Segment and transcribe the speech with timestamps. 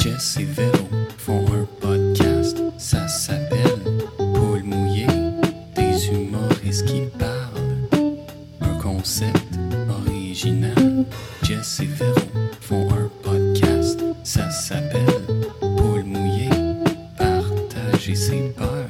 [0.00, 3.78] Jess et Véro font un podcast, ça s'appelle
[4.16, 5.06] Paul mouillé,
[5.74, 7.76] des humoristes qui parlent.
[8.62, 9.58] Un concept
[9.90, 11.04] original.
[11.42, 12.18] Jess et Véro
[12.62, 15.04] font un podcast, ça s'appelle
[15.60, 16.48] Paul mouillé,
[17.18, 18.88] partager ses peurs,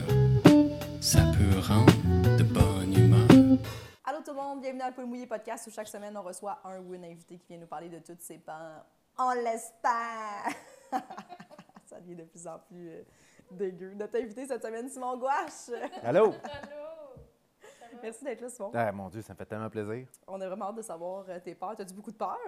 [1.00, 3.58] ça peut rendre de bonne humeur.
[4.04, 6.78] Allô tout le monde, bienvenue à Poule Mouillé podcast où chaque semaine on reçoit un
[6.78, 8.86] ou une invité qui vient nous parler de toutes ses peurs.
[9.18, 10.54] On l'espère!
[11.86, 13.02] Ça devient de plus en plus euh,
[13.50, 13.94] dégueu.
[13.94, 15.70] Notre invité cette semaine, Simon Gouache.
[16.02, 16.34] Allô?
[18.02, 18.70] Merci d'être là, Simon.
[18.74, 20.06] Ah, mon Dieu, ça me fait tellement plaisir.
[20.26, 21.78] On a vraiment hâte de savoir euh, tes peurs.
[21.78, 22.38] As-tu beaucoup de peur?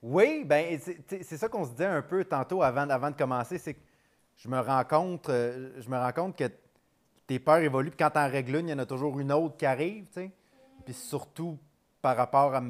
[0.00, 3.74] Oui, ben c'est ça qu'on se disait un peu tantôt avant, avant de commencer, c'est
[3.74, 3.80] que
[4.36, 6.48] je me rends compte, euh, je me rends compte que
[7.26, 9.56] tes peurs évoluent, puis quand t'en règles une, il y en a toujours une autre
[9.56, 10.32] qui arrive, tu sais.
[10.84, 11.58] Puis surtout
[12.00, 12.62] par rapport à,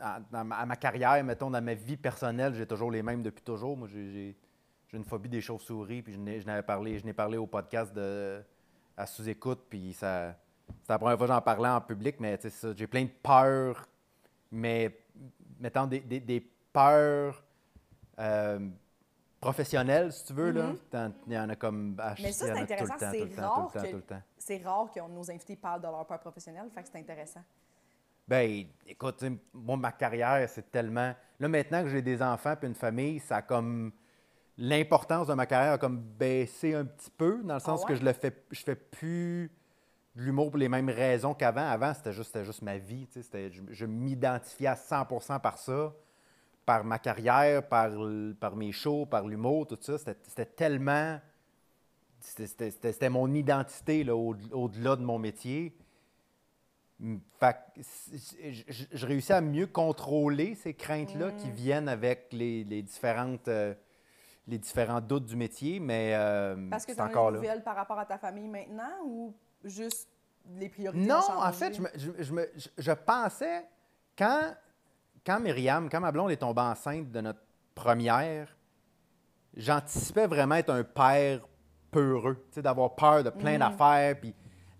[0.00, 3.42] à- à ma à carrière, mettons, dans ma vie personnelle, j'ai toujours les mêmes depuis
[3.42, 3.76] toujours.
[3.76, 4.36] Moi, j'ai-
[4.92, 8.42] une phobie des chauves-souris, puis je n'avais parlé, je n'ai parlé au podcast de,
[8.96, 10.34] à sous-écoute, puis ça...
[10.82, 12.36] C'était la première fois que j'en parlais en public, mais
[12.76, 13.86] j'ai plein de peurs,
[14.50, 14.98] mais
[15.60, 16.40] mettons des, des- des
[16.72, 17.40] peurs
[18.18, 18.68] euh,
[19.40, 20.50] professionnelles, si tu veux.
[20.50, 20.72] là.
[20.90, 21.90] T'en- Il y en a comme...
[21.90, 21.96] Mhm.
[22.22, 22.94] Mais ça, c'est intéressant.
[22.98, 24.14] C'est rare que-.
[24.38, 27.42] C'est rare que nos invités parlent de leur peur professionnelle, fait que c'est intéressant.
[28.30, 31.12] Ben, écoute, moi, ma carrière, c'est tellement.
[31.40, 33.90] Là, maintenant que j'ai des enfants puis une famille, ça a comme.
[34.56, 37.92] L'importance de ma carrière a comme baissé un petit peu, dans le sens Ah que
[37.94, 37.98] ouais?
[37.98, 38.44] je le fais.
[38.52, 39.50] Je fais plus
[40.14, 41.66] de l'humour pour les mêmes raisons qu'avant.
[41.68, 43.08] Avant, c'était juste, juste ma vie.
[43.08, 45.92] tu sais, c'était- Je, je m'identifiais à 100% par ça,
[46.64, 47.90] par ma carrière, par,
[48.38, 49.98] par mes shows, par l'humour, tout ça.
[49.98, 51.18] C'était tellement.
[52.20, 55.74] C'était- mon identité là, au- au-delà de mon métier.
[57.00, 57.80] Mm, Fait que
[58.52, 63.48] je, je- je réussis à mieux contrôler ces craintes-là qui viennent avec les, les différentes,
[63.48, 63.74] euh,
[64.46, 67.38] les différents doutes du métier, mais euh, Parce que tu c'est as des encore là.
[67.38, 69.34] nouvelles par rapport à ta famille maintenant ou
[69.64, 70.08] juste
[70.56, 73.64] les priorités Non, en fait, je, me- je- je me- je- je pensais,
[74.18, 74.54] quand,
[75.24, 77.40] quand Myriam, quand ma blonde est tombée enceinte de notre
[77.74, 78.54] première,
[79.56, 81.40] j'anticipais vraiment être un père
[81.90, 84.34] peureux, d'avoir peur de plein d'affaires, puis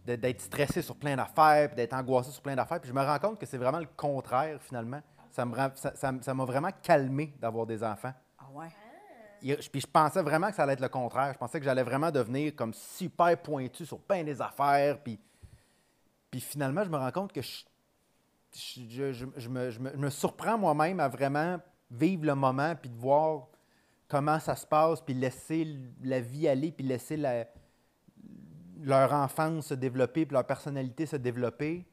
[0.04, 2.80] d'être stressé sur plein d'affaires, puis d'être angoissé sur plein d'affaires.
[2.80, 5.00] Puis je me rends compte que c'est vraiment le contraire, finalement.
[5.30, 8.12] Ça me rend- ça- ça- ça m'a vraiment calmé d'avoir des enfants.
[8.38, 8.66] Ah ouais?
[9.40, 11.32] Puis je pensais vraiment que ça allait être le contraire.
[11.32, 14.98] Je pensais que j'allais vraiment devenir comme super pointu sur plein des affaires.
[15.02, 15.18] Puis,
[16.30, 17.64] puis finalement, je me rends compte que je,
[18.52, 21.58] je- je- je me, je me- je me surprends moi-même à vraiment
[21.90, 23.46] vivre le moment puis de voir
[24.08, 27.46] comment ça se passe, puis laisser la vie aller, puis laisser la-
[28.82, 31.84] leur enfance se développer, puis leur personnalité se développer.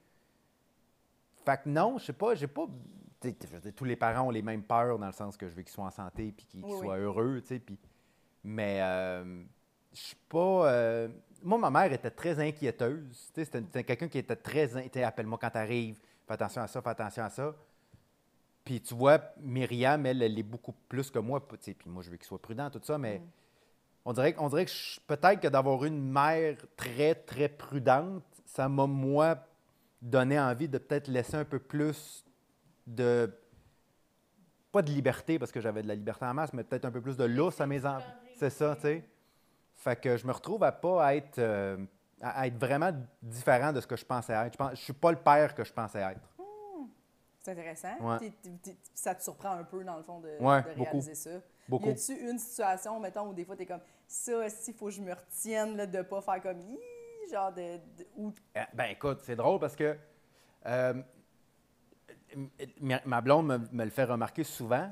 [1.46, 2.66] Fait que non, je sais pas, j'ai pas.
[3.22, 5.38] tu sais, je veux dire, tous les parents ont les mêmes peurs dans le sens
[5.38, 6.80] que je veux qu'ils soient en santé puis qu'ils qu'ils oui.
[6.82, 7.60] soient heureux, tu sais.
[7.60, 7.78] Puis,
[8.44, 9.44] mais euh,
[9.94, 10.72] je suis pas.
[10.72, 11.08] euh,
[11.44, 13.30] moi, ma mère était très inquiéteuse.
[13.34, 14.76] C'était quelqu'un qui était très.
[14.76, 17.56] in- Appelle-moi quand t'arrives, fais attention à ça, fais attention à ça.
[18.66, 21.46] Puis tu vois, Myriam, elle, elle est beaucoup plus que moi.
[21.48, 23.22] Puis moi, je veux qu'il soit prudent, tout ça, mais
[24.08, 24.72] on dirait, que- on dirait que
[25.06, 29.36] peut-être que d'avoir une mère très, très prudente, ça m'a, moi,
[30.02, 32.24] donné envie de peut-être laisser un peu plus
[32.88, 33.30] de.
[34.72, 37.02] Pas de liberté, parce que j'avais de la liberté en masse, mais peut-être un peu
[37.02, 38.06] plus de lousse à mes enfants.
[38.38, 39.04] C'est ça, tu sais.
[39.76, 41.40] Fait que je me retrouve à pas être.
[41.40, 41.78] euh,
[42.20, 42.90] à être vraiment
[43.22, 44.54] différent de ce que je pensais être.
[44.54, 46.20] Je, pense, je suis pas le père que je pensais être.
[47.40, 47.96] C'est intéressant.
[48.02, 48.18] Ouais.
[48.18, 50.84] T'es- t'es- t'es- ça te surprend un peu, dans le fond, de, Ouais, de beaucoup.
[50.84, 51.30] réaliser ça.
[51.70, 51.86] Beaucoup.
[51.86, 55.02] Y a-tu une situation, mettons, où des fois, t'es comme ça, s'il faut que je
[55.02, 56.60] me retienne là, de pas faire comme
[57.32, 57.78] genre de.
[57.98, 59.98] de- ou Euh, Ben écoute, c'est drôle parce que
[60.66, 60.94] euh,
[62.82, 64.92] ma- blonde me, me le fait remarquer souvent.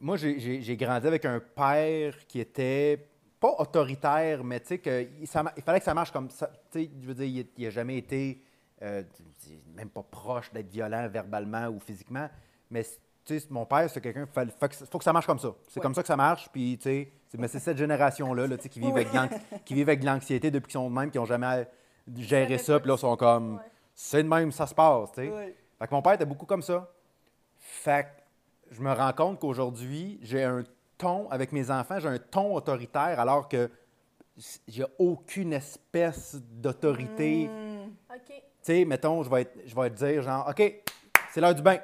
[0.00, 5.26] Moi, j'ai- grandi avec un père qui était pas autoritaire, mais tu sais, que il,
[5.26, 6.48] ça ma- il fallait que ça marche comme ça.
[6.70, 8.42] Tu sais, je veux dire, il n'a jamais été
[8.82, 9.02] euh,
[9.76, 12.28] même pas proche d'être violent verbalement ou physiquement,
[12.70, 12.82] mais
[13.24, 15.54] tu sais, mon père, c'est quelqu'un, il faut, que- ça marche comme ça.
[15.68, 15.82] C'est Ouais.
[15.82, 19.88] comme ça que ça marche, puis tu sais, mais c'est cette génération-là là, qui, vivent
[19.88, 21.66] avec de l'anxiété depuis qu'ils sont de même, qui n'ont jamais
[22.16, 23.60] géré ça, puis là, ils sont comme,
[23.94, 25.30] c'est de même, ça se passe, tu sais.
[25.30, 25.56] Ouais.
[25.78, 26.88] Fait que mon père était beaucoup comme ça.
[27.58, 30.64] Fait que je me rends compte qu'aujourd'hui, j'ai un
[30.98, 33.70] ton, avec mes enfants, j'ai un ton autoritaire, alors que
[34.68, 37.48] j'ai aucune espèce d'autorité.
[37.48, 37.90] Hmm.
[38.14, 38.28] OK.
[38.28, 40.82] Tu sais, mettons, je vais, être, je vais te dire genre, OK,
[41.32, 41.78] c'est l'heure du bain.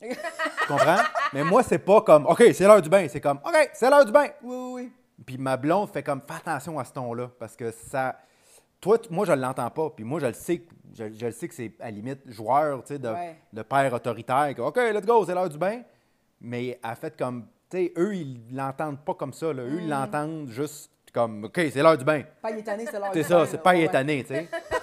[0.00, 0.98] Tu comprends?
[1.32, 3.06] Mais moi, c'est pas comme, OK, c'est l'heure du bain.
[3.08, 4.26] C'est comme, OK, c'est l'heure du bain.
[4.42, 4.92] Oui, oui, oui.
[5.24, 8.16] Puis ma blonde fait comme, fais attention à ce ton-là, parce que ça.
[8.80, 9.90] Toi, moi, je l'entends pas.
[9.90, 10.62] Puis moi, je le sais,
[10.94, 13.36] je, je le sais que c'est à la limite joueur, tu sais, de, Ouais.
[13.52, 14.54] de père autoritaire.
[14.54, 15.80] que, OK, let's go, c'est l'heure du bain.
[16.40, 19.52] Mais elle fait comme, Tu sais, eux, ils l'entendent pas comme ça.
[19.52, 19.62] Là.
[19.62, 19.80] Eux, Mm.
[19.80, 22.22] ils l'entendent juste comme OK, c'est l'heure du bain.
[22.42, 23.62] Pas étonné, c'est l'heure C'est du ça, bain, c'est là.
[23.62, 23.84] pas Ouais, ouais.
[23.86, 24.48] étonné, tu sais.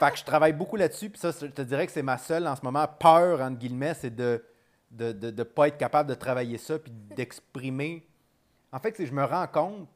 [0.00, 2.46] fait que je travaille beaucoup là-dessus, puis ça, je te dirais que c'est ma seule,
[2.48, 4.42] en ce moment, peur, entre guillemets, c'est de
[4.92, 8.06] ne de, de, pas être capable de travailler ça, puis d'exprimer.
[8.72, 9.88] En fait, c'est je me rends compte,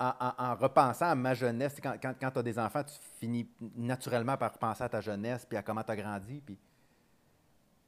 [0.00, 2.94] en, en- en repensant à ma jeunesse, quand, quand, quand tu as des enfants, tu
[3.20, 6.58] finis naturellement par repenser à ta jeunesse, puis à comment tu as grandi, puis,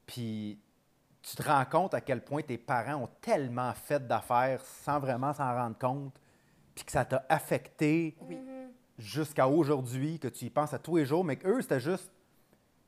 [0.06, 0.58] puis
[1.22, 5.32] tu te rends compte à quel point tes parents ont tellement fait d'affaires sans vraiment
[5.34, 6.14] s'en rendre compte,
[6.74, 8.55] puis que ça t'a affecté Mhm.
[8.98, 12.10] Jusqu'à aujourd'hui, que tu y penses à tous les jours, mais qu'eux, c'était juste,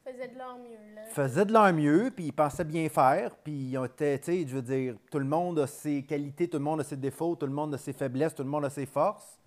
[0.05, 1.03] Faisait de leur mieux, là.
[1.11, 4.47] faisaient de leur mieux, puis ils pensaient bien faire, puis ils ont été, tu sais,
[4.47, 7.37] je veux dire, tout le monde a ses qualités, tout le monde a ses défauts,
[7.37, 9.39] tout le monde a ses faiblesses, tout le monde a ses forces.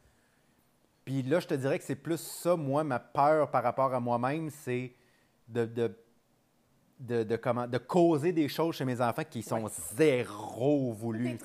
[1.03, 3.99] Puis là, je te dirais que c'est plus ça, moi, ma peur par rapport à
[3.99, 4.93] moi-même, c'est
[5.47, 5.95] de, de,
[7.01, 9.71] de, de comment, de causer des choses chez mes enfants qui sont Ouais.
[9.97, 11.37] zéro voulues,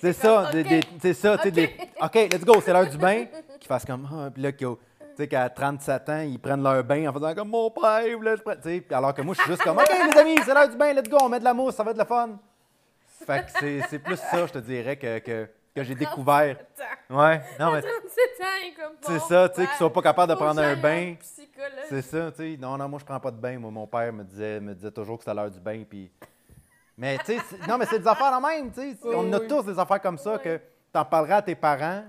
[0.00, 1.54] C'est ça, des- des- c'est ça, tu sais, OK.
[1.54, 1.70] des-
[2.02, 3.26] OK, let's go, c'est l'heure du bain.
[3.60, 6.62] Qu'ils fassent comme, ah, puis là, qu'ils ont- tu sais, qu'à 37 ans, ils prennent
[6.62, 9.50] leur bain en faisant comme mon père, là, je prends, alors que moi, je suis
[9.50, 11.52] juste comme, OK, les amis, c'est l'heure du bain, let's go, on met de la
[11.54, 12.38] mousse, ça va être le fun.
[13.26, 16.56] Fait que c'est, c'est plus ça, je te dirais, que, que, que j'ai découvert.
[17.08, 20.02] Ouais, non, mais 37 ans, il est comme c'est ça, tu sais, qu'ils soient pas
[20.02, 21.14] capables de prendre un bain.
[21.88, 22.56] C'est ça, tu sais.
[22.60, 23.58] Non, non, moi, je prends pas de bain.
[23.58, 25.82] Moi, mon père me disait, me disait toujours que c'était l'heure du bain.
[25.88, 26.10] Puis...
[26.96, 27.38] Mais, tu sais,
[27.68, 28.98] non, mais c'est des affaires la même, tu sais.
[29.04, 30.42] Oui, On a tous des affaires comme ça Oui.
[30.42, 30.60] que
[30.92, 32.04] t'en parleras à tes parents.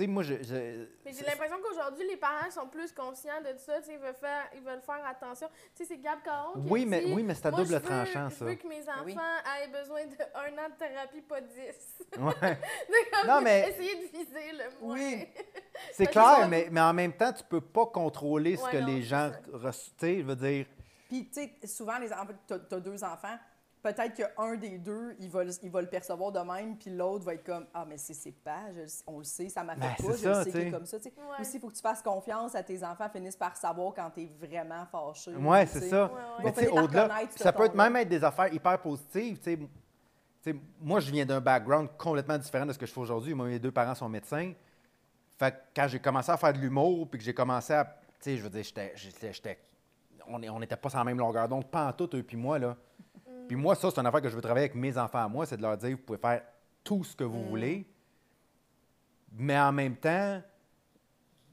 [0.00, 0.34] Tu sais, moi, je.
[0.42, 3.80] je- Mais j'ai l'impression qu'aujourd'hui, les parents sont plus conscients de ça.
[3.82, 5.48] tu Ils veulent faire, ils veulent faire attention.
[5.76, 7.60] Tu sais, c'est Gab Caron qui a Oui, mais, dit, oui, mais c'est à Moi,
[7.60, 8.36] je double veux- tranchant, ça.
[8.40, 9.14] Je veux que mes enfants Oui.
[9.62, 11.98] aient besoin d'un an de thérapie, pas dix.
[12.18, 12.58] Ouais.
[13.26, 14.94] Non, mais- essayer de viser le moins.
[14.96, 15.26] Oui.
[15.92, 18.86] C'est clair, mais, mais en même temps, tu peux pas contrôler ce Ouais, que non,
[18.86, 19.30] les gens.
[19.30, 20.66] Tu sais, je veux dire.
[21.08, 23.36] Puis, tu sais, souvent, les enfants, t'as as deux enfants,
[23.82, 27.24] peut-être qu'un des deux, il va, le- il va le percevoir de même, puis l'autre
[27.24, 30.06] va être comme Ah, mais c'est c'est pas, je on le sait, ça m'affecte Ben,
[30.08, 31.00] pas, je le ça, sais qu'il est tu comme ça.
[31.00, 31.08] tu.
[31.08, 31.40] Ouais.
[31.40, 34.28] Aussi, il faut que tu fasses confiance à tes enfants, finissent par savoir quand t'es
[34.40, 35.34] vraiment fâché.
[35.34, 36.10] Ouais, tu c'est ça.
[36.42, 39.38] Ouais, tu au-delà, ça peut être même être des affaires hyper positives.
[39.40, 39.58] tu.
[40.42, 43.34] Tu moi, je viens d'un background complètement différent de ce que je fais aujourd'hui.
[43.34, 44.54] Moi, mes deux parents sont médecins.
[45.38, 47.84] Fait que quand j'ai commencé à faire de l'humour, puis que j'ai commencé à.
[47.84, 47.90] Tu
[48.20, 49.58] sais, je veux dire, j'étais.
[50.26, 52.74] on n'était pas sur la même longueur d'onde, pas en tout, eux puis moi, là.
[53.50, 55.44] Puis moi, ça, c'est une affaire que je veux travailler avec mes enfants à moi,
[55.44, 56.40] c'est de leur dire, vous pouvez faire
[56.84, 57.84] tout ce que vous voulez,
[59.32, 60.40] mais en même temps,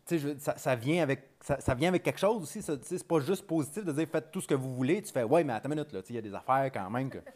[0.07, 2.61] je ça, ça vient avec, ça, ça vient avec quelque chose aussi.
[2.61, 5.01] sais, C'est pas juste positif de dire faites tout ce que vous voulez.
[5.01, 6.69] Tu fais ouais, mais attends une minute, là, tu sais, il y a des affaires
[6.71, 7.17] quand même que.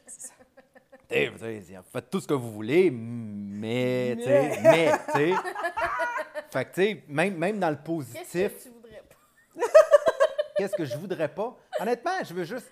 [1.10, 4.16] Tu sais, vous savez, Faites tout ce que vous voulez, mais.
[4.16, 5.34] tu sais, Mais, tu sais.
[6.52, 9.66] Fait que, tu sais, même, même dans le Qu'est-ce positif, que tu voudrais pas?
[10.56, 11.58] qu'est-ce que je voudrais pas?
[11.80, 12.72] Honnêtement, je veux juste.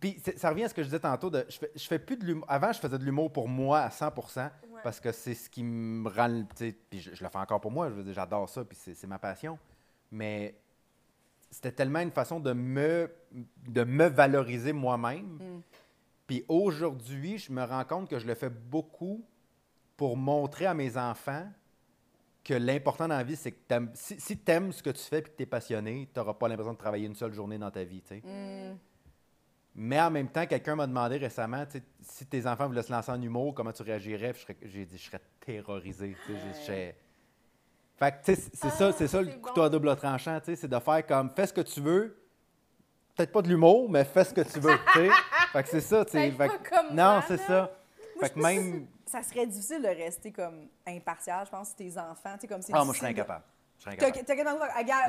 [0.00, 1.30] Puis ça revient à ce que je disais tantôt.
[1.30, 2.46] De, je, fais, je fais plus de l'humour.
[2.48, 4.80] Avant, je faisais de l'humour pour moi à 100 Ouais.
[4.82, 6.44] parce que c'est ce qui me rend.
[6.56, 7.88] Puis je, je le fais encore pour moi.
[7.90, 9.58] Je veux dire, j'adore ça, puis c'est ma passion.
[10.10, 10.54] Mais
[11.50, 13.10] c'était tellement une façon de me,
[13.68, 15.38] de me valoriser moi-même.
[15.40, 15.62] Mm.
[16.26, 19.24] Puis aujourd'hui, je me rends compte que je le fais beaucoup
[19.96, 21.46] pour montrer à mes enfants
[22.42, 23.58] que l'important dans la vie, c'est que
[23.94, 26.34] si, si tu aimes ce que tu fais et que tu es passionné, tu n'auras
[26.34, 28.02] pas l'impression de travailler une seule journée dans ta vie.
[28.22, 28.76] Mm.
[29.76, 31.64] Mais en même temps, quelqu'un m'a demandé récemment
[32.00, 34.32] si tes enfants voulaient se lancer en humour, comment tu réagirais?
[34.62, 36.16] J'ai dit je serais terrorisé.
[37.96, 41.30] Fait que c'est ça, c'est ça le couteau à double tranchant, c'est de faire comme
[41.30, 42.16] fais ce que tu veux.
[43.16, 44.76] Peut-être pas de l'humour, mais fais ce que tu veux.
[45.52, 46.16] Fait que c'est ça, tu
[46.92, 47.70] Non, c'est ça.
[48.16, 48.86] Moi, Fait que je pense même.
[49.06, 52.62] Ça serait difficile de rester comme impartial, je pense, si tes enfants, tu sais, comme
[52.62, 53.44] c'est Ah, moi, je serais de- incapable.
[53.78, 54.24] Je serais incapable.
[54.26, 54.34] t'as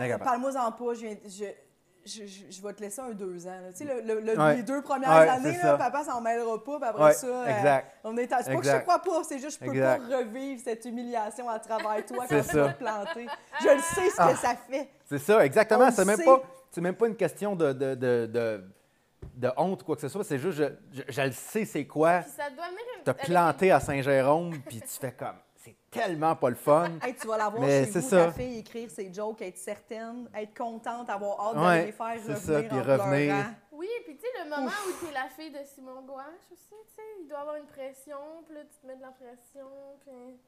[0.05, 0.24] Incapable.
[0.24, 1.45] parle-moi-en pas, je,
[2.05, 3.51] je, je, je vais te laisser un deux ans.
[3.62, 3.71] là.
[3.75, 4.57] Tu sais, le, le- le- Ouais.
[4.57, 5.77] les deux premières Ouais, années, là, ça.
[5.77, 7.91] papa s'en mêlera pas, puis après Ouais, ça, euh, exact.
[8.03, 10.09] on est à- C'est pas que je crois pas, c'est juste que je peux Exact.
[10.09, 12.74] pas revivre cette humiliation à travers toi quand tu vas ça.
[12.74, 13.27] te planter.
[13.62, 14.35] Je le sais ce que Ah.
[14.35, 14.89] ça fait.
[15.05, 15.89] C'est ça, exactement.
[15.91, 18.63] C'est même, pas, c'est même pas une question de, de, de, de,
[19.35, 20.24] de honte ou quoi que ce soit.
[20.24, 22.19] C'est juste, je, je, je le sais, c'est quoi.
[22.19, 25.35] Puis ça doit Te planter à Saint-Jérôme, puis tu fais comme,
[25.65, 26.89] c'est tellement pas le fun.
[27.03, 28.25] Hey, tu vas l'avoir Mais chez c'est vous, ça.
[28.25, 32.13] ta fille, écrire ses jokes, être certaine, être contente, avoir hâte Ouais, de les faire
[32.24, 33.34] c'est revenir ça, puis en revenir.
[33.36, 33.50] pleurant.
[33.72, 36.95] Oui, puis tu sais, le moment où t'es la fille de Simon Gouache aussi, tu
[36.95, 39.67] sais, il doit avoir une pression, puis là, tu te mets de la pression,
[40.01, 40.39] puis...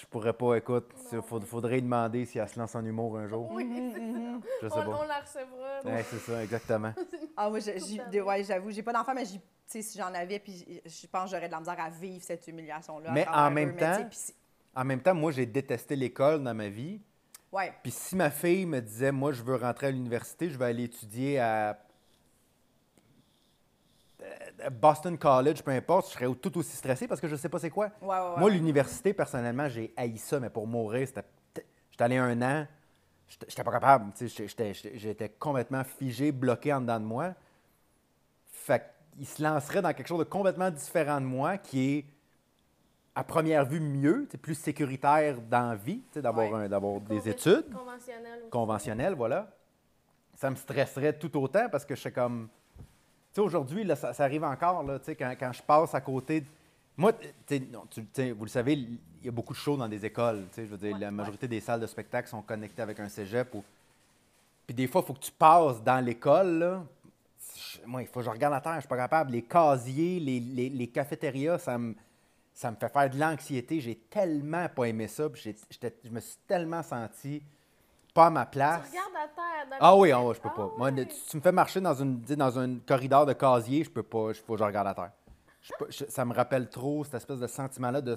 [0.00, 3.26] Je pourrais pas, écoute, il faudrait lui demander si elle se lance en humour un
[3.26, 3.50] jour.
[3.50, 4.40] Oui, c'est mhm.
[4.62, 4.80] Je sais ça.
[4.86, 5.00] On, pas.
[5.02, 5.80] on la recevra.
[5.84, 6.92] Ouais, c'est ça, exactement.
[7.38, 8.26] Ah, moi, Totalement.
[8.28, 11.24] ouais, j'avoue, j'ai pas d'enfant, mais j'ai- tu sais, si j'en avais, puis je pense
[11.24, 13.10] que j'aurais de la misère à vivre cette humiliation-là.
[13.10, 14.08] Mais en même tu temps-
[14.76, 17.00] En même temps, moi, j'ai détesté l'école dans ma vie.
[17.52, 20.66] ouais, Puis si ma fille me disait, moi, je veux rentrer à l'université, je vais
[20.66, 21.78] aller étudier à.
[24.22, 27.48] euh, Boston College, peu importe, je serais tout aussi stressé parce que je ne sais
[27.48, 27.90] pas c'est quoi.
[28.02, 28.38] Ouais, ouais, ouais.
[28.38, 31.24] Moi, l'université, personnellement, j'ai haï ça, mais pour mourir, c'était.
[31.90, 32.66] J'étais allé un an,
[33.48, 34.12] j'étais pas capable.
[34.20, 37.34] j'étais complètement figé, bloqué en dedans de moi.
[38.52, 38.82] Fait
[39.16, 42.04] qu'il se lancerait dans quelque chose de complètement différent de moi, qui est,
[43.16, 46.68] à première vue, mieux, plus sécuritaire dans la vie, d'avoir Ouais.
[46.68, 48.50] des Conven- études Conventionnel aussi.
[48.50, 49.48] conventionnelles, voilà.
[50.34, 52.48] Ça me stresserait tout autant parce que je suis comme.
[52.78, 52.84] Tu
[53.32, 56.42] sais, aujourd'hui, ça, ça arrive encore, là, tu sais, quand, quand je passe à côté.
[56.42, 56.46] de-
[56.98, 57.12] Moi,
[57.72, 57.84] non,
[58.34, 60.44] vous le savez, il y a beaucoup de shows dans des écoles.
[60.50, 61.12] tu sais, Je veux dire, Ouais, la ouais.
[61.12, 63.54] majorité des salles de spectacle sont connectées avec un cégep.
[63.54, 63.64] Ou...
[64.66, 66.82] Puis des fois, il faut que tu passes dans l'école.
[67.86, 69.32] Moi, il faut que je regarde la terre, je suis pas capable.
[69.32, 71.94] Les casiers, les, les, les cafétérias, ça me,
[72.56, 73.80] ça me fait faire de l'anxiété.
[73.80, 75.28] J'ai tellement pas aimé ça.
[75.28, 75.54] puis
[76.02, 77.42] je me suis tellement senti
[78.14, 78.88] pas à ma Tu place.
[78.88, 79.70] regardes la terre.
[79.70, 80.72] dans Ah le oui, ah ouais, je peux Ah pas.
[80.78, 81.06] Moi, ouais.
[81.06, 84.02] tu, tu me fais marcher dans, une, tu dans un corridor de casier, je peux
[84.02, 84.28] pas.
[84.30, 85.12] Il faut que je regarde à terre.
[85.60, 88.14] Je peux- je- ça me rappelle trop cette espèce de sentiment-là de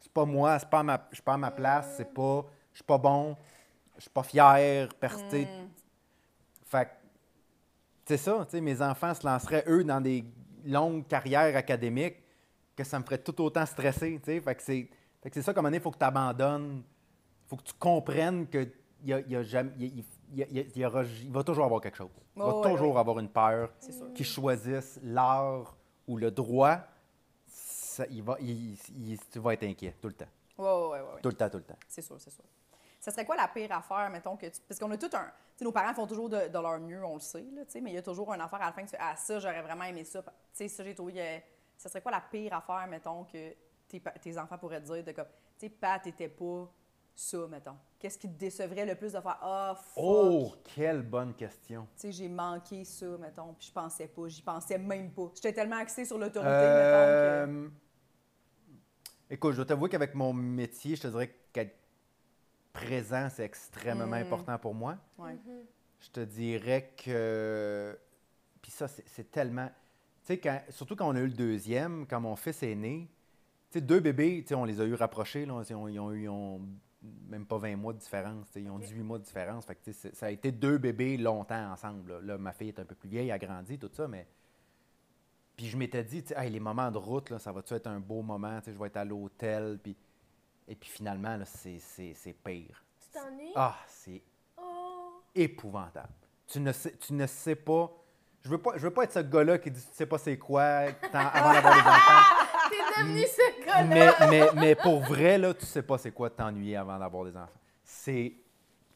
[0.00, 2.44] c'est pas moi, c'est pas à ma, je suis pas à ma place, c'est pas,
[2.72, 3.36] je suis pas bon,
[3.96, 5.46] je suis pas fier, percé.
[6.64, 6.90] Fait que,
[8.06, 10.24] c'est ça, tu sais, mes enfants se lanceraient, eux, dans des
[10.64, 12.16] longues carrières académiques
[12.76, 14.40] que ça me ferait tout autant stresser, tu sais.
[14.40, 14.62] Fait que
[15.32, 16.82] c'est ça, comme il faut que tu abandonnes,
[17.44, 18.66] il faut que tu comprennes que
[19.02, 22.10] il y a, y a jamais- il y y aura- va toujours avoir quelque chose.
[22.34, 23.00] Il va Oh, ouais, toujours ouais.
[23.00, 23.70] avoir une peur
[24.14, 25.76] qui choisisse l'art
[26.06, 26.78] ou le droit.
[27.46, 30.26] ça- il va, il- il- tu vas être inquiet tout le temps.
[30.58, 31.20] Ouais, ouais, ouais.
[31.22, 31.76] Tout le temps, tout le temps.
[31.86, 32.42] C'est sûr, c'est sûr.
[32.98, 34.60] Ça serait quoi la pire affaire, mettons, que tu...
[34.66, 35.30] Parce qu'on a tout un...
[35.60, 37.98] Nos parents font toujours de, de leur mieux, on le sait, là, mais il y
[37.98, 40.02] a toujours une affaire à la fin que tu fais «Ah, ça, j'aurais vraiment aimé
[40.02, 41.42] ça.» Tu sais, ça, j'ai trouvé...
[41.84, 43.52] Ça serait quoi la pire affaire, mettons, que
[43.86, 45.26] tes, tes enfants pourraient te dire de comme...
[45.58, 46.66] Tu sais, Pat, t'étais pas
[47.14, 47.76] ça, mettons.
[47.98, 50.02] Qu'est-ce qui te décevrait le plus de faire «Ah, fuck!
[50.02, 51.86] Oh, quelle bonne question.
[51.94, 55.30] Tu sais, j'ai manqué ça, mettons, puis je pensais pas, j'y pensais même pas.
[55.34, 57.70] J'étais tellement axée sur l'autorité, Euh, mettons,
[59.28, 61.76] Écoute, je dois t'avouer qu'avec mon métier, je te dirais qu'être
[62.72, 64.14] présent, c'est extrêmement Mm.
[64.14, 64.96] important pour moi.
[65.18, 65.34] Ouais.
[65.34, 65.64] Mhm.
[66.00, 67.98] Je te dirais que.
[68.62, 69.70] Puis ça, c'est tellement.
[70.24, 73.08] Tu sais, quand- surtout quand on a eu le deuxième, quand mon fils est né,
[73.70, 76.00] tu sais, deux bébés, tu sais, on les a eu rapprochés, là, ils, ont, ils
[76.00, 76.60] ont eu ils ont
[77.28, 79.66] même pas 20 mois de différence, ils ont 18 mois de différence.
[79.66, 82.12] Fait que, ça a été deux bébés longtemps ensemble.
[82.12, 82.20] Là.
[82.22, 84.26] Là, ma fille est un peu plus vieille, elle a grandi, tout ça, mais.
[85.56, 88.22] Puis je m'étais dit, Hey, les moments de route, là, ça va-tu être un beau
[88.22, 89.94] moment, je vais être à l'hôtel, puis.
[90.66, 92.82] Et puis finalement, c'est pire.
[92.98, 93.52] Tu t'ennuies?
[93.54, 94.22] Ah, c'est
[94.56, 95.20] Oh!
[95.34, 96.08] épouvantable.
[96.46, 97.92] Tu ne sais, tu ne sais pas.
[98.44, 100.36] Je veux pas, je veux pas être ce gars-là qui dit tu sais pas c'est
[100.36, 102.44] quoi avant d'avoir des enfants.
[102.70, 103.84] T'es devenu ce gars-là!
[103.84, 107.24] Mais, mais, mais pour vrai, là, tu sais pas c'est quoi de t'ennuyer avant d'avoir
[107.24, 107.58] des enfants.
[107.82, 108.34] C'est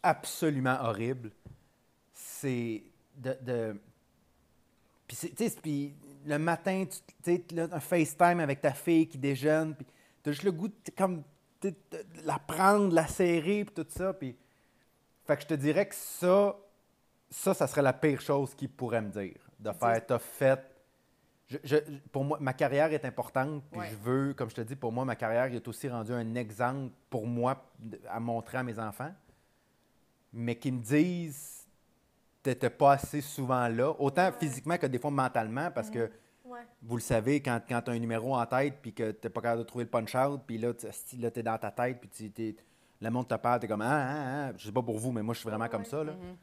[0.02, 1.30] absolument horrible.
[2.12, 2.82] C'est
[3.16, 3.38] de.
[3.40, 3.80] de...
[5.06, 5.94] Puis, c'est- tu sais, puis
[6.26, 9.86] le matin, tu sais, un FaceTime avec ta fille qui déjeune, puis
[10.22, 11.22] t'as juste le goût de comme,
[11.62, 11.72] de
[12.24, 14.12] la prendre, la serrer, puis tout ça.
[14.12, 14.36] Puis...
[15.26, 16.54] Fait que je te dirais que ça,
[17.30, 19.37] ça, ça serait la pire chose qu'il pourrait me dire.
[19.58, 20.61] De faire, t'as fait.
[21.49, 21.76] Je- je-
[22.12, 23.88] pour moi, ma carrière est importante, puis Ouais.
[23.90, 26.92] je veux, comme je te dis, pour moi, ma carrière est aussi rendue un exemple
[27.08, 27.64] pour moi
[28.08, 29.12] à montrer à mes enfants.
[30.32, 31.66] Mais qu'ils me disent,
[32.42, 36.11] t'étais pas assez souvent là, autant physiquement que des fois mentalement, parce que
[36.44, 36.61] Ouais.
[36.82, 39.40] vous le savez, quand, quand tu as un numéro en tête, puis que tu pas
[39.40, 42.56] capable de trouver le punch-out, puis là, tu es dans ta tête, puis
[43.00, 44.52] le monde te parle, tu es comme ah, ah, ah.
[44.56, 46.04] Je sais pas pour vous, mais moi, je suis vraiment Ouais, comme ça.
[46.04, 46.12] Là.
[46.12, 46.37] Mhm.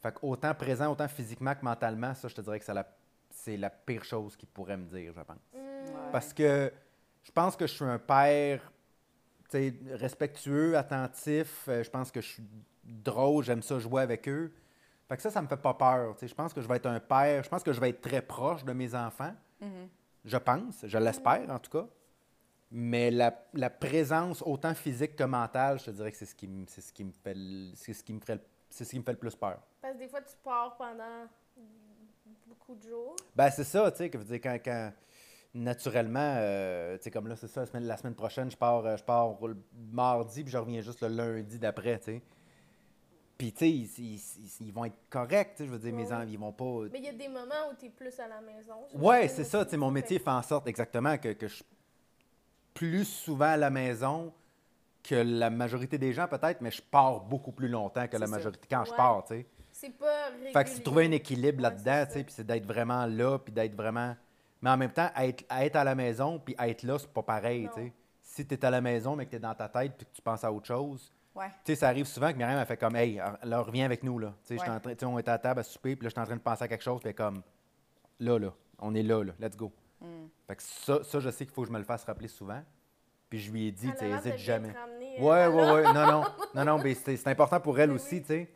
[0.00, 2.86] Fait autant présent, autant physiquement que mentalement, ça, je te dirais que c'est la,
[3.30, 5.36] c'est la pire chose qu'ils pourraient me dire, je pense.
[5.52, 5.56] Mm.
[5.58, 6.10] Ouais.
[6.12, 6.72] Parce que
[7.22, 8.72] je pense que je suis un père
[9.50, 11.64] tu sais, respectueux, attentif.
[11.68, 12.42] euh, je pense que je suis
[12.84, 14.52] drôle, j'aime ça jouer avec eux.
[15.08, 16.14] Fait que ça, ça me fait pas peur.
[16.14, 16.28] tu sais.
[16.28, 18.20] Je pense que je vais être un père, je pense que je vais être très
[18.22, 19.34] proche de mes enfants.
[19.60, 19.88] Mhm.
[20.24, 21.86] Je pense, je l'espère en tout cas.
[22.70, 26.46] Mais la, la présence autant physique que mentale, je te dirais que c'est ce qui
[26.46, 27.34] me, c'est ce qui me fait,
[27.74, 29.58] c'est ce qui me ferait le- c'est ce qui me fait le plus peur.
[29.80, 31.26] Parce que des fois, tu pars pendant
[32.46, 33.16] beaucoup de jours.
[33.34, 34.92] Ben c'est ça, tu sais, que je veux dire, quand, quand
[35.54, 38.84] naturellement, euh, tu sais, comme là, c'est ça, la semaine, la semaine prochaine, je pars,
[38.84, 39.56] euh, je pars le
[39.92, 42.22] mardi, puis je reviens juste le lundi d'après, tu sais.
[43.38, 44.14] Puis, tu sais, ils, ils-
[44.60, 46.88] ils- ils vont être corrects, tu sais, je veux dire, mes enfants, ils vont pas...
[46.92, 48.74] Mais il y a des moments où tu es plus à la maison.
[48.94, 49.64] Ouais, c'est ça.
[49.64, 51.64] Tu sais, mon métier fait en sorte exactement que, que je suis
[52.74, 54.32] plus souvent à la maison
[55.02, 58.30] que la majorité des gens, peut-être, mais je pars beaucoup plus longtemps que la ça.
[58.36, 59.46] majorité quand je pars, tu sais.
[59.72, 60.52] C'est pas régulier.
[60.52, 63.38] Fait que c'est trouver un équilibre Ouais, là-dedans, tu sais, puis c'est d'être vraiment là,
[63.38, 64.16] puis d'être vraiment.
[64.60, 67.68] Mais en même temps, être, être à la maison, puis être là, c'est pas pareil,
[67.74, 67.92] tu sais.
[68.22, 70.12] Si tu es à la maison, mais que tu es dans ta tête, puis que
[70.12, 71.46] tu penses à autre chose, Ouais.
[71.64, 74.18] tu sais, ça arrive souvent que Myriam a fait comme, hey, là, reviens avec nous,
[74.18, 74.34] là.
[74.44, 76.40] Tu sais, on était à table à souper, puis là, je suis en train de
[76.40, 77.42] penser à quelque chose, puis est comme,
[78.18, 79.72] là, là, on est là, là, let's go.
[80.00, 80.06] Mm.
[80.48, 82.62] Fait que ça, ça, je sais qu'il faut que je me le fasse rappeler souvent.
[83.28, 84.70] Puis je lui ai dit, Elle tu bien jamais.
[84.72, 85.92] ramener, Ouais, euh, ouais, ouais.
[85.92, 86.24] Non, non.
[86.54, 88.20] Non, non, mais c'est c'est important pour elle Oui, aussi, oui.
[88.22, 88.48] tu sais.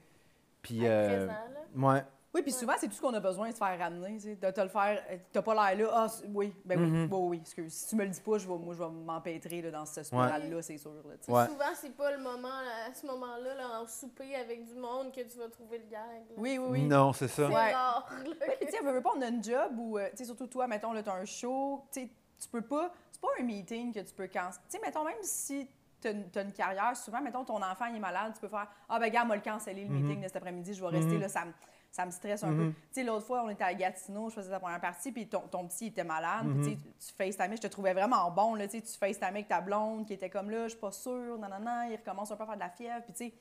[0.63, 1.41] Puis, euh, présent,
[1.83, 1.95] là.
[1.95, 2.05] ouais.
[2.35, 4.37] Oui, puis souvent, c'est tout ce qu'on a besoin de se faire ramener, tu sais,
[4.37, 5.03] de te le faire.
[5.11, 7.09] euh, T'as pas l'air là, ah, oui, ben oui, Mhm.
[7.13, 7.75] oui, oui, excuse.
[7.75, 10.07] Si tu me le dis pas, je vais, moi, je vais m'empêtrer là, dans cette
[10.07, 10.93] spirale-là, c'est sûr.
[10.95, 11.01] Là.
[11.29, 11.47] Ouais.
[11.49, 15.13] Souvent, c'est pas le moment, là, à ce moment-là, là, en souper avec du monde,
[15.13, 16.01] que tu vas trouver le gag.
[16.01, 16.35] là.
[16.39, 16.83] Oui, oui, oui.
[16.85, 17.49] Non, c'est ça.
[17.49, 17.75] C'est Ouais.
[17.75, 18.09] rare.
[18.11, 20.67] là, Oui, puis tu sais, on a une job où, euh, tu sais, surtout toi,
[20.67, 22.09] mettons, là, t'as un show, tu sais,
[22.43, 24.65] tu peux pas, c'est pas un meeting que tu peux canceller.
[24.71, 25.69] Tu sais, mettons, même si
[26.01, 28.67] t'as une, t'as une carrière, souvent, mettons, ton enfant, il est malade, tu peux faire,
[28.89, 30.03] ah, ben, gars, moi, le canceller, le Mhm.
[30.03, 31.21] meeting de cet après-midi, je vais rester Mhm.
[31.21, 31.53] là, ça me,
[31.93, 32.65] ça me stresse un peu.
[32.65, 32.73] Mhm.
[32.75, 35.41] Tu sais, l'autre fois, on était à Gatineau, je faisais la première partie, puis ton,
[35.43, 38.67] ton petit, il était malade, puis tu tu FaceTimais, je te trouvais vraiment bon, là,
[38.67, 41.49] tu tu FaceTimais avec ta blonde, qui était comme là, je suis pas sûre, non,
[41.49, 43.35] non, non, il recommence un peu à faire de la fièvre, puis tu sais,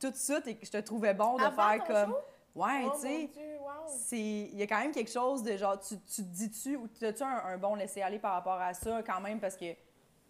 [0.00, 2.18] tout ça, t'es- je te trouvais bon de Avant faire ton comme, show?
[2.56, 3.92] Ouais, Oh, tu sais, wow.
[4.12, 7.22] il y a quand même quelque chose de genre tu, tu te dis-tu ou as-tu
[7.22, 9.38] un, un bon laisser aller par rapport à ça quand même?
[9.40, 9.66] Parce que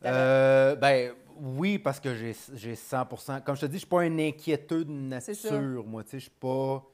[0.04, 4.02] Euh, ben oui, parce que j'ai j'ai 100% Comme je te dis, je suis pas
[4.02, 6.04] un inquiéteux de nature, moi.
[6.04, 6.84] Tu sais, je suis pas.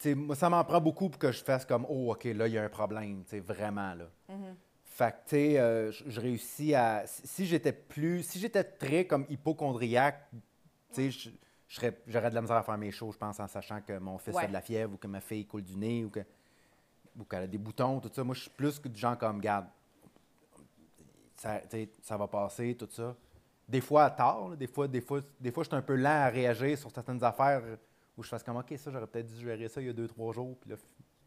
[0.00, 2.48] Tu sais, moi, ça m'en prend beaucoup pour que je fasse comme Oh, OK, là,
[2.48, 4.06] il y a un problème, tu sais, vraiment, là.
[4.28, 4.56] Mhm.
[4.84, 7.04] Fait que, tu sais, euh, je réussis à.
[7.06, 8.22] Si j'étais plus.
[8.22, 10.28] Si j'étais très comme hypochondriaque,
[10.92, 11.30] tu sais,
[12.06, 14.34] j'aurais de la misère à faire mes choses, je pense, en sachant que mon fils
[14.34, 14.44] Ouais.
[14.44, 16.20] a de la fièvre ou que ma fille coule du nez ou que
[17.18, 18.24] ou qu'elle a des boutons, tout ça.
[18.24, 19.66] Moi, je suis plus que du genre comme, garde,
[21.36, 21.60] ça,
[22.02, 23.14] ça va passer, tout ça.
[23.68, 24.10] Des fois à
[24.50, 26.90] là, des fois, des fois, des fois, je suis un peu lent à réagir sur
[26.90, 27.62] certaines affaires
[28.16, 30.08] où je fasse comme, OK, ça, j'aurais peut-être dû gérer ça il y a deux,
[30.08, 30.56] trois jours.
[30.60, 30.76] Puis là,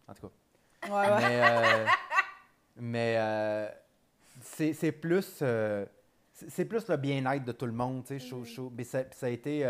[0.08, 0.89] en tout cas.
[0.89, 1.20] Ouais, ouais.
[1.22, 1.86] Mais, euh,
[2.77, 3.70] mais euh,
[4.42, 5.86] c'est c'est plus, euh,
[6.34, 8.04] c'est plus le bien-être de tout le monde.
[8.06, 9.66] tu sais, trouve- mais ça, ça a été.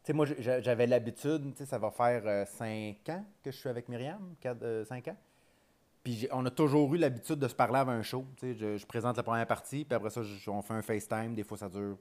[0.00, 0.26] Euh, tu sais, moi,
[0.60, 4.34] j'avais l'habitude, tu sais, ça va faire euh, cinq ans que je suis avec Myriam,
[4.40, 5.16] quatre, euh, cinq ans.
[6.02, 8.24] Puis on a toujours eu l'habitude de se parler avant un show.
[8.36, 10.82] tu sais, Je, je présente la première partie, puis après ça, je- on fait un
[10.82, 11.34] FaceTime.
[11.34, 11.98] Des fois, ça dure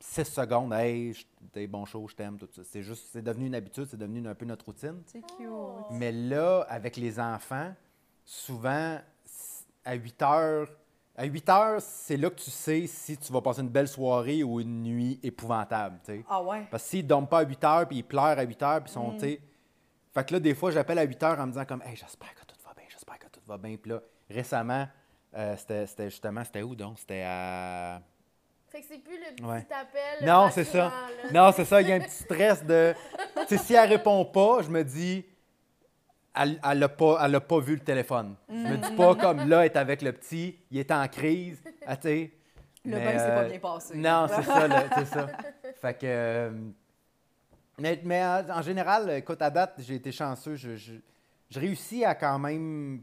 [0.00, 0.72] six secondes.
[0.72, 1.14] Hey,
[1.52, 2.62] t'es bon show, je t'aime, tout ça.
[2.64, 5.02] C'est juste, c'est devenu une habitude, c'est devenu un peu notre routine.
[5.06, 5.46] c'est cute.
[5.92, 7.72] Mais là, avec les enfants,
[8.24, 8.98] souvent,
[9.84, 10.68] à 8 heures,
[11.18, 14.42] à 8 heures, c'est là que tu sais si tu vas passer une belle soirée
[14.44, 15.98] ou une nuit épouvantable.
[16.04, 16.24] tu sais.
[16.28, 16.66] Ah ouais.
[16.70, 18.80] Parce que s'ils ne dorment pas à 8 heures, puis ils pleurent à 8 heures,
[18.82, 19.14] puis ils sont, Mm.
[19.14, 19.40] tu sais.
[20.14, 22.34] Fait que là, des fois, j'appelle à 8 heures en me disant comme, hey, j'espère
[22.34, 23.76] que tout va bien, j'espère que tout va bien.
[23.76, 24.00] Puis là,
[24.30, 24.86] récemment,
[25.36, 26.98] euh, c'était c'était justement, c'était où donc?
[26.98, 28.00] C'était à.
[28.68, 29.66] Fait que c'est plus le petit Ouais.
[29.70, 30.26] appel.
[30.26, 30.78] Non, c'est ça.
[30.78, 30.92] là.
[31.32, 32.94] Non, c'est ça, il y a un petit stress de.
[33.48, 35.24] Tu sais, si elle répond pas, je me dis,
[36.38, 38.36] elle elle a pas, elle a pas vu le téléphone.
[38.48, 41.62] Je me dis pas comme là, elle est avec le petit, il est en crise,
[41.86, 41.96] ah.
[42.84, 43.96] Le Mais, bain s'est pas euh, bien passé.
[43.96, 45.26] Non, c'est ça, c'est ça.
[45.80, 46.06] Fait que.
[46.06, 46.50] euh,
[47.78, 50.54] mais, mais en, en général, écoute, à date, j'ai été chanceux.
[50.54, 50.94] Je, je,
[51.50, 53.02] je réussis à quand même.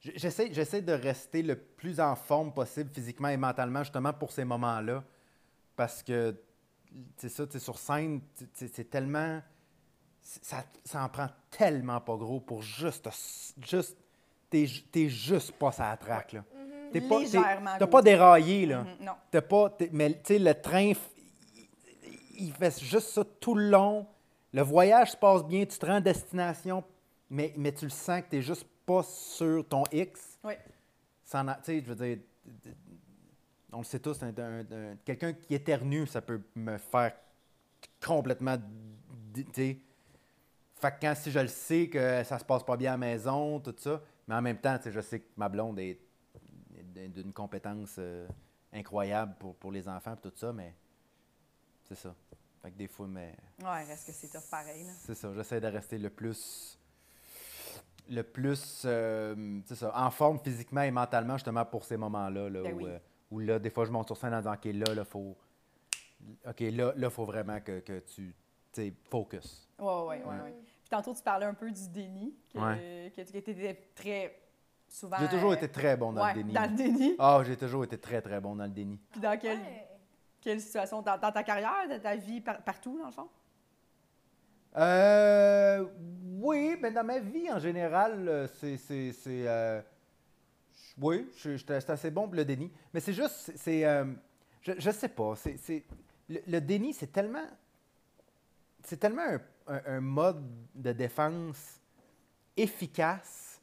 [0.00, 4.32] je- J'essaie, j'essaie de rester le plus en forme possible physiquement et mentalement, justement pour
[4.32, 5.02] ces moments-là.
[5.76, 6.34] Parce que,
[7.16, 8.20] c'est ça, tu sais, sur scène,
[8.52, 9.40] c'est tellement.
[10.42, 13.08] Ça, ça en prend tellement pas gros pour juste.
[13.60, 13.96] juste
[14.50, 16.40] t'es, t'es juste pas sa traque, là.
[16.52, 16.90] Mhm.
[16.92, 18.82] T'es pas, t'es- t'as pas déraillé, là.
[18.82, 19.12] Mhm, Non.
[19.30, 19.70] T'as pas.
[19.70, 20.96] t'es- mais tu sais, le train, il,
[22.38, 24.06] il fait juste ça tout le long.
[24.52, 26.82] Le voyage se passe bien, tu te rends à destination,
[27.30, 30.38] mais, mais tu le sens que tu juste pas sur ton X.
[30.42, 30.54] Oui.
[31.24, 32.18] Sans, sais, je veux dire,
[33.72, 37.12] on le sait tous, un- un- un- quelqu'un qui éternue, ça peut me faire
[38.04, 38.56] complètement.
[40.78, 42.98] Fait que quand si je le sais que ça se passe pas bien à la
[42.98, 46.00] maison, tout ça, mais en même temps, je sais que ma blonde est
[46.98, 48.26] est d'une compétence euh,
[48.72, 50.74] incroyable pour, pour les enfants et tout ça, mais
[51.86, 52.14] c'est ça.
[52.62, 54.84] Fait que des fois, mais Ouais, reste que c'est tough pareil.
[54.84, 54.92] Là.
[54.98, 55.30] c'est ça.
[55.34, 56.78] J'essaie de rester le plus
[58.08, 62.62] le plus euh, c'est ça, en forme physiquement et mentalement justement pour ces moments-là là,
[62.62, 62.84] Ben où, oui.
[62.90, 62.98] euh,
[63.30, 65.36] où là, des fois, je monte sur scène en disant OK, là, là, faut.
[66.46, 68.34] OK, là, là, faut vraiment que, que tu.
[68.76, 69.66] Tu sais, focus.
[69.78, 70.42] Ouais, ouais, ouais, Mhm.
[70.42, 70.54] ouais.
[70.82, 73.10] Puis tantôt, tu parlais un peu du déni, que, Ouais.
[73.16, 74.38] que tu étais très
[74.86, 75.16] souvent.
[75.18, 76.52] J'ai toujours euh, été très bon dans ouais, le déni.
[76.52, 77.14] Dans le déni.
[77.18, 79.00] Ah, j'ai toujours été très, très bon dans le déni.
[79.10, 79.88] Puis dans quelle, Ouais.
[80.42, 81.00] quelle situation?
[81.00, 83.28] Dans, dans ta carrière, dans ta vie, par- partout, dans le fond?
[84.76, 85.86] Euh,
[86.38, 88.76] oui, mais dans ma vie en général, euh, c'est.
[88.76, 89.80] c'est, c'est, euh,
[91.00, 92.70] oui, je- j'étais assez bon pour le déni.
[92.92, 93.52] Mais c'est juste.
[93.56, 94.04] c'est- euh,
[94.60, 95.34] je, je sais pas.
[95.36, 95.84] C'est, c'est-
[96.28, 97.46] le, le déni, c'est tellement.
[98.86, 100.42] C'est tellement un, un- un mode
[100.74, 101.80] de défense
[102.56, 103.60] efficace,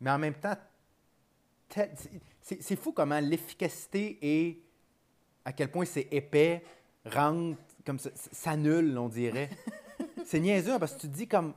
[0.00, 0.56] mais en même temps.
[2.40, 4.62] c'est- fou comment l'efficacité et
[5.44, 6.62] à quel point c'est épais,
[7.04, 9.50] rentre, comme ça, s'annule, on dirait.
[10.24, 11.54] c'est niaiseux hein, parce que tu te dis comme.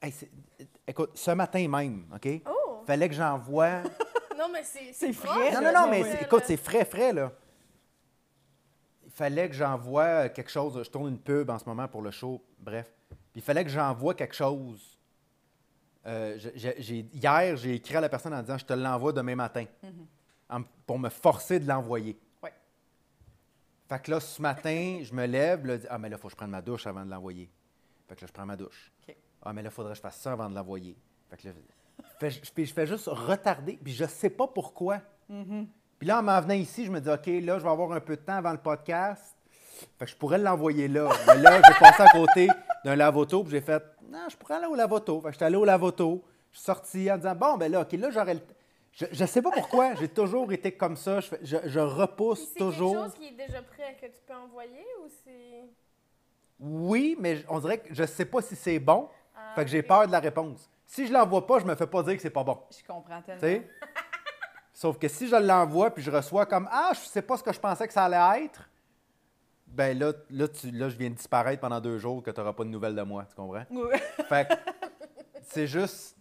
[0.00, 0.30] Hey, c'est-
[0.86, 2.28] écoute, ce matin même, OK?
[2.48, 2.82] Oh!
[2.86, 3.82] Fallait que j'envoie.
[4.38, 5.14] Non, mais c'est.
[5.14, 7.32] Frais, Non, non, non, mais écoute, c'est frais, frais, là.
[9.16, 10.78] Fallait que j'envoie quelque chose.
[10.84, 12.92] Je tourne une pub en ce moment pour le show, bref.
[13.08, 14.98] Puis il fallait que j'envoie quelque chose.
[16.04, 19.64] Euh, j'ai- hier, j'ai écrit à la personne en disant Je te l'envoie demain matin.
[20.50, 22.18] En- pour me forcer de l'envoyer.
[22.42, 22.52] Ouais.
[23.88, 26.28] Fait que là, ce matin, je me lève, là, dis, ah, mais là, il faut
[26.28, 27.50] que je prenne ma douche avant de l'envoyer.
[28.06, 28.92] Fait que là, je prends ma douche.
[29.42, 30.94] Ah, mais là, il faudrait que je fasse ça avant de l'envoyer.
[31.30, 34.46] Fait que là, je fais, je fais- je fais juste retarder, puis je sais pas
[34.46, 35.00] pourquoi.
[35.98, 38.00] Puis là, en m'en venant ici, je me dis, OK, là, je vais avoir un
[38.00, 39.34] peu de temps avant le podcast.
[39.98, 41.08] Fait que je pourrais l'envoyer là.
[41.26, 42.48] Mais là, j'ai passé à côté
[42.84, 45.20] d'un lavoto, puis j'ai fait, non, je pourrais aller au lavoto.
[45.20, 46.22] Fait que j'étais allé au lavoto.
[46.52, 48.54] Je suis sorti en disant, bon, ben là, OK, là, j'aurais le t-
[48.92, 51.20] Je, je sais pas pourquoi, j'ai toujours été comme ça.
[51.20, 52.92] Je, je, je repousse C'est toujours.
[52.92, 55.64] quelque chose qui est déjà prêt que tu peux envoyer ou c'est.
[56.58, 59.08] Oui, mais on dirait que je sais pas si c'est bon.
[59.34, 60.70] Ah, fait que j'ai peur de la réponse.
[60.86, 62.58] Si je l'envoie pas, je me fais pas dire que c'est pas bon.
[62.70, 63.40] Je comprends tellement.
[64.78, 67.50] Sauf que si je l'envoie puis je reçois comme Ah, je sais pas ce que
[67.50, 68.68] je pensais que ça allait être,
[69.66, 72.52] ben là, là, tu- là je viens de disparaître pendant deux jours que tu n'auras
[72.52, 73.24] pas de nouvelles de moi.
[73.24, 73.64] Tu comprends?
[73.70, 73.98] Ouais.
[74.28, 74.46] Fait
[75.44, 76.14] c'est juste.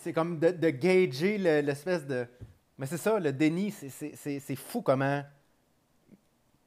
[0.00, 2.26] C'est comme de, de gager le- l'espèce de.
[2.78, 5.22] Mais c'est ça, le déni, c'est- fou comment.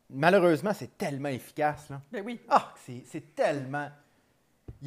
[0.10, 1.90] Malheureusement, c'est tellement efficace.
[1.90, 2.02] Là.
[2.10, 2.40] Ben oui.
[2.48, 3.90] Ah, c'est tellement.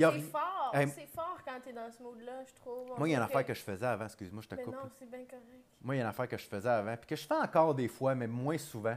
[0.03, 2.89] A C'est fort, Hey, c'est fort quand t'es dans ce mode-là, je trouve.
[2.97, 4.75] Moi, il y a une affaire que je faisais avant, excuse-moi, je te Mais coupe.
[4.75, 5.45] non, c'est bien correct.
[5.83, 7.75] Moi, il y a une affaire que je faisais avant, puis que je fais encore
[7.75, 8.97] des fois, mais moins souvent.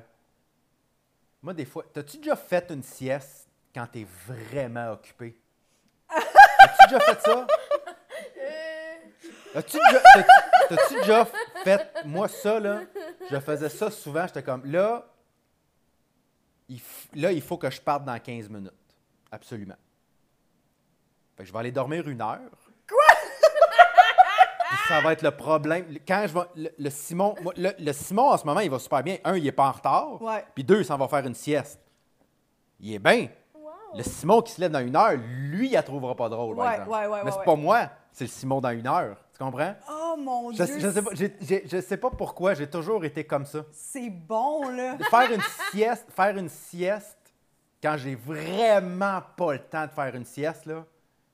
[1.41, 5.37] Moi, des fois, t'as-tu déjà fait une sieste quand t'es vraiment occupé?
[6.09, 7.47] As-tu déjà fait ça?
[8.37, 8.95] Euh,
[9.55, 9.77] As-tu
[10.99, 11.25] déjà,
[11.63, 12.81] fait, moi, ça, là,
[13.29, 15.05] je faisais ça souvent, j'étais comme, là,
[16.69, 16.79] il,
[17.15, 18.71] là, il faut que je parte dans 15 minutes.
[19.31, 19.75] Absolument.
[21.35, 22.39] Fait que je vais aller dormir une heure.
[22.87, 23.15] Quoi?
[24.69, 25.85] Puis ça va être le problème.
[26.07, 26.45] Quand je vais.
[26.55, 29.17] Le, le Simon, le, le Simon, en ce moment, il va super bien.
[29.23, 30.21] Un, il est pas en retard.
[30.21, 30.43] Ouais.
[30.55, 31.79] Puis deux, il s'en va faire une sieste.
[32.79, 33.27] Il est bien.
[33.55, 33.69] wow.
[33.95, 36.65] Le Simon qui se lève dans une heure, lui, il la trouvera pas drôle, par
[36.65, 36.89] Ouais, exemple.
[36.91, 39.17] ouais, ouais, Mais c'est pas moi, c'est le Simon dans une heure.
[39.31, 39.75] Tu comprends?
[39.89, 40.79] Oh mon Je, Dieu.
[40.79, 43.59] je sais pas, je sais pas pourquoi, j'ai toujours été comme ça.
[43.71, 44.97] C'est bon, là.
[45.09, 45.41] Faire une
[45.71, 47.17] sieste, faire une sieste
[47.81, 50.83] quand j'ai vraiment pas le temps de faire une sieste, là,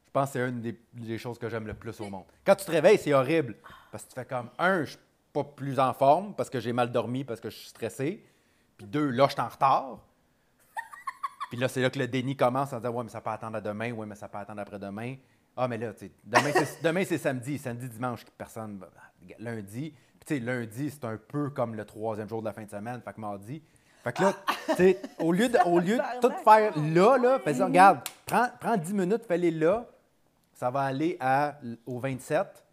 [0.09, 2.23] je pense que c'est une des, des choses que j'aime le plus au monde.
[2.43, 3.55] Quand tu te réveilles, c'est horrible.
[3.91, 4.99] Parce que tu fais comme, un, je suis
[5.31, 8.25] pas plus en forme parce que j'ai mal dormi, parce que je suis stressé.
[8.75, 9.99] Puis deux, là, je suis en retard.
[11.51, 13.57] Puis là, c'est là que le déni commence en disant, ouais, mais ça peut attendre
[13.57, 15.17] à demain, ouais, mais ça peut attendre après-demain.
[15.55, 17.59] Ah, mais là, tu sais, demain, c'est, demain, c'est samedi.
[17.59, 18.83] Samedi, dimanche, personne.
[19.37, 19.93] Lundi.
[20.19, 22.69] Puis, tu sais, lundi, c'est un peu comme le troisième jour de la fin de
[22.71, 22.99] semaine.
[23.05, 23.61] Fait que mardi.
[24.03, 24.33] Fait que là,
[24.69, 28.47] tu sais, au lieu de, au lieu de tout faire là, là, fais regarde, prends,
[28.59, 29.85] prends 10 minutes, fais-les là.
[30.59, 32.65] Ça va aller à, au 27.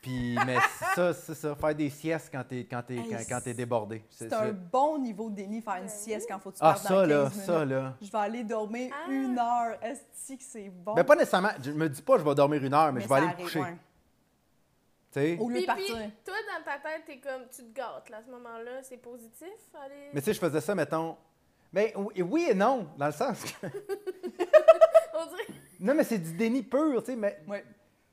[0.00, 0.58] Puis, mais
[0.94, 4.04] ça, c'est ça, faire des siestes quand t'es, quand t'es, Hey, quand, quand t'es débordé.
[4.08, 6.74] C'est- C'est un bon niveau de déni faire une sieste quand faut que tu Ah,
[6.74, 7.46] partes ça, dans là, 15 minutes.
[7.46, 7.96] ça, là.
[8.00, 9.10] Je vais aller dormir Ah.
[9.10, 9.76] une heure.
[9.82, 10.94] Est-ce que c'est bon?
[10.94, 11.50] Mais pas nécessairement.
[11.60, 13.58] Je me dis pas je vais dormir une heure, mais, je vais aller me coucher.
[13.60, 13.72] ouais.
[15.10, 15.38] Tu sais?
[15.40, 15.96] Au lieu de Puis, partir.
[15.96, 18.98] puis, toi, dans ta tête, t'es comme, tu te gâtes, là, à ce moment-là, c'est
[18.98, 19.48] positif,
[19.84, 20.10] aller...
[20.14, 21.16] Mais tu sais, je faisais ça, mettons.
[21.72, 23.66] Mais oui oui et non, dans le sens que.
[25.14, 25.46] On dirait...
[25.82, 27.16] non, mais c'est du déni pur, tu sais.
[27.16, 27.54] Mais, tu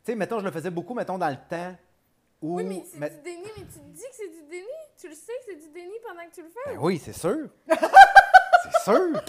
[0.04, 1.76] sais, mettons, je le faisais beaucoup, mettons, dans le temps
[2.42, 2.58] où.
[2.58, 4.68] Oui, mais c'est mais- du déni, mais tu te dis que c'est du déni?
[5.00, 6.74] Tu le sais que c'est du déni pendant que tu le fais?
[6.74, 7.48] Ben oui, c'est sûr.
[7.70, 9.22] c'est sûr.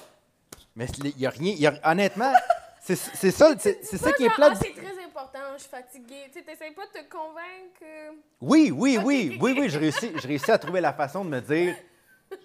[0.76, 1.54] Mais il n'y a rien.
[1.54, 2.32] y a- honnêtement,
[2.80, 4.50] c'est c'est ça, c'est c'est ça qui est plat.
[4.52, 6.24] Ah, c'est très important, je suis fatiguée.
[6.32, 8.16] Tu sais, t'essayes pas de te convaincre que...
[8.40, 11.30] Oui, oui, Ok, oui, oui, oui, je réussis, je réussis à trouver la façon de
[11.30, 11.74] me dire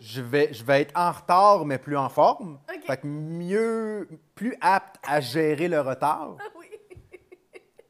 [0.01, 2.59] je vais, je vais être en retard, mais plus en forme.
[2.73, 2.85] Ok.
[2.85, 6.35] Fait que mieux, plus apte à gérer le retard.
[6.39, 6.65] Ah oui.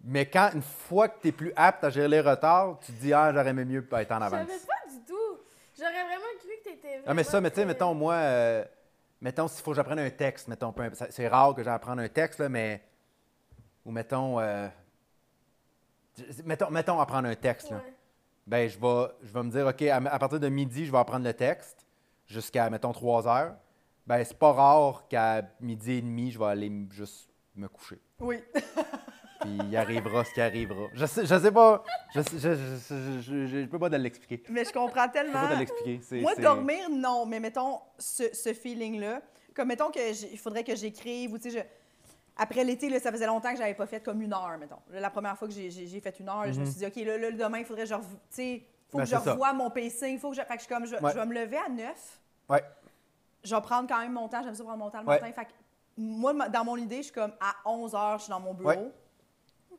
[0.07, 3.01] Mais quand, une fois que tu es plus apte à gérer les retards, tu te
[3.01, 4.31] dis ah, j'aurais aimé mieux être en Je avance.
[4.47, 5.39] savais pas du tout.
[5.77, 8.63] J'aurais vraiment cru que t'étais Ah, mais ça, mais tu sais, mettons, moi, euh,
[9.19, 10.73] mettons, s'il faut que j'apprenne un texte, mettons,
[11.09, 12.83] c'est rare que j'apprenne un texte, là, mais.
[13.83, 14.39] Ou mettons.
[14.39, 14.67] euh,
[16.43, 17.81] mettons, mettons apprendre un texte, là.
[18.47, 20.97] Ben, je vais, je vais me dire, OK, à, à partir de midi, je vais
[20.99, 21.84] apprendre le texte
[22.25, 23.55] jusqu'à, mettons, 3 heures.
[24.07, 27.99] Ben, c'est pas rare qu'à midi et demi, je vais aller juste me coucher.
[28.19, 28.37] Oui.
[29.41, 30.87] Puis il arrivera ce qui arrivera.
[30.93, 31.83] Je sais, je sais pas.
[32.15, 34.43] Je, sais- je, je, je, peux pas te l'expliquer.
[34.49, 35.41] Mais je comprends Je peux tellement.
[35.47, 36.21] pas te l'expliquer.
[36.21, 37.25] Moi, dormir, non.
[37.25, 39.21] Mais mettons, ce, ce feeling-là,
[39.55, 41.69] comme mettons que j'ai- il faudrait que j'écrive ou tu sais,
[42.37, 44.79] après l'été, là, ça faisait longtemps que j'avais pas fait comme une heure, mettons.
[44.91, 45.69] La première fois que j'ai-
[46.01, 48.17] fait une heure, je me suis dit, OK, là, là, demain, il faudrait rev- tu
[48.29, 48.97] sais, faut.
[48.97, 49.31] Ben, que je ça.
[49.31, 50.19] revoie mon pacing.
[50.19, 50.41] Faut que je...
[50.41, 51.11] Fait que je comme, je, Ouais.
[51.11, 52.19] je vais me lever à 9.
[52.49, 52.63] Ouais.
[53.43, 54.41] Je vais prendre quand même mon temps.
[54.43, 55.19] J'aime ça prendre mon temps le Ouais.
[55.19, 55.31] matin.
[55.33, 55.51] Fait que
[55.97, 58.69] moi, dans mon idée, je suis comme, à 11 heures, je suis dans mon bureau.
[58.69, 58.91] Ouais.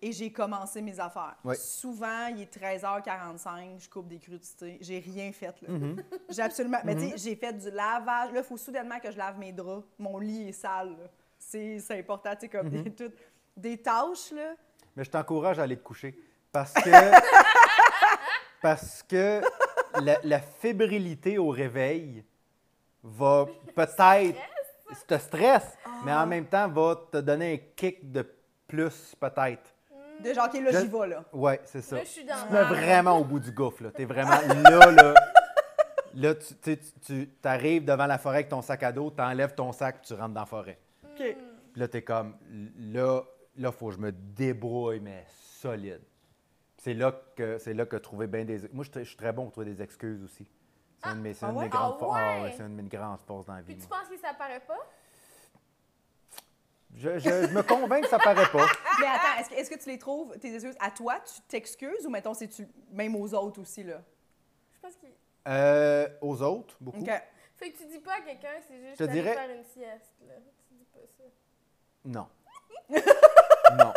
[0.02, 1.36] et j'ai commencé mes affaires.
[1.42, 1.54] Ouais.
[1.54, 4.76] Souvent, il est 13h45, je coupe des crudités.
[4.82, 5.68] J'ai rien fait, là.
[5.70, 5.96] Mhm.
[6.28, 6.78] J'ai absolument...
[6.84, 8.30] Mais tu sais, j'ai fait du lavage.
[8.32, 9.86] Là, il faut soudainement que je lave mes draps.
[9.98, 10.94] Mon lit est sale.
[11.38, 13.10] C'est important, tu sais, comme des, tout-
[13.56, 14.52] des tâches, là.
[14.94, 16.14] Mais je t'encourage à aller te coucher.
[16.52, 16.90] Parce que.
[18.62, 19.40] Parce que
[20.02, 22.24] la, la fébrilité au réveil
[23.02, 24.38] va peut-être.
[25.06, 28.26] te stresse, mais en même temps va te donner un kick de
[28.68, 29.72] plus, peut-être.
[30.24, 31.24] De genre, OK, là, j'y vais, là.
[31.32, 31.96] Ouais, c'est ça.
[31.96, 33.82] Là, je suis dans Tu te mets la- vraiment au bout du gouffre.
[33.82, 33.90] là.
[33.94, 35.14] Tu es vraiment là, là.
[36.18, 39.54] Là, tu, tu, tu arrives devant la forêt avec ton sac à dos, tu enlèves
[39.54, 40.78] ton sac, tu rentres dans la forêt.
[41.04, 41.18] OK.
[41.18, 41.36] Puis
[41.80, 42.36] là, tu es comme,
[42.78, 43.20] là,
[43.58, 46.00] là, faut que je me débrouille, mais solide.
[46.86, 48.60] C'est là que c'est là que trouver bien des.
[48.72, 50.46] Moi, je, suis- je suis très bon pour trouver des excuses aussi.
[51.02, 51.68] C'est une de mes, c'est ah une de mes ouais?
[51.68, 52.42] grandes Ah for- ah ouais?
[52.44, 53.74] ouais, c'est une de mes grandes forces dans la vie.
[53.74, 53.98] Puis tu moi.
[53.98, 54.78] penses que ça paraît pas?
[56.94, 58.66] Je, je- je me convainc que ça paraît pas.
[59.00, 62.06] Mais attends, est-ce que, est-ce que tu les trouves, tes excuses, à toi, tu t'excuses
[62.06, 64.00] ou, mettons, c'est-tu même aux autres aussi, là?
[64.72, 65.10] Je pense qu'il.
[65.48, 67.00] Euh, aux autres, beaucoup.
[67.00, 67.10] OK.
[67.56, 70.34] Fait que tu dis pas à quelqu'un, c'est juste d'aller dirais- faire une sieste, là.
[70.68, 71.24] Tu dis pas ça.
[72.04, 72.28] Non.
[73.76, 73.92] non.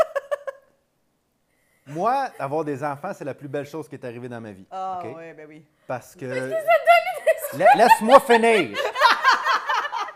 [1.89, 4.65] Moi, avoir des enfants, c'est la plus belle chose qui est arrivée dans ma vie.
[4.71, 5.15] Ah, OK?
[5.15, 5.65] ouais, ben oui.
[5.87, 6.25] Parce que.
[7.57, 8.77] La- Laisse-moi finir.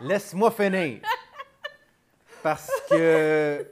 [0.01, 1.01] Laisse-moi finir.
[2.43, 3.69] Parce que.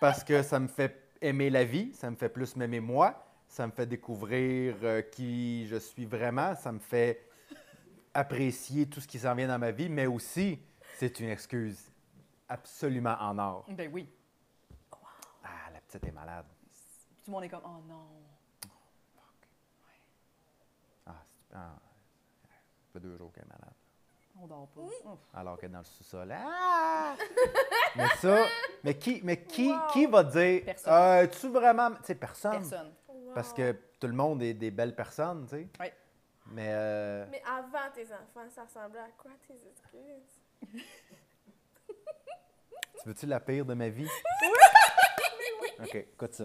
[0.00, 3.66] Parce que ça me fait aimer la vie, ça me fait plus m'aimer moi, ça
[3.66, 7.24] me fait découvrir euh, qui je suis vraiment, ça me fait
[8.12, 10.58] apprécier tout ce qui s'en vient dans ma vie, mais aussi,
[10.98, 11.78] c'est une excuse
[12.48, 13.64] absolument en or.
[13.68, 14.08] Ben oui.
[15.44, 16.44] Ah, la petite est malade.
[17.24, 18.06] Tout le monde est comme, oh non.
[21.06, 21.74] Ah, c'est- ah,
[22.44, 23.74] ça fait deux jours qu'elle est malade.
[24.40, 24.80] On dort pas.
[24.80, 25.18] Ouf.
[25.34, 26.32] alors qu'elle est dans le sous-sol.
[26.34, 27.14] Ah!
[27.96, 28.46] mais ça,
[28.82, 29.78] mais qui, mais qui, Wow.
[29.92, 30.92] qui va dire, Personne.
[30.92, 32.52] euh, tu vraiment, tu sais, personne?
[32.52, 32.92] Personne.
[33.08, 33.34] Wow.
[33.34, 35.68] Parce que tout le monde est des belles personnes, tu sais.
[35.78, 35.86] Oui.
[36.46, 40.40] Mais, euh, Mais avant tes enfants, ça ressemblait à quoi tes excuses?
[43.00, 44.08] tu veux-tu la pire de ma vie?
[45.80, 46.44] OK, écoute ça.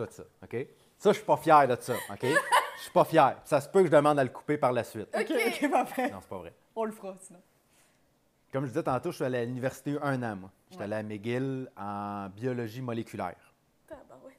[0.00, 0.56] Écoute ça, OK?
[0.96, 2.22] Ça, je suis pas fier de ça, OK?
[2.22, 3.40] Je suis pas fier.
[3.44, 5.08] Ça se peut que je demande à le couper par la suite.
[5.12, 6.10] OK, OK, parfait.
[6.10, 6.52] Non, c'est pas vrai.
[6.76, 7.40] On le fera, sinon.
[8.52, 10.50] Comme je disais tantôt, je suis allé à l'université un an, moi.
[10.70, 13.34] J'étais allé à McGill en biologie moléculaire.
[13.88, 14.36] Tabarouette.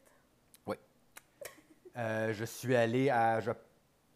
[1.97, 3.51] Euh, je suis allé à, je-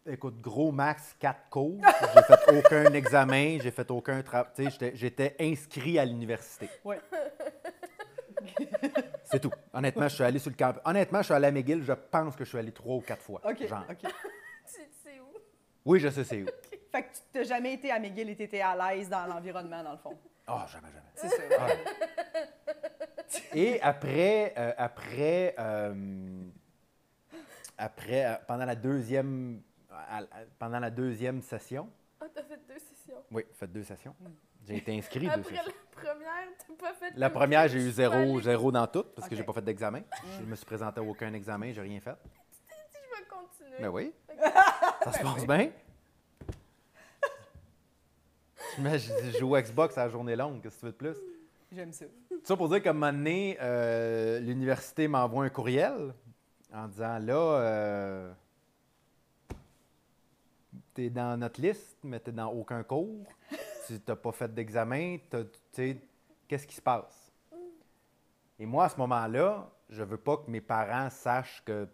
[0.06, 1.78] écoute, gros max, quatre cours.
[2.14, 4.50] J'ai fait aucun examen, j'ai fait aucun travail.
[4.56, 6.70] Tu sais, j'étais- j'étais inscrit à l'université.
[6.84, 7.00] Ouais.
[9.34, 9.50] C'est tout.
[9.72, 10.74] Honnêtement, je suis allé sur le camp.
[10.84, 13.22] Honnêtement, je suis allé à McGill, je pense que je suis allé trois ou quatre
[13.22, 13.40] fois.
[13.44, 13.84] OK, genre.
[13.90, 13.98] OK.
[14.66, 15.36] Tu sais où?
[15.84, 16.46] Oui, je sais c'est où.
[16.90, 19.82] Fait que tu n'as jamais été à McGill et tu étais à l'aise dans l'environnement,
[19.82, 20.16] dans le fond?
[20.48, 21.10] Oh, jamais, jamais.
[21.14, 21.42] C'est ça.
[21.58, 21.66] Ah.
[23.54, 26.44] Et après, euh, après, euh,
[27.76, 29.62] après, euh, pendant la deuxième,
[30.58, 33.22] pendant la deuxième session, Ah, t'as fait deux sessions.
[33.30, 34.14] oui, faites deux sessions.
[34.66, 35.62] J'ai été inscrit Après sessions.
[35.64, 39.34] la première, t'as pas fait La première, j'ai eu zéro, zéro dans tout parce que
[39.34, 39.38] Ok.
[39.38, 40.00] j'ai pas fait d'examen.
[40.40, 42.14] Je me suis présenté à aucun examen, j'ai rien fait.
[42.68, 43.78] Je vais continuer.
[43.80, 44.12] Ben oui,
[45.04, 45.70] ça se passe bien.
[48.76, 51.16] Je me- je joue Xbox à la journée longue, qu'est-ce que tu veux de plus?
[51.70, 52.06] J'aime ça.
[52.28, 56.14] Tout ça pour dire qu'à un moment donné, euh, l'université m'envoie un courriel
[56.72, 58.32] en disant là, euh,
[60.94, 63.26] t'es dans notre liste, mais t'es dans aucun cours.
[63.86, 65.18] Tu n'as pas fait d'examen.
[65.30, 65.96] t'as- tu sais,
[66.46, 67.32] Qu'est-ce qui se passe?
[68.58, 71.88] Et moi, à ce moment-là, je veux pas que mes parents sachent que.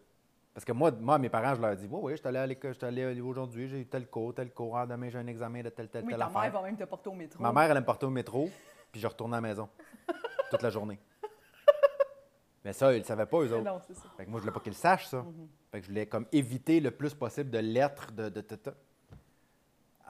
[0.52, 2.46] Parce que moi, moi mes parents, je leur dis Oui, oui, je suis allé à
[2.46, 5.26] l'école, je suis allé aujourd'hui, j'ai eu tel cours, tel cours, ah, demain j'ai un
[5.28, 6.40] examen de tel, tel, Oui, tel ta affaire.
[6.42, 7.40] mère va même te porter au métro.
[7.42, 8.50] Ma mère, elle me porter au métro,
[8.90, 9.68] puis je retournais à la maison
[10.50, 10.98] toute la journée.
[12.64, 13.64] Mais ça, ils ne savaient pas, eux autres.
[13.64, 14.04] Non, c'est ça.
[14.18, 15.22] Fait que moi, je voulais pas qu'ils le sachent, ça.
[15.22, 15.48] Mhm.
[15.72, 18.74] Fait que je voulais comme éviter le plus possible de lettres de, de, de- de-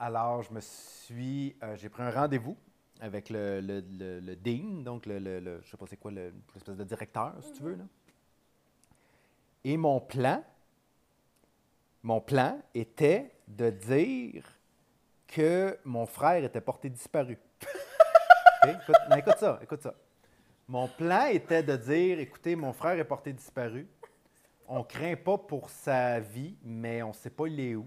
[0.03, 1.55] Alors, je me suis...
[1.61, 2.57] euh, j'ai pris un rendez-vous
[3.01, 6.83] avec le, le, le- dean, donc le, je sais pas c'est quoi, le- l'espèce de
[6.83, 7.75] directeur, si tu veux.
[7.75, 7.83] Là.
[9.63, 10.43] Et mon plan,
[12.01, 14.43] mon plan était de dire
[15.27, 17.37] que mon frère était porté disparu.
[18.63, 18.69] OK?
[18.69, 19.93] Écoute, écoute ça, écoute ça.
[20.67, 23.87] Mon plan était de dire, écoutez, mon frère est porté disparu.
[24.67, 27.85] On craint pas pour sa vie, mais on sait pas il est où.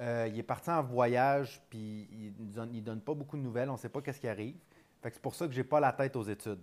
[0.00, 3.68] Euh, il est parti en voyage, puis il ne donne, pas beaucoup de nouvelles.
[3.70, 4.56] On ne sait pas qu'est-ce qui arrive.
[5.00, 6.60] Fait que c'est pour ça que j'ai pas la tête aux études.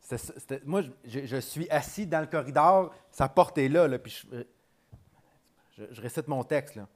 [0.00, 3.98] C'était ça- c'était- moi, je, suis assis dans le corridor, sa porte est là, là,
[3.98, 4.42] puis je,
[5.76, 6.76] je- je récite mon texte.
[6.76, 6.88] Là.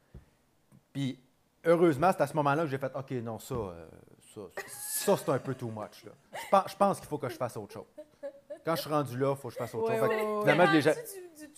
[0.92, 1.20] Puis,
[1.64, 3.86] heureusement, c'est à ce moment-là que j'ai fait OK, non, ça, euh,
[4.34, 6.04] ça, ça, c'est un peu too much.
[6.04, 6.12] Là.
[6.32, 7.86] Je pense, je pense qu'il faut que je fasse autre chose.
[8.64, 10.08] Quand je suis rendu là, il faut que je fasse autre Ouais, chose.
[10.08, 10.82] Ouais, ouais, finalement, je l'ai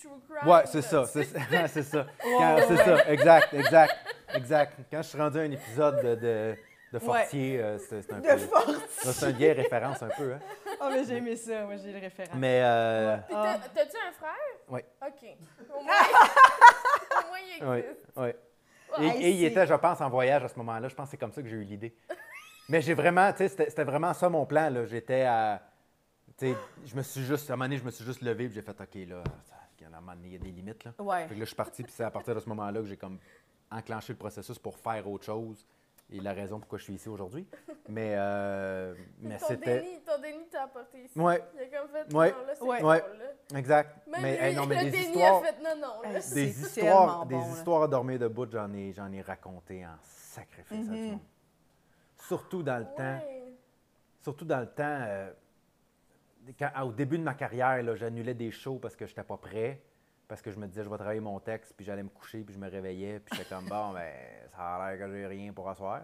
[0.05, 0.51] true crime.
[0.51, 1.39] Ouais, c'est ça, c'est ça.
[1.69, 2.07] c'est ça.
[2.23, 3.95] Quand- C'est ça, exact, exact,
[4.35, 4.79] exact.
[4.91, 6.57] Quand je suis rendu à un épisode de, de,
[6.93, 8.37] de Fortier, euh, c'est c'est un De peu.
[8.39, 8.73] force.
[8.89, 10.33] Ça, C'est une vieille référence un peu.
[10.35, 10.39] Hein.
[10.81, 11.65] Ah, mais j'ai aimé ça.
[11.65, 12.33] Moi, j'ai le référent.
[12.37, 13.59] Mais euh, Puis Ah.
[13.63, 14.35] t'as- T'as-tu un frère?
[14.69, 14.81] Oui.
[15.01, 15.29] OK.
[15.73, 15.95] Au moins,
[17.25, 18.17] au moins il oui, existe.
[18.17, 18.37] Ouais,
[19.01, 20.89] Et, et il était, je pense, en voyage à ce moment-là.
[20.89, 21.97] Je pense que c'est comme ça que j'ai eu l'idée.
[22.69, 24.69] Mais j'ai vraiment, tu sais, c'était c'était vraiment ça mon plan.
[24.69, 24.85] là.
[24.85, 25.63] J'étais à.
[26.37, 28.45] Tu sais, je me suis juste, à un moment donné, je me suis juste levé
[28.45, 29.54] et j'ai fait, OK, là, ça-
[29.95, 30.85] à un moment donné, il y a des limites.
[30.85, 30.93] Là.
[30.99, 31.23] Ouais.
[31.29, 32.97] Fait que là, je suis parti, puis c'est à partir de ce moment-là que j'ai
[32.97, 33.19] comme
[33.71, 35.67] enclenché le processus pour faire autre chose.
[36.11, 37.47] Et la raison pourquoi je suis ici aujourd'hui.
[37.89, 39.81] Mais, euh, mais ton c'était.
[39.81, 41.19] déni, ton déni t'a apporté ici.
[41.19, 42.31] Ouais, Il a comme fait, Ouais.
[42.31, 42.79] non, là, c'est Ouais.
[42.81, 42.99] drôle, Ouais.
[43.53, 43.59] là.
[43.59, 44.07] exact.
[44.09, 46.09] Même mais lui, hey, non, mais le des déni histoires, a fait, non, non, là.
[46.19, 47.49] Hey, des histoires, des bon, là.
[47.53, 51.19] histoires à dormir debout, j'en ai, j'en ai raconté en sacrifice à monde.
[52.29, 53.21] Surtout dans le temps.
[54.23, 55.33] Surtout dans le temps, euh,
[56.59, 59.37] quand- au début de ma carrière, là, j'annulais des shows parce que je n'étais pas
[59.37, 59.81] prêt,
[60.29, 62.55] parce que je me disais, je vais travailler mon texte, puis j'allais me coucher, puis
[62.55, 64.13] je me réveillais, puis j'étais comme, bon, ben,
[64.55, 66.03] ça a l'air que j'ai rien pour asseoir.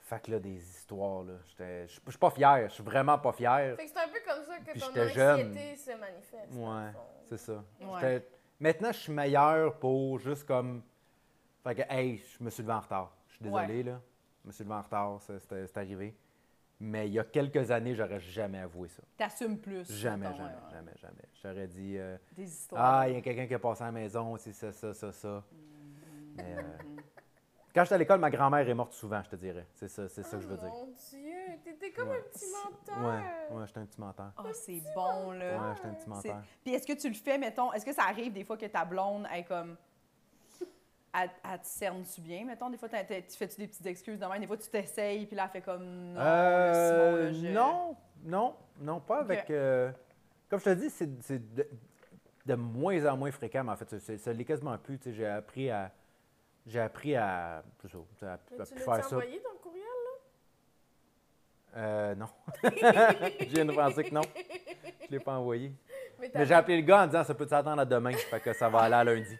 [0.00, 3.32] Fait que là, des histoires, là, j'étais- je suis pas fier, je suis vraiment pas
[3.32, 3.74] fier.
[3.76, 5.48] Fait que c'est un peu comme ça que Puis ton j'étais jeune.
[5.48, 6.52] anxiété se manifeste.
[6.52, 6.92] Ouais,
[7.28, 7.64] c'est ça.
[7.80, 8.28] Ouais.
[8.60, 10.82] Maintenant, je suis meilleur pour juste comme.
[11.62, 13.16] Fait que, hey, je me suis levé en retard.
[13.28, 14.00] Je suis désolé, là.
[14.42, 16.14] Je me suis levé en retard, c'est arrivé.
[16.80, 19.02] Mais il y a quelques années, j'aurais jamais avoué ça.
[19.16, 19.90] T'assumes plus.
[19.90, 20.70] Jamais, mettons, jamais, ouais, ouais.
[20.72, 21.22] jamais, jamais.
[21.42, 23.00] J'aurais dit euh, Des histoires.
[23.00, 25.12] Ah, il y a quelqu'un qui est passé à la maison, c'est ça, ça, ça,
[25.12, 25.44] ça.
[26.36, 26.62] Mais, euh,
[27.74, 29.66] quand j'étais à l'école, ma grand-mère est morte souvent, je te dirais.
[29.74, 30.70] C'est ça, c'est ça que je veux Oh dire.
[30.72, 32.18] Mon Dieu, t'étais comme Ouais.
[32.18, 32.98] un petit menteur.
[32.98, 34.32] Ouais, ouais, j'étais un petit menteur.
[34.36, 35.56] Ah, c'est bon, là.
[35.58, 36.42] Ouais, j'étais un petit menteur.
[36.64, 38.84] Puis est-ce que tu le fais, mettons, est-ce que ça arrive des fois que ta
[38.84, 39.76] blonde est comme.
[41.16, 42.68] Elle, elle te cerne-tu bien, mettons?
[42.70, 42.96] Des fois, tu
[43.36, 44.40] fais-tu des petites excuses de même?
[44.40, 45.84] Des fois, tu t'essayes, puis là, elle fait comme.
[46.12, 49.48] Non, là, Simon, Euh, là, je- Non, non, non, pas avec.
[49.50, 49.92] euh,
[50.50, 51.68] comme je te dis, c'est de,
[52.46, 54.98] de moins en moins fréquent, mais en fait, c'est- ça l'est quasiment plus.
[54.98, 55.92] tu sais, J'ai appris à.
[56.66, 57.62] J'ai appris à.
[57.82, 59.16] c'est ça, tu à, à Mais tu plus l'as faire ça.
[59.16, 59.84] envoyé ton courriel?
[61.76, 62.26] Euh, non.
[62.62, 64.22] Je viens de penser que non.
[65.00, 65.72] Je ne l'ai pas envoyé.
[66.34, 68.12] Mais j'ai appelé le gars en disant ça peut s'attendre à demain?
[68.12, 69.38] Fait que ça va aller à lundi.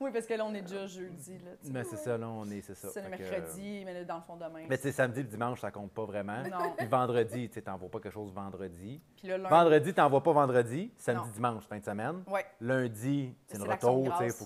[0.00, 1.52] Oui, parce que là, on est déjà jeudi, là.
[1.70, 2.88] Mais c'est ça, là, on est, c'est ça.
[2.88, 4.64] C'est le que, mercredi, mais là, dans le fond, demain.
[4.68, 6.42] Mais sais, samedi, le dimanche, ça compte pas vraiment.
[6.42, 6.74] Non.
[6.76, 9.00] Puis vendredi, tu t'envoies pas quelque chose vendredi.
[9.16, 9.50] Puis là, lundi.
[9.50, 10.92] Vendredi, t'envoies pas vendredi.
[10.96, 11.32] Samedi, Non.
[11.32, 12.22] dimanche, fin de semaine.
[12.26, 12.44] Ouais.
[12.60, 14.44] Lundi, c'est C'est le de retour, tu sais.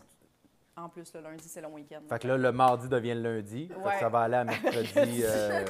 [0.77, 2.01] En plus, le lundi, c'est le week-end.
[2.09, 3.67] Fait que là, le mardi devient le lundi.
[3.69, 5.23] Fait que ça va aller à mercredi.
[5.25, 5.65] euh,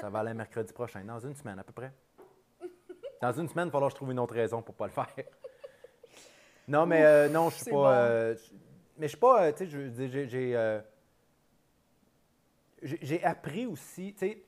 [0.00, 1.92] ça va aller à mercredi prochain, dans une semaine à peu près.
[3.20, 4.92] Dans une semaine, il va falloir que je trouve une autre raison pour pas le
[4.92, 5.08] faire.
[6.68, 7.76] Non, mais euh, non, je suis C'est pas.
[7.76, 7.86] bon.
[7.88, 8.34] euh,
[8.98, 9.44] mais je suis pas.
[9.44, 10.56] euh, tu sais, je j'ai- j'ai.
[10.56, 10.80] euh,
[13.24, 14.42] appris aussi, tu sais.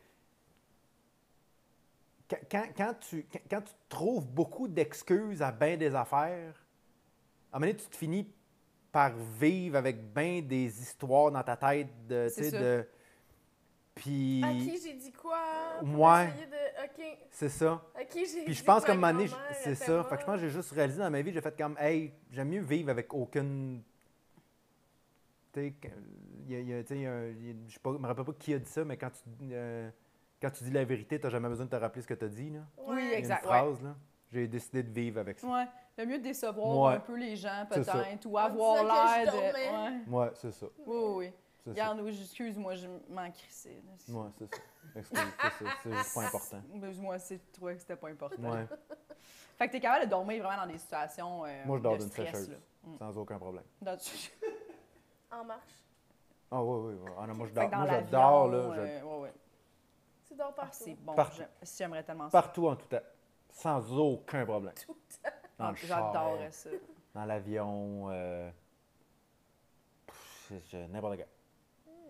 [2.28, 6.54] Quand, quand- tu, quand, quand tu trouves beaucoup d'excuses à bien des affaires,
[7.52, 8.32] à un moment donné, tu te finis
[8.92, 12.28] par vivre avec bien des histoires dans ta tête de.
[12.28, 12.86] tu C'est de
[13.94, 14.42] puis.
[14.44, 15.38] À qui j'ai dit quoi?
[15.82, 16.28] Ouais.
[16.28, 16.84] essayer de...
[16.84, 17.18] OK.
[17.30, 17.82] C'est ça.
[17.94, 19.28] À qui j'ai Puis je pense moment donné,
[19.62, 20.04] c'est ça.
[20.04, 22.12] Fait que je pense que j'ai juste réalisé dans ma vie, j'ai fait comme, hey,
[22.30, 23.82] j'aime mieux vivre avec aucune.
[25.52, 25.88] Tu je
[27.68, 29.20] je me rappelle pas qui a dit ça, mais quand tu,
[29.52, 29.90] euh,
[30.40, 32.24] quand tu dis la vérité, tu n'as jamais besoin de te rappeler ce que tu
[32.24, 32.50] as dit.
[32.50, 32.60] Là.
[32.78, 33.04] Oui, Ouais.
[33.04, 33.44] Il y a exact.
[33.44, 33.58] une ouais.
[33.58, 33.96] phrase, là.
[34.32, 35.46] J'ai décidé de vivre avec ça.
[35.48, 35.66] Ouais.
[35.98, 36.94] Le mieux de décevoir Ouais.
[36.94, 39.38] un peu les gens, peut-être, ou avoir l'air de.
[39.38, 40.00] Ouais.
[40.24, 40.66] Ouais, c'est ça.
[40.86, 41.32] Oui, oui, oui.
[41.66, 43.82] Regarde, oui, excuse-moi, je m'en crissais.
[44.08, 44.62] Ouais, c'est ça.
[44.96, 45.18] Excuse,
[45.82, 46.62] c'est juste pas important.
[46.74, 48.42] Mais Moi, c'est toi que c'était pas important.
[48.50, 48.66] Ouais.
[49.58, 51.44] Fait que t'es capable de dormir vraiment dans des situations.
[51.44, 52.50] euh, Moi, je dors de d'une stress, sécheuse.
[52.50, 52.56] là.
[52.84, 52.96] Mm.
[52.98, 53.64] Sans aucun problème.
[53.82, 53.96] Dans-
[55.32, 55.84] En marche.
[56.50, 57.00] Ah, oui, oui.
[57.04, 57.10] oui.
[57.18, 58.60] Ah, non, moi, je dors, moi, j'adore, là.
[58.60, 59.32] je- euh, ouais, ouais.
[60.26, 60.76] Tu dors Ah, partout.
[60.84, 61.14] c'est bon.
[61.14, 61.36] Partout.
[61.38, 62.42] J'aime- J'aimerais tellement ça.
[62.42, 62.98] Partout en tout temps.
[63.50, 64.74] Sans aucun problème.
[64.74, 65.36] Tout le temps.
[65.58, 66.52] Dans Ah, char.
[66.52, 66.70] Ça.
[67.14, 68.50] dans l'avion, euh,
[70.06, 71.26] pff, je- je- n'importe quoi.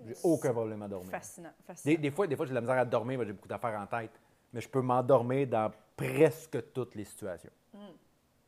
[0.06, 1.10] J'ai aucun problème à dormir.
[1.10, 1.52] Fascinant.
[1.66, 1.92] fascinant.
[1.94, 3.78] Des, des fois, des fois j'ai de la misère à dormir, mais j'ai beaucoup d'affaires
[3.78, 4.18] en tête.
[4.52, 7.50] Mais je peux m'endormir dans presque toutes les situations.
[7.74, 7.78] Mm.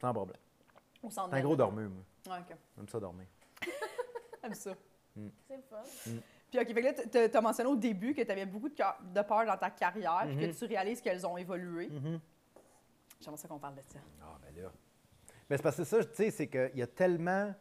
[0.01, 0.37] Sans problème.
[1.03, 2.35] Au centre C'est un gros dormeur, moi.
[2.37, 2.57] Ouais, ok.
[2.77, 3.27] J'aime ça dormir.
[4.43, 4.73] J'aime ça.
[5.47, 5.83] C'est le fun.
[6.51, 6.81] Puis, OK, fait que
[7.19, 9.57] là, tu as mentionné au début que tu avais beaucoup de, cœur- de peur dans
[9.57, 10.53] ta carrière, puis Mhm.
[10.53, 11.91] que tu réalises qu'elles ont évolué.
[13.21, 13.99] J'aimerais ça qu'on parle de ça.
[14.23, 14.71] Ah, ben là.
[15.49, 17.55] Mais c'est parce que ça, tu sais, c'est qu'il y a tellement.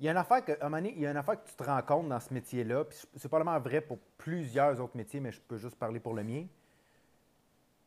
[0.00, 1.42] Il y a une affaire que, à un moment donné, il y a une affaire
[1.42, 4.96] que tu te rends compte dans ce métier-là, puis c'est probablement vrai pour plusieurs autres
[4.96, 6.46] métiers, mais je peux juste parler pour le mien,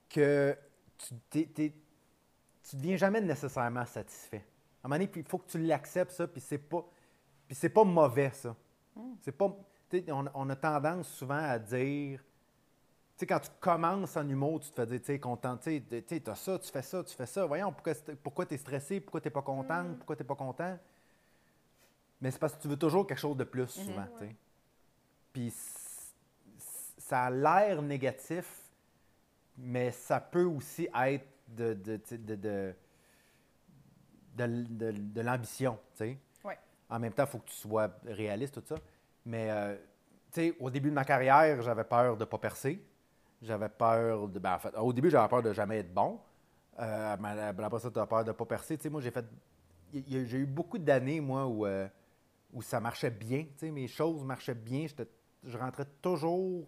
[0.10, 0.58] que
[0.98, 1.74] tu t'es-
[2.64, 4.44] tu deviens jamais nécessairement satisfait.
[4.84, 6.84] À un moment donné, il faut que tu l'acceptes, ça, puis c'est pas,
[7.52, 8.56] puis c'est pas mauvais, ça.
[9.20, 9.54] C'est pas,
[10.08, 12.26] on, on a tendance souvent à dire, tu
[13.18, 16.22] sais, quand tu commences en humour, tu te fais dire, tu sais, content, tu sais,
[16.22, 17.46] tu as ça, tu fais ça, tu fais ça.
[17.46, 17.92] Voyons, pourquoi,
[18.24, 20.80] pourquoi tu es stressé, pourquoi tu n'es pas content, pourquoi tu n'es pas content?
[22.22, 24.36] Mais c'est parce que tu veux toujours quelque chose de plus, souvent, tu sais.
[25.34, 25.54] Puis
[27.00, 28.62] ça a l'air négatif,
[29.58, 32.00] mais ça peut aussi être de, de,
[34.38, 36.18] de- de l'ambition, tu sais.
[36.92, 38.76] En même temps, il faut que tu sois réaliste, tout ça.
[39.26, 39.76] Mais, euh,
[40.32, 42.84] tu sais, au début de ma carrière, j'avais peur de ne pas percer.
[43.42, 44.38] J'avais peur de.
[44.38, 46.20] Ben, en fait, au début, j'avais peur de jamais être bon.
[46.80, 48.78] Euh, mais après ça, tu as peur de ne pas percer.
[48.78, 49.26] Tu sais, moi, j'ai fait.
[49.94, 51.88] J'ai eu beaucoup d'années, moi, où, euh,
[52.54, 53.44] où ça marchait bien.
[53.44, 54.86] Tu sais, mes choses marchaient bien.
[55.44, 56.68] Je rentrais toujours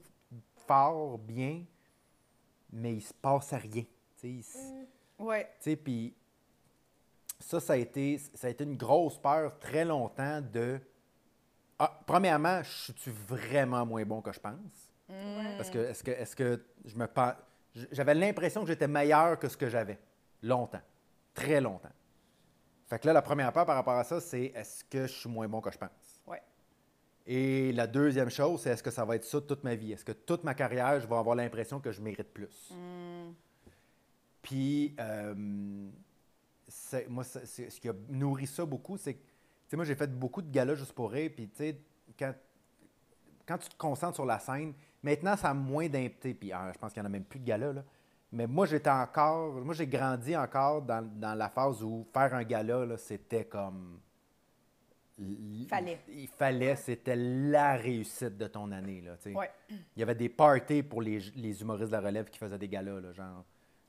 [0.67, 1.63] fort, bien,
[2.71, 3.83] mais il se passait rien.
[3.83, 4.57] Tu sais, il se-
[5.19, 5.45] Ouais.
[5.59, 6.15] tu sais, puis
[7.43, 10.79] ça, ça a, été, ça a été une grosse peur très longtemps de.
[11.77, 14.89] Ah, premièrement, je suis vraiment moins bon que je pense?
[15.57, 17.07] Parce que est-ce que, est que je me
[17.91, 19.99] J'avais l'impression que j'étais meilleur que ce que j'avais.
[20.41, 20.81] Longtemps.
[21.33, 21.91] Très longtemps.
[22.87, 25.29] Fait que là, la première peur par rapport à ça, c'est est-ce que je suis
[25.29, 26.21] moins bon que je pense?
[26.25, 26.41] Ouais.
[27.25, 29.91] Et la deuxième chose, c'est est-ce que ça va être ça toute ma vie?
[29.91, 32.73] Est-ce que toute ma carrière, je vais avoir l'impression que je mérite plus?
[34.41, 35.89] Puis, euh,
[37.09, 39.25] moi, ce qui a nourri ça beaucoup, c'est que, tu
[39.69, 41.79] sais, moi, j'ai fait beaucoup de galas juste pour rire, puis, tu sais,
[42.17, 42.33] quand,
[43.45, 46.77] quand tu te concentres sur la scène, maintenant, ça a moins d'impté, puis ah, je
[46.79, 47.83] pense qu'il n'y en a même plus de galas, là.
[48.31, 52.43] Mais moi, j'étais encore, moi, j'ai grandi encore dans, dans la phase où faire un
[52.43, 53.99] gala, là, c'était comme...
[55.19, 55.99] l- Fallait.
[56.09, 59.35] Il fallait, c'était la réussite de ton année, là, tu sais.
[59.35, 59.51] Ouais.
[59.69, 62.67] Il y avait des parties pour les, les humoristes de la relève qui faisaient des
[62.67, 63.45] galas, là, genre...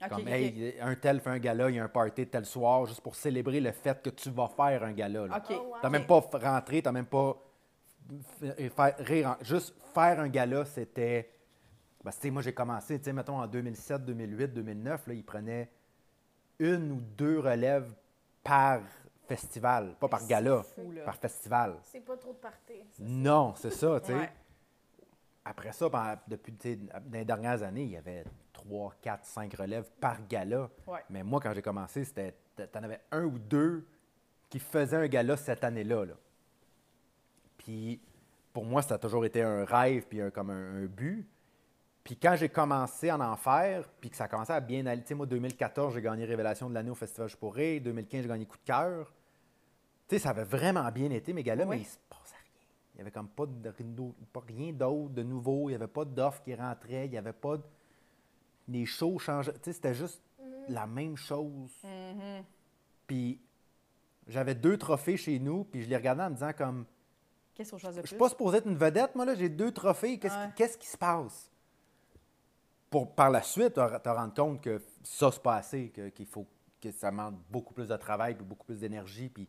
[0.09, 3.01] Comme, hey, un tel fait un gala, il y a un party tel soir, juste
[3.01, 5.26] pour célébrer le fait que tu vas faire un gala.
[5.26, 5.42] là.
[5.49, 5.74] Oh, wow.
[5.80, 7.36] T'as même pas rentré, t'as même pas
[8.76, 9.28] faire rire.
[9.40, 11.30] en- Juste faire un gala, c'était.
[12.11, 15.70] Sais, moi, j'ai commencé, tu sais, mettons, en 2007, 2008, 2009, là, ils prenaient
[16.59, 17.90] une ou deux relèves
[18.42, 18.80] par
[19.26, 21.76] festival, pas par C'est gala, fou, par festival.
[21.82, 22.74] C'est pas trop de party.
[22.92, 23.03] ça.
[23.03, 24.14] Non, c'est ça, tu sais.
[24.18, 24.30] Ouais.
[25.47, 28.24] Après ça, ben, depuis dans les dernières années, il y avait
[28.64, 30.70] 3, 4, 5 relèves par gala.
[30.86, 31.00] Ouais.
[31.10, 32.34] Mais moi, quand j'ai commencé, c'était
[32.72, 33.86] t'en avais un ou deux
[34.48, 36.04] qui faisaient un gala cette année-là.
[36.04, 36.14] là.
[37.58, 38.00] Puis
[38.52, 41.28] pour moi, ça a toujours été un rêve puis un, comme un, un but.
[42.04, 45.00] Puis quand j'ai commencé à en faire, puis que ça a commencé à bien aller,
[45.02, 47.80] tu sais, moi, 2014, j'ai gagné Révélation de l'année au Festival Je pourrais.
[47.80, 49.12] 2015, j'ai gagné Coup de cœur.
[50.06, 51.76] Tu sais, ça avait vraiment bien été, mes gars-là, Oui.
[51.76, 52.66] mais il se passait rien.
[52.92, 53.70] Il n'y avait comme pas, de,
[54.32, 55.70] pas rien d'autre de nouveau.
[55.70, 57.06] Il n'y avait pas d'offre qui rentrait.
[57.06, 57.62] Il n'y avait pas de...
[58.68, 59.52] Les shows changeaient.
[59.54, 60.22] Tu sais, c'était juste
[60.68, 61.70] la même chose.
[63.06, 63.40] Puis
[64.26, 66.86] j'avais deux trophées chez nous, puis je les regardais en me disant comme...
[67.54, 68.20] Qu'est-ce qu'on choisit de Je suis plus?
[68.20, 69.34] pas supposé être une vedette, moi, là.
[69.34, 70.18] J'ai deux trophées.
[70.18, 70.78] Qu'est-ce Ouais.
[70.78, 71.50] qui, se passe?
[72.90, 76.26] Pour, par la suite, te te rendre compte que ça, c'est pas assez, que, qu'il
[76.26, 76.46] faut
[76.80, 79.28] que ça demande beaucoup plus de travail, puis beaucoup plus d'énergie.
[79.28, 79.48] Puis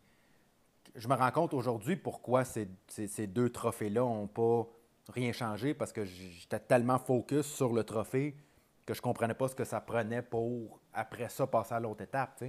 [0.95, 4.67] je me rends compte aujourd'hui pourquoi ces, ces- ces deux trophées-là n'ont pas
[5.09, 8.35] rien changé, parce que j'étais tellement focus sur le trophée
[8.85, 12.43] que je comprenais pas ce que ça prenait pour, après ça, passer à l'autre étape.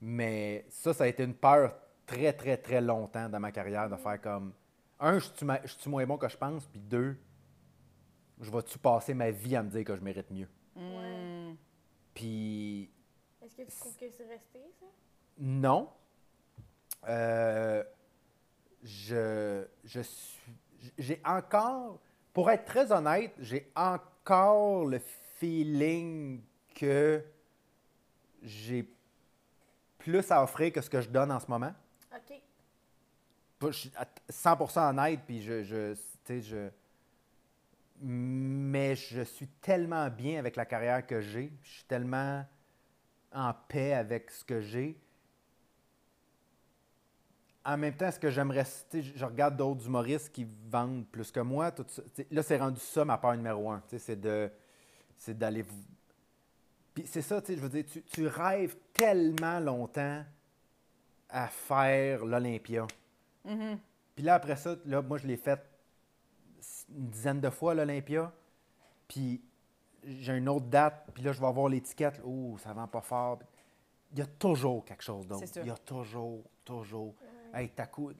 [0.00, 1.74] Mais ça, ça a été une peur
[2.06, 4.52] très, très, très longtemps dans ma carrière de faire comme
[5.00, 7.16] un, je suis, ma- je suis moins bon que je pense, puis deux,
[8.40, 10.48] je vais-tu passer ma vie à me dire que je mérite mieux?
[10.76, 11.54] Ouais.
[12.14, 12.90] Puis
[13.42, 14.86] Est-ce que tu trouves que c'est resté, ça?
[15.38, 15.90] non.
[17.08, 17.82] Euh,
[18.82, 20.52] je, je suis.
[20.98, 22.00] J'ai encore.
[22.32, 24.98] Pour être très honnête, j'ai encore le
[25.38, 26.42] feeling
[26.74, 27.24] que
[28.42, 28.88] j'ai
[29.98, 31.72] plus à offrir que ce que je donne en ce moment.
[32.14, 32.40] OK.
[33.62, 35.94] Je suis à 100% honnête, puis je, je,
[36.28, 36.68] je...
[38.00, 42.44] Mais je suis tellement bien avec la carrière que j'ai, je suis tellement
[43.32, 45.00] en paix avec ce que j'ai.
[47.64, 51.30] En même temps, ce que j'aimerais, tu sais, je regarde d'autres humoristes qui vendent plus
[51.30, 51.72] que moi.
[51.72, 53.80] Tout ça, là, c'est rendu ça ma peur numéro un.
[53.88, 54.50] tu sais, C'est de,
[55.16, 55.62] c'est d'aller.
[55.62, 55.84] vous-
[56.94, 60.24] Puis c'est ça, tu sais, je veux dire, tu, tu rêves tellement longtemps
[61.28, 62.86] à faire l'Olympia.
[64.14, 65.60] Puis là, après ça, là, moi, je l'ai fait
[66.96, 68.32] une dizaine de fois, l'Olympia.
[69.08, 69.40] Puis
[70.04, 72.20] j'ai une autre date, puis là, je vais avoir l'étiquette.
[72.24, 73.38] Oh, ça vend pas fort.
[74.12, 75.40] Il y a toujours quelque chose d'autre.
[75.62, 77.14] Il y a toujours, toujours.
[77.52, 78.10] Hey, t'as coup.
[78.10, 78.14] Là,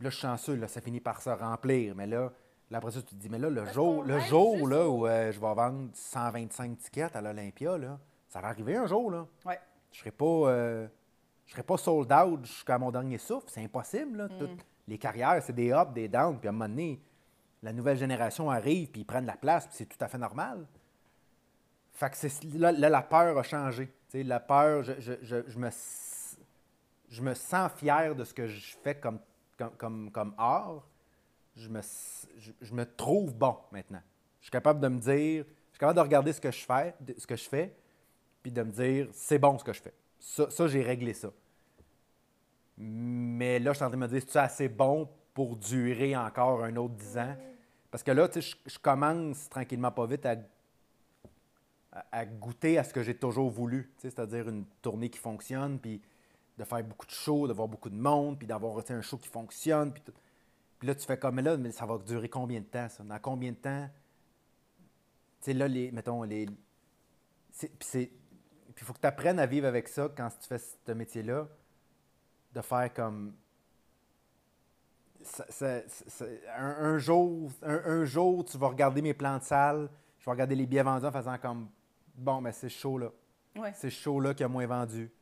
[0.00, 1.94] je suis chanceux, là, ça finit par se remplir.
[1.94, 2.32] Mais là,
[2.72, 5.06] là après ça, tu te dis, mais là, le Parce jour, le jour là, où
[5.06, 7.98] euh, je vais vendre 125 tickets à l'Olympia, là,
[8.28, 9.26] ça va arriver un jour, là.
[9.44, 9.60] Ouais.
[9.92, 10.88] Je serai pas, euh,
[11.46, 13.46] je serai pas sold out jusqu'à mon dernier souffle.
[13.48, 14.16] C'est impossible.
[14.18, 14.24] Là.
[14.28, 14.38] Mm.
[14.38, 16.38] Toutes les carrières, c'est des ups, des downs.
[16.38, 16.98] Puis à un moment donné,
[17.62, 20.66] la nouvelle génération arrive, puis ils prennent la place, puis c'est tout à fait normal.
[21.92, 23.92] Fait que c'est, là, là, la peur a changé.
[24.14, 25.68] La peur, je, je- je- je me,
[27.10, 29.18] je me sens fier de ce que je fais comme,
[29.58, 30.82] comme, comme, comme art.
[31.56, 31.80] Je me,
[32.60, 34.00] je, me trouve bon maintenant.
[34.40, 36.94] Je suis capable de me dire, je suis capable de regarder ce que je fais,
[37.16, 37.74] ce que je fais,
[38.42, 39.94] puis de me dire, c'est bon ce que je fais.
[40.18, 41.30] Ça, j'ai réglé ça.
[42.78, 46.64] Mais là, je suis en train de me dire, c'est assez bon pour durer encore
[46.64, 47.36] un autre 10 ans?
[47.90, 50.36] Parce que là, tu sais, je, commence tranquillement pas vite à,
[52.10, 53.92] à- goûter à ce que j'ai toujours voulu.
[53.96, 56.00] tu sais, C'est-à-dire une tournée qui fonctionne, puis
[56.58, 59.18] de faire beaucoup de shows, de voir beaucoup de monde, puis d'avoir tu un show
[59.18, 59.92] qui fonctionne.
[59.92, 60.12] Puis, tout.
[60.82, 63.04] Puis là, tu fais comme, mais là, mais ça va durer combien de temps, ça?
[63.04, 63.88] Dans combien de temps?
[65.40, 66.46] Tu sais, là, les, mettons, les...
[67.56, 68.06] Puis c'est...
[68.06, 71.46] Puis il faut que tu apprennes à vivre avec ça quand tu fais ce métier-là,
[72.52, 73.36] de faire comme...
[75.22, 76.24] ça- ça- ça-
[76.56, 80.32] un, un jour, un, un jour, tu vas regarder mes plans de salle, je vais
[80.32, 81.68] regarder les billets vendus en faisant comme,
[82.16, 83.12] bon, mais c'est ce show-là.
[83.54, 83.72] Ouais.
[83.76, 85.12] C'est ce show-là qui a moins vendu.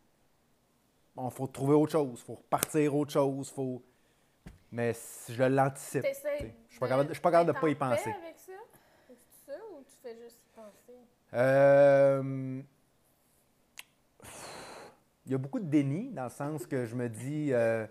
[1.15, 3.85] Bon, faut trouver autre chose, faut repartir autre chose, faut...
[4.73, 6.05] Mais si je l'anticipe.
[6.07, 8.11] Je suis pas capable je suis pas capable de d'être pas y penser.
[8.11, 8.53] avec ça?
[9.73, 10.99] Ou tu fais juste y penser?
[11.35, 12.63] Euh,
[15.27, 17.87] Il y a beaucoup de déni dans le sens que je me dis, euh,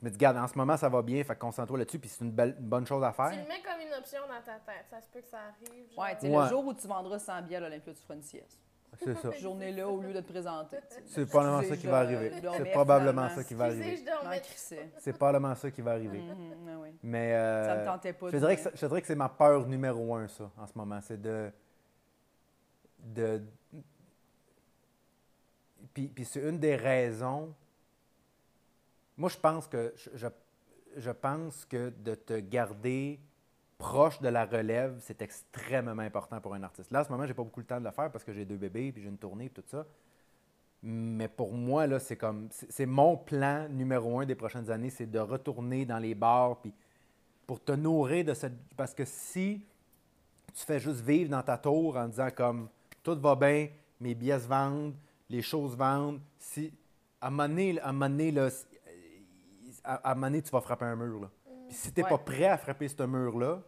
[0.00, 2.08] je me dis, regarde, en ce moment ça va bien, fait que concentre-toi là-dessus, puis
[2.08, 3.30] c'est une, belle, une bonne chose à Tu faire.
[3.30, 4.86] le mets comme une option dans ta tête.
[4.90, 5.90] Ça se peut que ça arrive.
[5.94, 6.04] genre.
[6.04, 6.42] Ouais, tu sais, Ouais.
[6.44, 8.58] le jour où tu vendras 100 billets à l'Olympia, tu feras une sieste.
[8.98, 9.32] C'est ça.
[9.32, 10.76] Cette journée-là, au lieu de te présenter.
[11.06, 12.32] C'est probablement ça qui va arriver.
[12.56, 14.04] C'est probablement ça qui va arriver.
[14.98, 16.22] C'est probablement ça qui va arriver.
[17.02, 19.28] Mais euh, Ça me tentait pas je de dirais, que je dirais que c'est ma
[19.28, 21.00] peur numéro un, ça, en ce moment.
[21.00, 21.50] C'est de.
[22.98, 23.42] de
[25.94, 27.54] puis, puis c'est une des raisons.
[29.16, 30.26] Moi, je pense que je, je,
[30.96, 33.20] je pense que de te garder
[33.82, 36.92] proche de la relève, c'est extrêmement important pour un artiste.
[36.92, 38.44] Là, en ce moment, j'ai pas beaucoup le temps de le faire parce que j'ai
[38.44, 39.84] deux bébés, puis j'ai une tournée, puis tout ça.
[40.84, 42.48] Mais pour moi, là, c'est comme.
[42.50, 46.72] C'est mon plan numéro un des prochaines années, c'est de retourner dans les bars, puis
[47.44, 48.54] pour te nourrir de cette.
[48.76, 49.66] Parce que si
[50.54, 52.68] tu fais juste vivre dans ta tour en disant comme
[53.02, 53.68] tout va bien,
[54.00, 54.94] mes billets se vendent,
[55.28, 56.72] les choses vendent, si.
[57.20, 58.48] À un moment donné, à un moment donné, là,
[59.82, 61.20] à, à un moment donné, tu vas frapper un mur.
[61.20, 61.30] Là.
[61.68, 62.10] Puis si tu n'es Ouais.
[62.10, 63.60] pas prêt à frapper ce mur-là,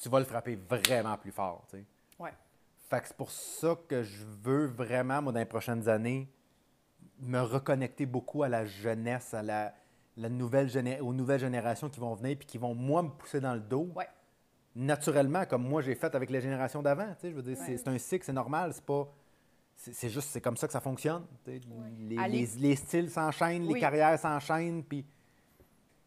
[0.00, 1.64] tu vas le frapper vraiment plus fort.
[1.70, 1.84] tu sais.
[2.18, 2.32] Ouais.
[2.88, 6.28] Fait que c'est pour ça que je veux vraiment, moi, dans les prochaines années,
[7.20, 9.74] me reconnecter beaucoup à la jeunesse, à la,
[10.16, 13.40] la nouvelle géné- aux nouvelles générations qui vont venir puis qui vont, moi, me pousser
[13.40, 13.90] dans le dos.
[13.94, 14.08] Ouais.
[14.74, 17.08] Naturellement, comme moi, j'ai fait avec les générations d'avant.
[17.14, 17.76] tu sais, Je veux dire, c'est- Ouais.
[17.76, 19.06] c'est un cycle, c'est normal, c'est pas...
[19.76, 21.24] C'est juste, c'est comme ça que ça fonctionne.
[21.44, 21.60] tu sais.
[21.98, 25.04] Les, les- les styles s'enchaînent, les carrières s'enchaînent, puis...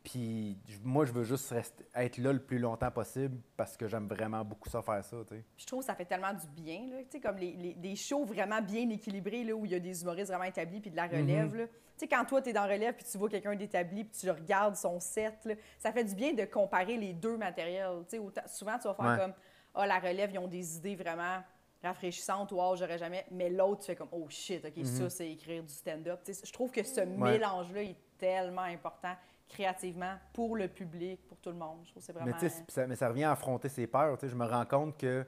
[0.04, 4.08] Puis moi, je veux juste rester, être là le plus longtemps possible parce que j'aime
[4.10, 5.44] vraiment beaucoup ça, faire ça, tu sais.
[5.56, 6.98] Je trouve que ça fait tellement du bien, là.
[7.04, 9.80] Tu sais, comme les, les- des shows vraiment bien équilibrés, là, où il y a
[9.80, 11.68] des humoristes vraiment établis puis de la relève, là.
[11.68, 14.26] Tu sais, quand toi, tu es dans relève puis tu vois quelqu'un d'établi puis tu
[14.26, 18.04] le regardes son set, là, ça fait du bien de comparer les deux matériels.
[18.20, 19.18] Autant- souvent, tu vas faire Ouais.
[19.20, 19.34] comme,
[19.76, 21.42] ah, la relève, ils ont des idées vraiment
[21.82, 23.26] rafraîchissantes, wow, j'aurais jamais.
[23.32, 26.22] Mais l'autre, tu fais comme, oh shit, OK, ça, c'est écrire du stand-up.
[26.26, 29.14] Tu sais, je trouve que ce mélange-là est tellement important
[29.50, 31.80] créativement pour le public, pour tout le monde.
[31.86, 32.28] Je trouve que c'est vraiment.
[32.28, 34.18] Mais, tu sais, c'est- ça, mais ça revient à affronter ses peurs.
[34.22, 35.26] Je me rends compte que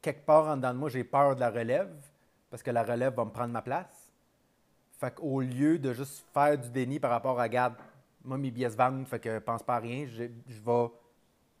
[0.00, 1.92] quelque part en dedans de moi, j'ai peur de la relève
[2.50, 4.10] parce que la relève va me prendre ma place.
[4.98, 7.74] Fait qu'au lieu de juste faire du déni par rapport à, regarde,
[8.24, 10.86] moi, mes billets se vendent, fait que pense pas à rien, je, je vais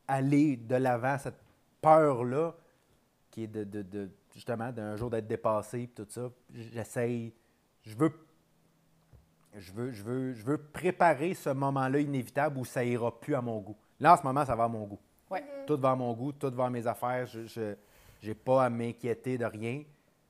[0.06, 1.38] aller de l'avant cette
[1.80, 2.54] peur-là
[3.30, 6.30] qui est de, de- de- justement d'un jour d'être dépassé puis tout ça.
[6.52, 7.32] J'essaye,
[7.82, 8.12] je veux
[9.56, 13.40] je veux, je, veux, je veux préparer ce moment-là inévitable où ça ira plus à
[13.42, 13.76] mon goût.
[14.00, 14.98] Là, en ce moment, ça va à mon goût.
[15.30, 15.44] Ouais.
[15.66, 17.26] Tout va à mon goût, tout va à mes affaires.
[17.26, 17.74] Je
[18.24, 19.82] n'ai pas à m'inquiéter de rien.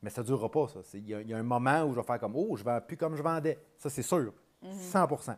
[0.03, 0.81] Mais ça ne durera pas, ça.
[0.95, 2.65] Il y, a- il y a un moment où je vais faire comme Oh, je
[2.65, 3.59] vends plus comme je vendais.
[3.79, 4.33] Ça, c'est sûr.
[4.65, 5.37] 100%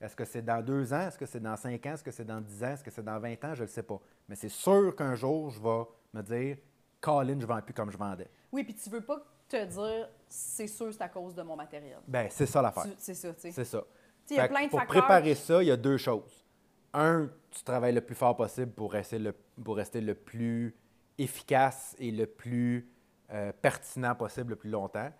[0.00, 1.08] Est-ce que c'est dans deux ans?
[1.08, 1.92] Est-ce que c'est dans cinq ans?
[1.94, 2.68] Est-ce que c'est dans dix ans?
[2.68, 3.54] Est-ce que c'est dans 20 ans?
[3.54, 3.98] Je ne le sais pas.
[4.28, 5.84] Mais c'est sûr qu'un jour, je vais
[6.14, 6.56] me dire
[7.00, 8.28] Colin, je ne vends plus comme je vendais.
[8.52, 9.18] Oui, puis tu veux pas
[9.48, 11.98] te dire, c'est sûr, c'est à cause de mon matériel.
[12.06, 12.86] Ben, c'est ça l'affaire.
[12.98, 13.50] C'est ça, tu sais.
[13.52, 13.84] C'est ça.
[14.30, 15.02] Il y a plein de pour facteurs.
[15.04, 16.44] préparer ça, il y a deux choses.
[16.92, 20.74] Un, tu travailles le plus fort possible pour rester le, pour rester le plus
[21.18, 22.90] efficace et le plus
[23.30, 25.10] euh, pertinent possible le plus longtemps.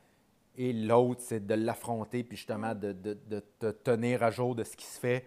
[0.56, 4.64] Et l'autre, c'est de l'affronter, puis justement de, de- de te tenir à jour de
[4.64, 5.26] ce qui se fait,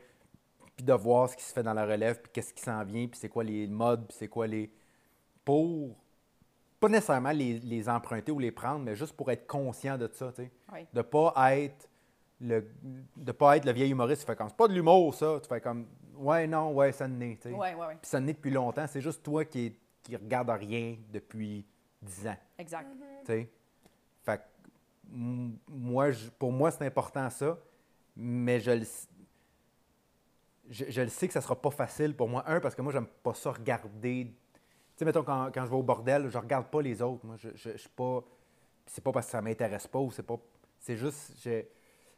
[0.76, 3.08] puis de voir ce qui se fait dans la relève, puis qu'est-ce qui s'en vient,
[3.08, 4.72] puis c'est quoi les modes, puis c'est quoi les...
[5.45, 5.95] Pour,
[6.80, 10.30] pas nécessairement les, les emprunter ou les prendre, mais juste pour être conscient de ça,
[10.32, 10.88] tu sais Oui.
[10.94, 11.90] de pas être
[12.42, 12.66] le,
[13.18, 14.22] de pas être le vieil humoriste.
[14.22, 15.40] Tu fais comme, c'est pas de l'humour, ça.
[15.42, 17.36] Tu fais comme, ouais, non, ouais, ça n'est.
[17.36, 17.52] tu sais.
[17.54, 17.98] Ouais, ouais, ouais.
[18.02, 18.88] Puis ça n'est depuis longtemps.
[18.88, 21.66] C'est juste toi qui, qui regarde rien depuis
[22.02, 22.38] 10 ans.
[22.58, 22.88] Exact.
[23.22, 23.50] tu sais.
[24.24, 24.44] Fait que,
[25.68, 27.58] moi, je- pour moi, c'est important ça,
[28.16, 28.86] mais je le,
[30.70, 32.44] je le sais que ça sera pas facile pour moi.
[32.48, 34.34] Un, parce que moi, j'aime pas ça regarder.
[35.00, 37.26] Tu sais, mettons, quand, quand je vais au bordel, je regarde pas les autres.
[37.26, 38.22] Moi, je, je, je suis pas.
[38.86, 40.36] C'est pas parce que ça m'intéresse pas ou c'est pas.
[40.78, 41.36] C'est juste.
[41.41, 41.64] je-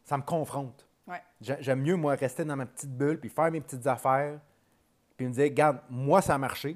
[0.04, 0.88] ça me confronte.
[1.06, 1.22] Ouais.
[1.40, 4.40] J'ai- J'aime mieux, moi, rester dans ma petite bulle, puis faire mes petites affaires,
[5.16, 6.76] puis me dire, regarde, moi, ça a marché.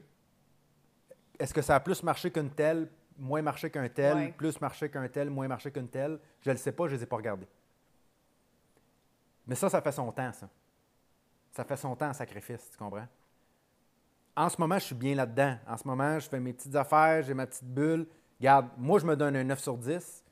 [1.40, 2.88] Est-ce que ça a plus marché qu'une telle,
[3.18, 4.32] moins marché qu'un tel, Ouais.
[4.32, 6.20] plus marché qu'un tel, moins marché qu'une telle?
[6.42, 7.48] Je le sais pas, je les ai pas regardés.
[9.48, 10.48] Mais ça, ça fait son temps, ça.
[11.52, 13.08] Ça fait son temps en sacrifice, tu comprends?
[14.36, 15.58] En ce moment, je suis bien là-dedans.
[15.68, 18.08] En ce moment, je fais mes petites affaires, j'ai ma petite bulle.
[18.40, 20.24] Regarde, moi, je me donne un 9 sur 10.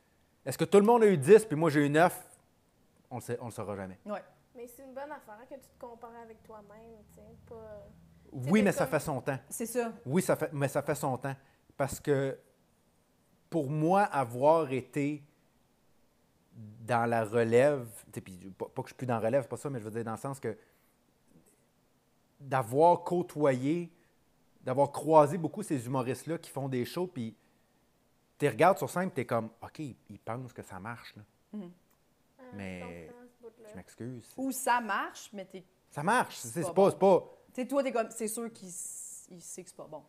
[0.46, 2.30] Est-ce que tout le monde a eu 10, puis moi, j'ai eu 9?
[3.10, 3.98] On le, sait, on le saura jamais.
[4.06, 4.22] Ouais.
[4.56, 7.88] Mais c'est une bonne affaire que tu te compares avec toi-même, tu sais, pas...
[8.32, 9.38] Oui, mais ça fait son temps.
[9.50, 9.92] C'est ça.
[10.06, 11.36] Oui, ça fait, mais ça fait son temps.
[11.78, 12.38] Parce que
[13.50, 15.24] pour moi, avoir été
[16.54, 19.58] dans la relève, puis pas, pas que je suis plus dans la relève, c'est pas
[19.58, 20.58] ça, mais je veux dire dans le sens que
[22.40, 23.92] d'avoir côtoyé,
[24.64, 27.36] d'avoir croisé beaucoup ces humoristes-là qui font des shows, puis
[28.38, 31.16] tu regardes sur scène, tu es comme, OK, ils pensent que ça marche.
[31.16, 31.24] Là.
[32.40, 33.10] Ah, Mais-
[33.70, 34.34] je m'excuse.
[34.38, 35.64] Ou ça marche, mais t'es.
[35.92, 36.38] Ça marche.
[36.38, 36.74] C'est pas c'est bon.
[36.74, 37.30] pas, c'est pas.
[37.54, 38.10] Tu sais, toi, t'es comme.
[38.10, 40.04] C'est sûr qu'il sait que c'est pas bon.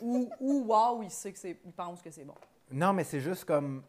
[0.00, 1.58] Ou, ou wow, il sait que c'est.
[1.64, 2.34] Il pense que c'est bon.
[2.70, 3.82] Non, mais c'est juste comme.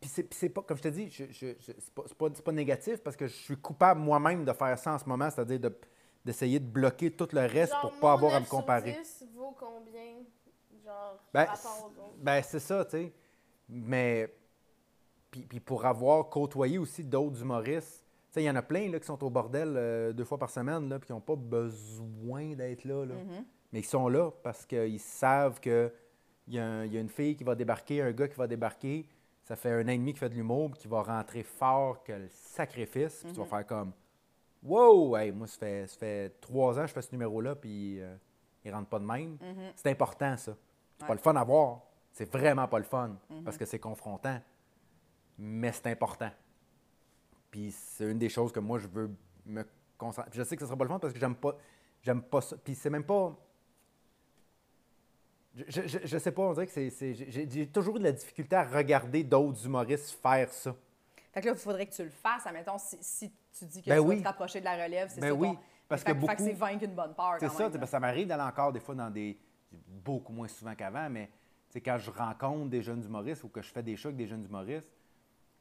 [0.00, 2.42] Puis c'est, pas, comme je te dis, je, je- je- c'est, pas, c'est pas- c'est
[2.44, 5.60] pas négatif parce que je suis coupable moi-même de faire ça en ce moment, c'est-à-dire
[5.60, 5.78] de-
[6.24, 8.92] d'essayer de bloquer tout le reste Genre, pour pas avoir à 9 me sur comparer.
[8.92, 10.22] 10 vaut combien,
[10.84, 12.14] genre, Ben, par rapport aux autres?
[12.18, 13.12] Ben, c'est ça, tu sais.
[13.68, 14.32] Mais.
[15.30, 18.90] Puis, puis pour avoir côtoyé aussi d'autres humoristes, tu sais, il y en a plein
[18.90, 21.36] là, qui sont au bordel euh, deux fois par semaine, là, puis qui n'ont pas
[21.36, 23.04] besoin d'être là.
[23.06, 23.14] là.
[23.72, 25.90] Mais ils sont là parce qu'ils savent qu'il
[26.48, 29.06] y, a il y a une fille qui va débarquer, un gars qui va débarquer.
[29.42, 32.02] Ça fait un an et demi qu'il fait de l'humour, puis qui va rentrer fort
[32.04, 33.22] que le sacrifice.
[33.24, 33.92] Puis tu vas faire comme
[34.62, 35.16] Wow!
[35.16, 38.14] Hey, moi, ça fait, ça fait trois ans que je fais ce numéro-là, puis euh,
[38.64, 39.36] il rentre pas de même.
[39.74, 40.56] C'est important, ça.
[40.98, 41.14] C'est pas Ouais.
[41.16, 41.80] le fun à voir.
[42.12, 44.40] C'est vraiment pas le fun parce que c'est confrontant.
[45.38, 46.30] Mais c'est important.
[47.50, 49.10] Puis c'est une des choses que moi, je veux
[49.46, 49.64] me
[49.98, 50.30] concentrer.
[50.30, 51.56] Puis je sais que ce sera pas le fun parce que j'aime pas,
[52.02, 52.56] j'aime pas ça.
[52.62, 53.36] Puis c'est même pas.
[55.54, 57.14] Je, je, je sais pas, on dirait que c'est.
[57.14, 60.74] j'ai toujours eu de la difficulté à regarder d'autres humoristes faire ça.
[61.32, 62.46] Fait que là, il faudrait que tu le fasses.
[62.46, 64.16] Admettons, si, si tu dis que Ben tu oui.
[64.16, 65.34] vas te rapprocher de la relève, c'est Ben ça.
[65.34, 65.58] oui, ton-
[65.88, 67.36] parce fait, que beaucoup- c'est vaincre une bonne peur.
[67.40, 69.38] C'est ça, parce que ça m'arrive d'aller encore des fois dans des.
[70.04, 71.30] beaucoup moins souvent qu'avant, mais
[71.82, 74.44] quand je rencontre des jeunes humoristes ou que je fais des shows avec des jeunes
[74.44, 74.90] humoristes,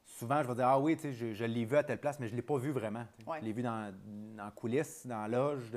[0.04, 2.34] souvent je vais dire Ah oui, je, je l'ai vu à telle place, mais je
[2.34, 3.06] ne l'ai pas vu vraiment.
[3.26, 3.40] Ouais.
[3.40, 3.94] Je l'ai vu dans,
[4.36, 5.72] dans coulisses, dans loge,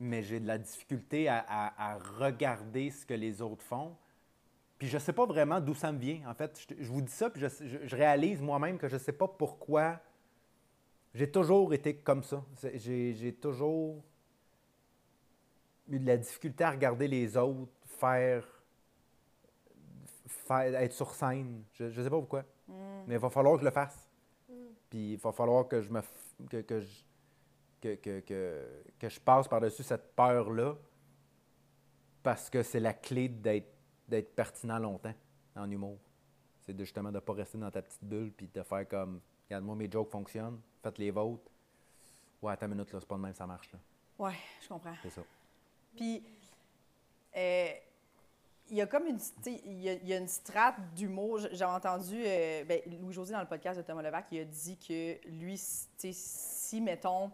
[0.00, 3.96] mais j'ai de la difficulté à, à- à regarder ce que les autres font.
[4.78, 6.28] Puis je ne sais pas vraiment d'où ça me vient.
[6.28, 8.94] En fait, je, je vous dis ça, puis je, je- je réalise moi-même que je
[8.94, 10.00] ne sais pas pourquoi.
[11.14, 12.44] J'ai toujours été comme ça.
[12.74, 14.02] J'ai toujours
[15.88, 18.44] eu de la difficulté à regarder les autres faire,
[20.26, 21.62] faire être sur scène.
[21.74, 22.44] Je ne sais pas pourquoi.
[23.06, 24.08] Mais il va falloir que je le fasse.
[24.90, 26.00] Puis il va falloir que je me
[26.50, 27.04] que, que je
[27.80, 28.66] que, que, que,
[28.98, 30.74] que je passe par-dessus cette peur-là
[32.22, 33.73] parce que c'est la clé d'être
[34.08, 35.14] d'être pertinent longtemps
[35.56, 35.98] en humour.
[36.60, 39.20] C'est de, justement de ne pas rester dans ta petite bulle puis de faire comme
[39.48, 41.50] Regarde, moi, mes jokes fonctionnent, faites les vôtres.
[42.40, 43.70] Ouais, attends une minute, là, c'est pas de même, ça marche.
[43.72, 43.78] Là.
[44.18, 44.94] Ouais, je comprends.
[45.02, 45.22] C'est ça.
[45.96, 46.22] Puis,
[47.36, 47.68] euh,
[48.70, 51.40] il y a comme une, y a, y a une strate d'humour.
[51.52, 55.18] J'ai entendu euh, ben, Louis-José dans le podcast de Thomas Levac, il a dit que
[55.28, 57.30] lui, si, mettons,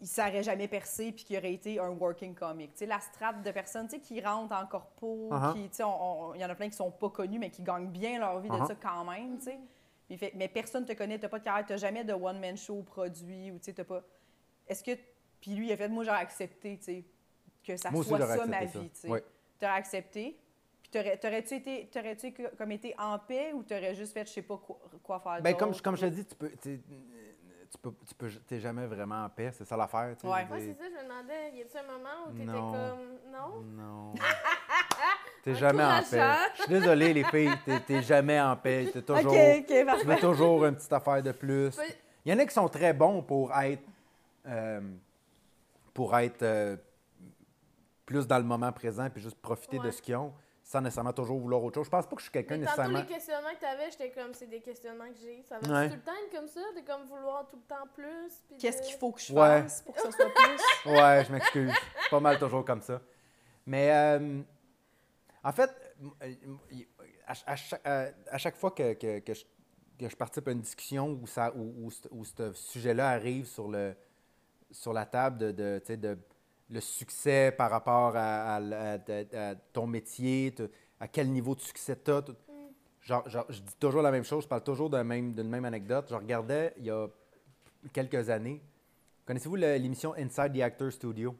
[0.00, 2.74] il s'aurait jamais percé puis qu'il aurait été un working comic.
[2.74, 6.34] Tu la strate de personnes tu qui rentrent en corpo, qui, tu sais, on- on-
[6.34, 8.48] il y en a plein qui sont pas connus, mais qui gagnent bien leur vie
[8.48, 8.66] de Uh-huh.
[8.66, 9.50] ça quand même, tu
[10.08, 13.52] il fait, mais personne te connaît, t'as pas de carrière, jamais de one-man show produit,
[13.52, 14.02] ou tu t'as pas...
[14.66, 14.92] Est-ce que...
[15.40, 17.04] Puis lui, il a fait, moi, j'aurais accepté, tu
[17.64, 19.06] que ça Moi soit ça, ma vie, tu.
[19.58, 20.38] T'aurais accepté,
[20.82, 24.32] puis t'aurais- t'aurais-tu été, t'aurais-tu été comme été en paix, ou t'aurais juste fait, je
[24.32, 26.50] sais pas quoi, quoi faire Ben, comme, comme je te dis, tu peux.
[27.70, 30.16] Tu peux, tu peux, t'es jamais vraiment en paix, c'est ça l'affaire.
[30.20, 30.44] tu Ouais.
[30.58, 32.72] c'est ça, je me demandais, y a-tu un moment où t'étais Non.
[32.72, 33.60] comme, non?
[33.62, 34.14] Non.
[35.42, 36.20] T'es jamais en paix.
[36.56, 38.90] Je suis désolé, les filles, t'es, t'es jamais en paix.
[38.92, 39.32] T'es toujours.
[39.32, 41.78] OK, OK, Tu veux toujours une petite affaire de plus.
[42.24, 43.82] Il y en a qui sont très bons pour être.
[44.46, 44.80] euh,
[45.94, 46.76] pour être euh,
[48.06, 50.32] plus dans le moment présent puis juste profiter de ce qu'ils ont.
[50.70, 51.86] Sans nécessairement toujours vouloir autre chose.
[51.86, 53.00] Je pense pas que je suis quelqu'un Mais tantôt, nécessairement.
[53.00, 55.42] les questionnements que t'avais, j'étais comme, c'est des questionnements que j'ai.
[55.42, 55.88] Ça va Ouais.
[55.88, 58.40] tout le temps être comme ça, de comme vouloir tout le temps plus.
[58.46, 59.62] puis Qu'est-ce de- qu'il faut que je Ouais.
[59.62, 60.60] fasse pour que ça soit plus?
[60.86, 61.72] Ouais, je m'excuse.
[62.08, 63.00] Pas mal toujours comme ça.
[63.66, 64.40] Mais euh,
[65.42, 65.70] en fait,
[66.22, 66.34] euh,
[67.26, 69.44] à, à chaque, à- à chaque fois que, que- que je,
[69.98, 73.46] que je participe à une discussion où, ça, où, où ce- où ce sujet-là arrive
[73.46, 73.96] sur, le,
[74.70, 76.16] sur la table de, de, tu sais, de
[76.70, 81.54] le succès par rapport à, à- à- à- à ton métier, te- à quel niveau
[81.54, 82.24] de succès tu as.
[83.02, 86.06] Genre, genre, je dis toujours la même chose, je parle toujours d'une même, anecdote.
[86.10, 87.06] Je regardais il y a
[87.92, 88.62] quelques années.
[89.24, 91.34] Connaissez-vous l'émission Inside the Actor Studio?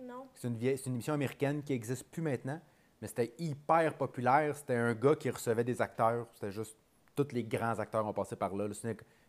[0.00, 0.26] Non.
[0.34, 0.62] C'est une,
[0.92, 2.60] émission américaine qui n'existe plus maintenant,
[3.00, 4.54] mais c'était hyper populaire.
[4.54, 6.26] C'était un gars qui recevait des acteurs.
[6.34, 6.76] C'était juste.
[7.14, 8.68] Tous les grands acteurs ont passé par là.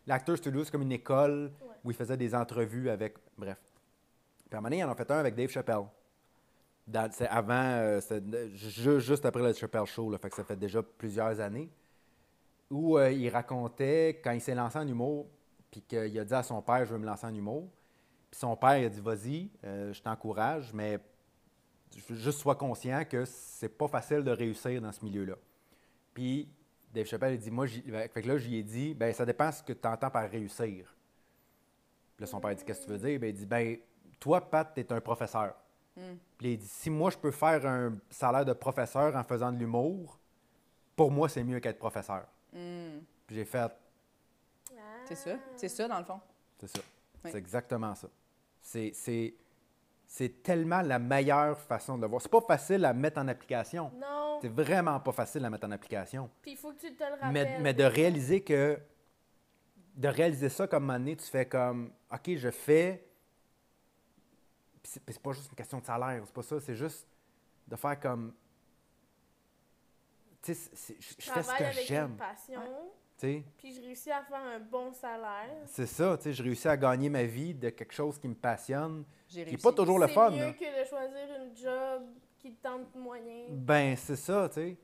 [0.06, 1.74] L'Actor Studio, c'est comme une école Ouais.
[1.84, 3.16] où ils faisaient des entrevues avec.
[3.36, 3.58] Bref.
[4.50, 5.84] Puis ils en ont fait un avec Dave Chappelle.
[7.12, 7.52] C'est avant.
[7.54, 8.00] euh,
[8.54, 11.70] ju- juste après le Chappelle Show, là, fait que ça fait déjà plusieurs années.
[12.70, 15.26] Où euh, il racontait quand il s'est lancé en humour,
[15.70, 17.68] puis qu'il a dit à son père Je veux me lancer en humour.
[18.30, 20.98] Puis son père il a dit Vas-y, euh, je t'encourage, mais
[22.10, 25.34] juste sois conscient que c'est pas facile de réussir dans ce milieu-là.
[26.14, 26.48] Puis
[26.92, 29.52] Dave Chappelle il dit Moi, j'y- fait que là, j'y ai dit ben ça dépend
[29.52, 30.94] ce que tu entends par réussir.
[32.16, 33.76] Puis là, son père dit Qu'est-ce que tu veux dire Ben, Il dit Ben,
[34.18, 35.54] toi, Pat, tu es un professeur.
[36.36, 39.58] Puis il dit Si moi, je peux faire un salaire de professeur en faisant de
[39.58, 40.18] l'humour,
[40.94, 42.26] pour moi, c'est mieux qu'être professeur.
[42.52, 43.72] Puis j'ai fait
[45.04, 45.36] C'est ça.
[45.56, 46.20] C'est ça, dans le fond.
[46.60, 46.80] C'est ça.
[47.24, 47.30] Oui.
[47.32, 48.08] C'est exactement ça.
[48.60, 49.34] C'est, c'est,
[50.06, 52.22] c'est tellement la meilleure façon de le voir.
[52.22, 53.90] C'est pas facile à mettre en application.
[53.96, 54.38] Non.
[54.40, 56.30] C'est vraiment pas facile à mettre en application.
[56.42, 57.32] Puis il faut que tu te le rappelles.
[57.32, 58.78] Mais, mais de réaliser que.
[59.96, 61.90] De réaliser ça comme un moment donné, tu fais comme.
[62.12, 63.07] OK, je fais.
[64.88, 66.60] Puis c'est, c'est pas juste une question de salaire, c'est pas ça.
[66.60, 67.06] C'est juste
[67.66, 68.32] de faire comme.
[70.42, 72.10] Tu sais, c'est- c'est- je fais ce travaille que avec j'aime.
[72.12, 72.62] une passion,
[73.18, 73.44] Tu sais.
[73.58, 75.50] puis je réussis à faire un bon salaire.
[75.66, 78.34] C'est ça, tu sais, je réussis à gagner ma vie de quelque chose qui me
[78.34, 79.56] passionne, J'ai qui réussi.
[79.56, 80.30] n'est pas toujours le C'est fun.
[80.30, 80.52] mieux là.
[80.52, 82.02] que de choisir une job
[82.38, 83.46] qui te tente moyen.
[83.50, 84.76] Ben, c'est ça, tu sais.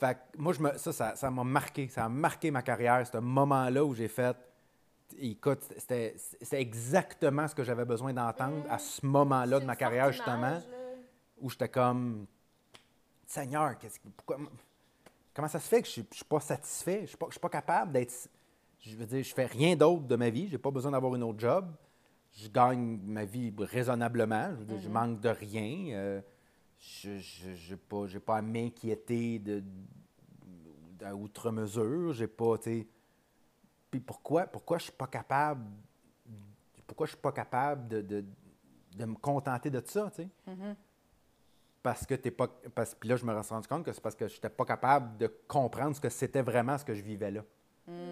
[0.00, 1.88] Fait que moi, je me, ça, ça, ça m'a marqué.
[1.88, 4.36] Ça a marqué ma carrière, ce moment-là où j'ai fait.
[5.18, 6.14] Écoute, c'était
[6.52, 10.62] exactement ce que j'avais besoin d'entendre à ce moment-là C'est de ma carrière, justement, là.
[11.40, 12.26] où j'étais comme.
[13.26, 14.36] Seigneur, qu'est-ce que- pourquoi,
[15.34, 16.96] comment ça se fait que je ne suis pas satisfait?
[16.98, 18.28] Je ne suis, pas- je suis pas capable d'être.
[18.80, 20.48] Je veux dire, je fais rien d'autre de ma vie.
[20.48, 21.66] Je n'ai pas besoin d'avoir une autre job.
[22.32, 24.50] Je gagne ma vie raisonnablement.
[24.52, 25.94] Je veux dire, je manque de rien.
[25.94, 26.20] Euh,
[26.78, 29.62] je n'ai pas, j'ai pas à m'inquiéter de,
[31.04, 32.12] à outre mesure.
[32.12, 32.86] J'ai pas, tu.
[33.92, 35.70] Puis pourquoi, pourquoi je suis pas capable.
[36.86, 38.24] Pourquoi je suis pas capable de, de,
[38.96, 40.28] de me contenter de ça, tu sais?
[41.82, 42.48] Parce que t'es pas.
[42.74, 44.64] Parce, puis là, je me suis rendu compte que c'est parce que je n'étais pas
[44.64, 47.44] capable de comprendre ce que c'était vraiment ce que je vivais là.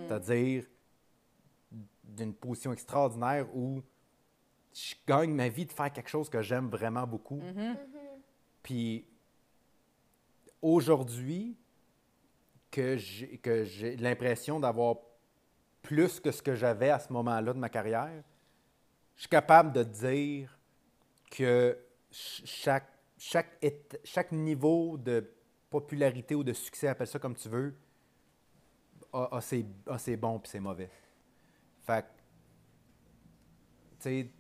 [0.07, 0.67] C'est-à-dire
[2.05, 3.81] d'une position extraordinaire où
[4.75, 7.41] je gagne ma vie de faire quelque chose que j'aime vraiment beaucoup.
[8.63, 9.07] Puis
[10.61, 11.57] aujourd'hui,
[12.71, 14.97] que j'ai que j'ai l'impression d'avoir
[15.83, 18.23] plus que ce que j'avais à ce moment-là de ma carrière,
[19.17, 20.59] je suis capable de dire
[21.31, 21.79] que
[22.11, 25.31] ch- chaque, chaque, ét- chaque niveau de
[25.69, 27.75] popularité ou de succès, appelle ça comme tu veux,
[29.13, 30.91] a, a ses, a ses bons puis ses mauvais.
[31.87, 32.07] Fait que,
[34.01, 34.31] tu sais,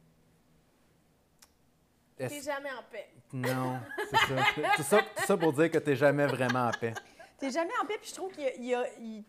[2.29, 3.09] T'es jamais en paix.
[3.33, 3.81] non,
[4.11, 4.45] c'est ça.
[4.77, 4.99] Tout ça.
[5.17, 6.93] Tout ça pour dire que tu n'es jamais vraiment en paix.
[7.39, 9.25] T'es jamais en paix, puis je trouve qu'il y a, il y a- il-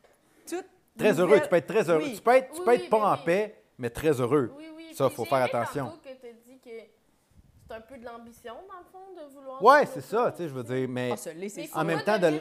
[0.48, 0.64] tout.
[0.98, 2.04] Très heureux, tu peux être très heureux.
[2.04, 2.14] Oui.
[2.16, 3.22] Tu peux être, tu Oui, peux être oui, pas en oui.
[3.26, 4.52] paix, mais très heureux.
[4.58, 4.94] Oui, oui.
[4.94, 5.92] Ça, puis faut faire attention.
[6.04, 6.70] que tu as dit que
[7.68, 9.64] c'est un peu de l'ambition, dans le fond, de vouloir.
[9.64, 12.20] Ouais, faire c'est ça, tu sais, je veux dire, mais, c'est Mais En même pas
[12.20, 12.38] temps, de-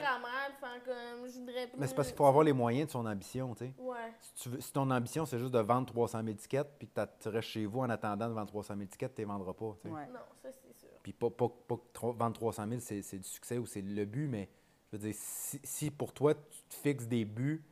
[0.84, 3.66] comme je voudrais mais c'est parce qu'il faut avoir les moyens de son ambition, tu
[3.66, 3.74] sais.
[3.78, 3.96] Ouais.
[4.20, 6.94] Si, tu veux- si ton ambition, c'est juste de vendre 300 000 tickets, puis que
[6.94, 9.32] t'as- tu restes chez vous en attendant de vendre 300 000 tickets, tu ne les
[9.32, 9.94] vendras pas, tu sais.
[9.94, 10.06] Ouais.
[10.08, 10.88] Non, ça c'est sûr.
[11.02, 14.26] Puis pas, pas, pas vendre 300 000, c'est c'est du succès ou c'est le but,
[14.26, 14.48] mais
[14.92, 17.62] je veux dire, si, si pour toi, tu te fixes des buts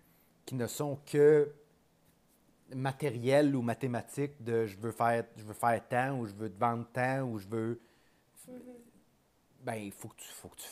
[0.48, 1.52] qui ne sont que
[2.74, 6.58] matériels ou mathématiques de je veux faire je veux faire tant ou je veux te
[6.58, 7.80] vendre tant ou je veux
[9.60, 10.68] ben il faut que tu faut que tu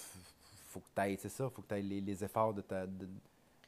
[0.67, 3.07] faut que ailles, c'est ça, faut que tu les, les efforts de ta de,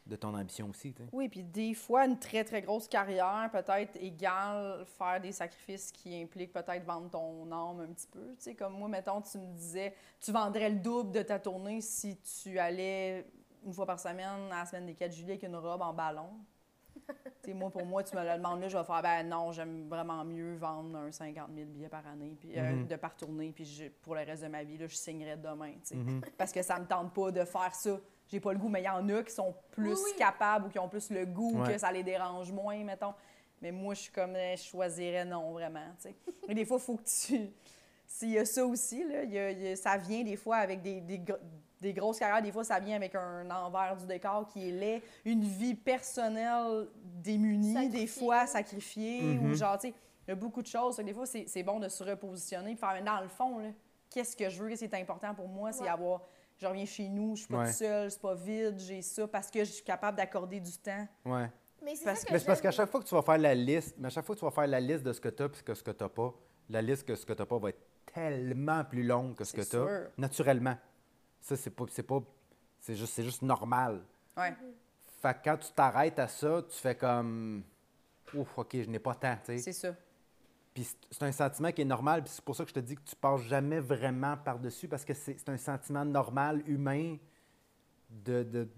[0.06, 0.94] de ton ambition aussi.
[1.12, 6.22] Oui, puis des fois, une très, très grosse carrière, peut-être égale faire des sacrifices qui
[6.22, 8.34] impliquent peut-être vendre ton âme un petit peu.
[8.38, 11.82] Tu sais, comme moi, mettons, tu me disais, tu vendrais le double de ta tournée
[11.82, 13.26] si tu allais
[13.64, 16.30] une fois par semaine à la semaine des 4 juillet avec une robe en ballon.
[17.42, 19.52] Tu sais, moi, pour moi, tu me le demandes là, je vais faire, ben non,
[19.52, 22.86] j'aime vraiment mieux vendre un 50 000 billets par année, puis euh, Mhm.
[22.88, 25.72] de par tournée, puis je- pour le reste de ma vie, là, je signerais demain,
[25.74, 25.94] tu sais.
[25.94, 26.20] Mhm.
[26.36, 27.98] Parce que ça me tente pas de faire ça.
[28.26, 30.18] J'ai pas le goût, mais il y en a qui sont plus Oui, oui.
[30.18, 31.72] capables ou qui ont plus le goût, Ouais.
[31.72, 33.14] que ça les dérange moins, mettons.
[33.62, 36.14] Mais moi, je suis comme, eh, je choisirais non, vraiment, tu sais.
[36.48, 37.50] Mais des fois, il faut que tu...
[38.06, 40.56] S'il y a ça aussi, là, il y a- y a- ça vient des fois
[40.56, 41.00] avec des,
[41.80, 45.02] des grosses carrières, des fois, ça vient avec un envers du décor qui est laid,
[45.24, 46.88] une vie personnelle
[47.22, 49.94] démunie, des fois sacrifiée, ou genre, tu sais,
[50.26, 50.96] il y a beaucoup de choses.
[50.96, 53.68] Que Des fois, c'est c'est bon de se repositionner, puis faire, dans le fond, là,
[54.10, 55.88] qu'est-ce que je veux, qu'est-ce qui est important pour moi, c'est Ouais.
[55.88, 56.22] avoir,
[56.56, 57.66] je reviens chez nous, je suis pas Ouais.
[57.66, 61.06] toute seule, c'est pas vide, j'ai ça, parce que je suis capable d'accorder du temps.
[61.24, 61.48] Ouais.
[61.84, 63.38] Mais c'est Parce que- que Mais c'est parce qu'à chaque fois que tu vas faire
[63.38, 65.28] la liste, mais à chaque fois que tu vas faire la liste de ce que
[65.28, 66.34] tu as et ce que tu n'as pas,
[66.68, 67.80] la liste que ce que tu n'as pas va être
[68.12, 70.74] tellement plus longue que ce que tu as, naturellement.
[71.40, 71.84] Ça, c'est pas.
[71.90, 72.20] C'est pas.
[72.80, 74.02] C'est juste, c'est juste normal.
[74.36, 74.54] Ouais.
[75.20, 77.62] Fait que quand tu t'arrêtes à ça, tu fais comme.
[78.34, 79.58] Ouf, OK, je n'ai pas tant, tu sais.
[79.58, 79.94] C'est ça.
[80.74, 82.94] Puis c'est- un sentiment qui est normal, puis c'est pour ça que je te dis
[82.94, 87.16] que tu passes jamais vraiment par-dessus, parce que c'est c'est un sentiment normal, humain,
[88.10, 88.68] de, de-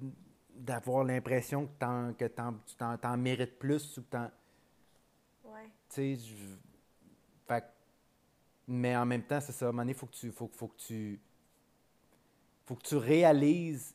[0.55, 4.31] d'avoir l'impression que, t'en- que t'en- tu t'en, t'en mérites plus ou que t'en.
[5.45, 5.65] Ouais.
[5.89, 6.35] Tu sais, je-
[7.49, 7.67] fait que-
[8.69, 10.49] mais en même temps, c'est ça, à un moment donné, il faut que tu, faut,
[10.55, 11.21] faut que tu,
[12.65, 13.95] faut que tu réalises,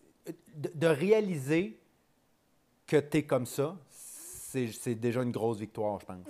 [0.55, 1.79] de, de réaliser
[2.87, 6.27] que tu es comme ça, c'est, déjà une grosse victoire, je pense.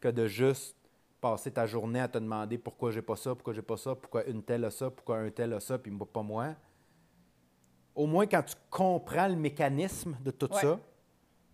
[0.00, 0.76] Que de juste
[1.20, 4.24] passer ta journée à te demander pourquoi j'ai pas ça, pourquoi j'ai pas ça, pourquoi
[4.26, 6.54] une telle a ça, pourquoi un tel a ça, puis pas moi.
[7.94, 10.60] Au moins, quand tu comprends le mécanisme de tout Ouais.
[10.60, 10.80] ça,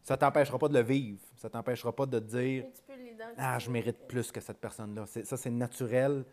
[0.03, 1.21] ça t'empêchera pas de le vivre.
[1.37, 2.67] Ça t'empêchera pas de te dire
[3.37, 5.07] ah, je mérite plus que cette personne-là.
[5.07, 6.25] Ça, c'est naturel.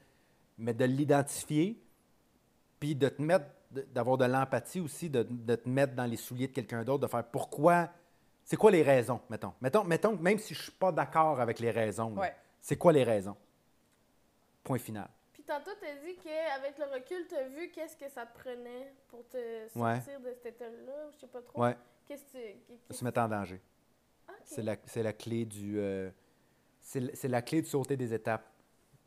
[0.58, 1.82] Mais de l'identifier,
[2.80, 3.46] puis de te mettre,
[3.94, 7.08] d'avoir de l'empathie aussi, de, de te mettre dans les souliers de quelqu'un d'autre, de
[7.08, 7.90] faire pourquoi,
[8.44, 9.54] c'est quoi les raisons, mettons?
[9.62, 12.36] Mettons, mettons que même si je ne suis pas d'accord avec les raisons, Ouais.
[12.60, 13.38] c'est quoi les raisons?
[14.64, 15.08] Point final.
[15.34, 19.28] Puis tantôt, t'as dit qu'avec le recul, t'as vu qu'est-ce que ça te prenait pour
[19.28, 19.38] te
[19.80, 19.96] Ouais.
[20.02, 21.62] sortir de cet état-là, ou je sais pas trop.
[21.64, 21.76] Ouais,
[22.08, 22.38] Qu'est-ce que
[22.90, 22.94] tu...
[22.96, 23.62] se mettre en danger.
[24.28, 24.38] Ah, ok.
[24.46, 25.80] C'est la, c'est la clé du.
[25.80, 26.10] euh,
[26.82, 28.46] c'est la clé de sauter des étapes.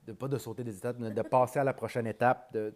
[0.07, 2.53] De, pas de sauter des étapes, mais de passer à la prochaine étape.
[2.53, 2.75] De,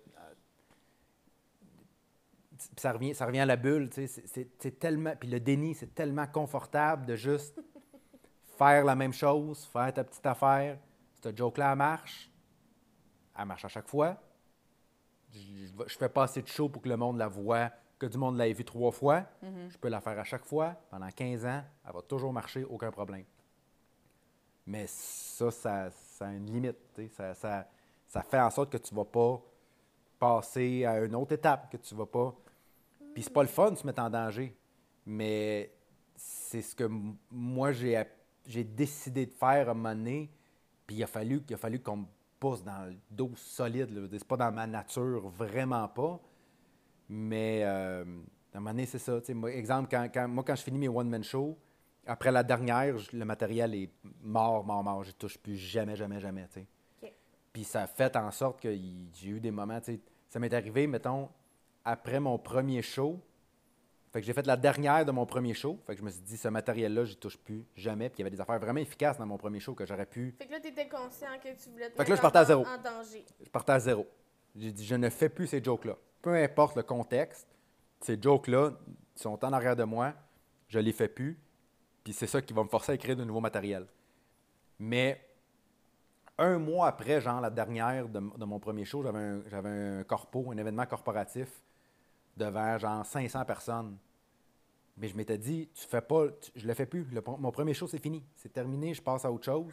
[2.76, 3.90] ça, revient, ça revient à la bulle.
[3.90, 4.22] tu sais,
[4.58, 5.14] C'est, tellement.
[5.16, 7.60] Puis le déni, c'est tellement confortable de juste
[8.58, 10.78] faire la même chose, faire ta petite affaire.
[11.22, 12.30] Cette joke-là, elle marche.
[13.38, 14.16] Elle marche à chaque fois.
[15.30, 18.36] Je, fais pas assez de show pour que le monde la voit, que du monde
[18.36, 19.24] l'ait vue trois fois.
[19.42, 19.70] Mhm.
[19.70, 20.74] Je peux la faire à chaque fois.
[20.90, 23.24] Pendant 15 ans, elle va toujours marcher, aucun problème.
[24.66, 26.78] Mais ça, ça, ça a une limite.
[26.94, 27.08] tu sais.
[27.08, 27.68] Ça, ça,
[28.06, 29.42] ça fait en sorte que tu ne vas pas
[30.18, 32.34] passer à une autre étape, que tu vas pas.
[33.18, 34.56] Puis c'est pas le fun de se mettre en danger.
[35.04, 35.72] Mais
[36.14, 36.88] c'est ce que
[37.32, 38.00] moi, j'ai,
[38.46, 40.30] j'ai décidé de faire à un moment donné.
[40.86, 42.04] Puis il a fallu, il a fallu qu'on me
[42.38, 43.90] pousse dans le dos solide.
[43.90, 44.06] là.
[44.12, 46.20] C'est pas dans ma nature, vraiment pas.
[47.08, 48.04] Mais euh,
[48.54, 49.18] à un moment donné, c'est ça.
[49.34, 51.58] moi, exemple, quand, quand- moi, quand je finis mes one-man shows,
[52.06, 53.90] après la dernière, le matériel est
[54.22, 55.02] mort, mort, mort.
[55.02, 56.46] Je touche plus jamais, jamais, jamais.
[56.46, 56.66] tu sais.
[57.02, 57.12] Ok.
[57.52, 59.80] Puis ça a fait en sorte que j'ai eu des moments.
[60.28, 61.28] Ça m'est arrivé, mettons,
[61.88, 63.18] après mon premier show.
[64.12, 65.78] Fait que j'ai fait la dernière de mon premier show.
[65.86, 68.08] Fait que je me suis dit, ce matériel-là, je touche plus jamais.
[68.10, 70.34] Puis il y avait des affaires vraiment efficaces dans mon premier show que j'aurais pu.
[70.38, 72.42] Fait que là, t'étais conscient que tu voulais te Fait que là, je partais à
[72.42, 72.64] en- zéro.
[72.66, 73.24] en danger.
[73.42, 74.06] Je partais à zéro.
[74.56, 75.96] J'ai dit, je ne fais plus ces jokes-là.
[76.22, 77.46] Peu importe le contexte,
[78.00, 78.72] ces jokes-là
[79.14, 80.12] sont en arrière de moi.
[80.68, 81.38] Je les fais plus.
[82.04, 83.86] Puis c'est ça qui va me forcer à écrire de nouveau matériel.
[84.78, 85.20] Mais
[86.38, 90.04] un mois après, genre la dernière de, de mon premier show, j'avais un, j'avais un
[90.04, 91.48] corpo, un événement corporatif
[92.38, 93.96] devant genre 500 personnes.
[94.96, 97.04] Mais je m'étais dit, tu fais pas, tu- je le fais plus.
[97.12, 98.24] Le- mon premier show, c'est fini.
[98.36, 99.72] C'est terminé, je passe à autre chose.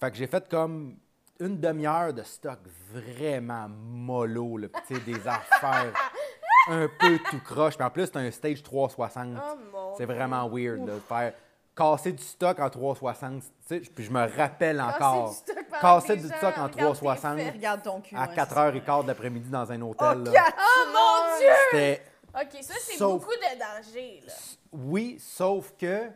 [0.00, 0.96] Fait que j'ai fait comme
[1.40, 2.58] une demi-heure de stock
[2.92, 5.92] vraiment mollo, là, puis tu sais, des affaires
[6.68, 7.76] un peu tout croche.
[7.76, 9.36] Puis en plus, c'est un stage 360.
[9.36, 11.32] Oh mon c'est vraiment weird, de faire
[11.76, 13.42] casser du stock en 360.
[13.42, 15.28] tu sais, Puis je me rappelle Casser encore.
[15.30, 17.52] du stock que du stock en regardent tes 360 fesses.
[17.54, 18.16] Regarde ton cul.
[18.16, 20.24] à ouais, 4h15 de l'après-midi dans un c'est hôtel.
[20.26, 20.32] ça.
[20.32, 20.44] là.
[20.58, 21.48] Oh mon Dieu!
[21.70, 22.02] C'était
[22.34, 24.32] Ok, ça, c'est Sauf- beaucoup de danger, là.
[24.72, 26.10] Oui, sauf que.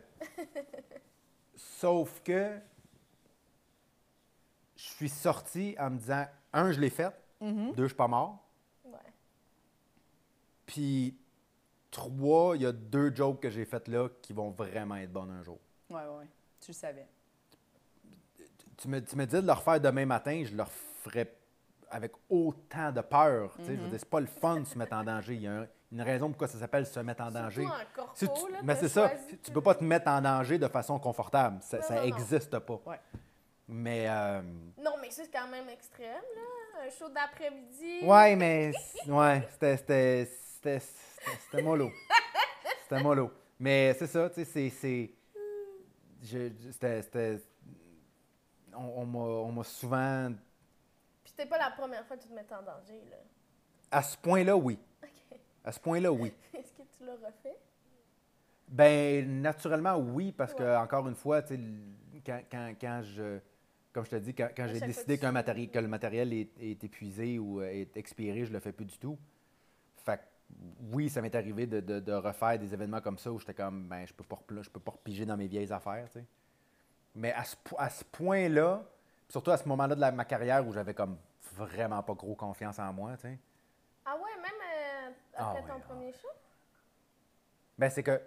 [1.55, 2.57] sauf que.
[4.75, 7.13] Je suis sorti en me disant un, je l'ai fait.
[7.41, 7.73] Mhm.
[7.73, 8.37] Deux, je suis pas mort.
[8.85, 8.97] Ouais.
[10.65, 11.17] Puis
[11.91, 15.31] trois, il y a deux jokes que j'ai faites là qui vont vraiment être bonnes
[15.31, 15.59] un jour.
[15.89, 16.27] Ouais, ouais, ouais.
[16.61, 17.07] Tu le savais.
[18.81, 21.35] Tu me, tu me dis de le refaire demain matin, je le referais
[21.91, 23.53] avec autant de peur.
[23.57, 25.33] tu sais, Je veux dire, c'est pas le fun de se mettre en danger.
[25.33, 27.65] Il y, a un, une raison pourquoi ça s'appelle se mettre en danger.
[27.65, 29.11] En corpo, Si tu- là, mais c'est ça,
[29.43, 31.57] tu peux pas te mettre en danger de façon confortable.
[31.61, 32.01] Ça Non, non, non.
[32.05, 32.81] n'existe pas.
[32.85, 32.99] Ouais.
[33.67, 34.41] Mais, euh,
[34.81, 36.85] Non, mais ça, c'est quand même extrême, là.
[36.85, 38.05] Un show d'après-midi.
[38.05, 38.71] ouais, mais,
[39.07, 40.25] ouais, c'était, c'était,
[40.55, 41.91] c'était, c'était, c'était mollo.
[42.83, 43.31] C'était mollo.
[43.59, 45.11] Mais c'est ça, tu sais, c'est,
[46.21, 47.39] c'était,
[48.79, 50.31] on, on m'a, souvent,
[51.23, 53.17] Puis c'était pas la première fois que tu te mettais en danger, là.
[53.91, 54.79] à ce point-là, oui.
[55.63, 56.33] À ce point-là, oui.
[56.53, 57.57] Est-ce que tu l'as refait?
[58.67, 61.79] Ben, naturellement, oui, parce que, encore une fois, tu sais, l-
[62.25, 63.39] quand, quand, quand je.
[63.91, 65.21] Comme je te dis, quand, j'ai décidé que
[65.65, 68.97] qu'un le matériel est, est épuisé ou euh, est expiré, je le fais plus du
[68.99, 69.17] tout.
[69.97, 70.23] Fait que,
[70.91, 73.87] oui, ça m'est arrivé de, de- de refaire des événements comme ça où j'étais comme,
[73.87, 76.25] ben, je peux pas, je peux pas repiger dans mes vieilles affaires, tu sais.
[77.15, 78.83] Mais à ce, à ce point-là,
[79.27, 81.17] surtout à ce moment-là de la- ma carrière où j'avais comme
[81.55, 83.39] vraiment pas gros confiance en moi, tu sais.
[84.05, 86.27] Ah ouais, même euh, Ah après ouais, ton ah premier show?
[87.77, 88.21] Ben, c'est que.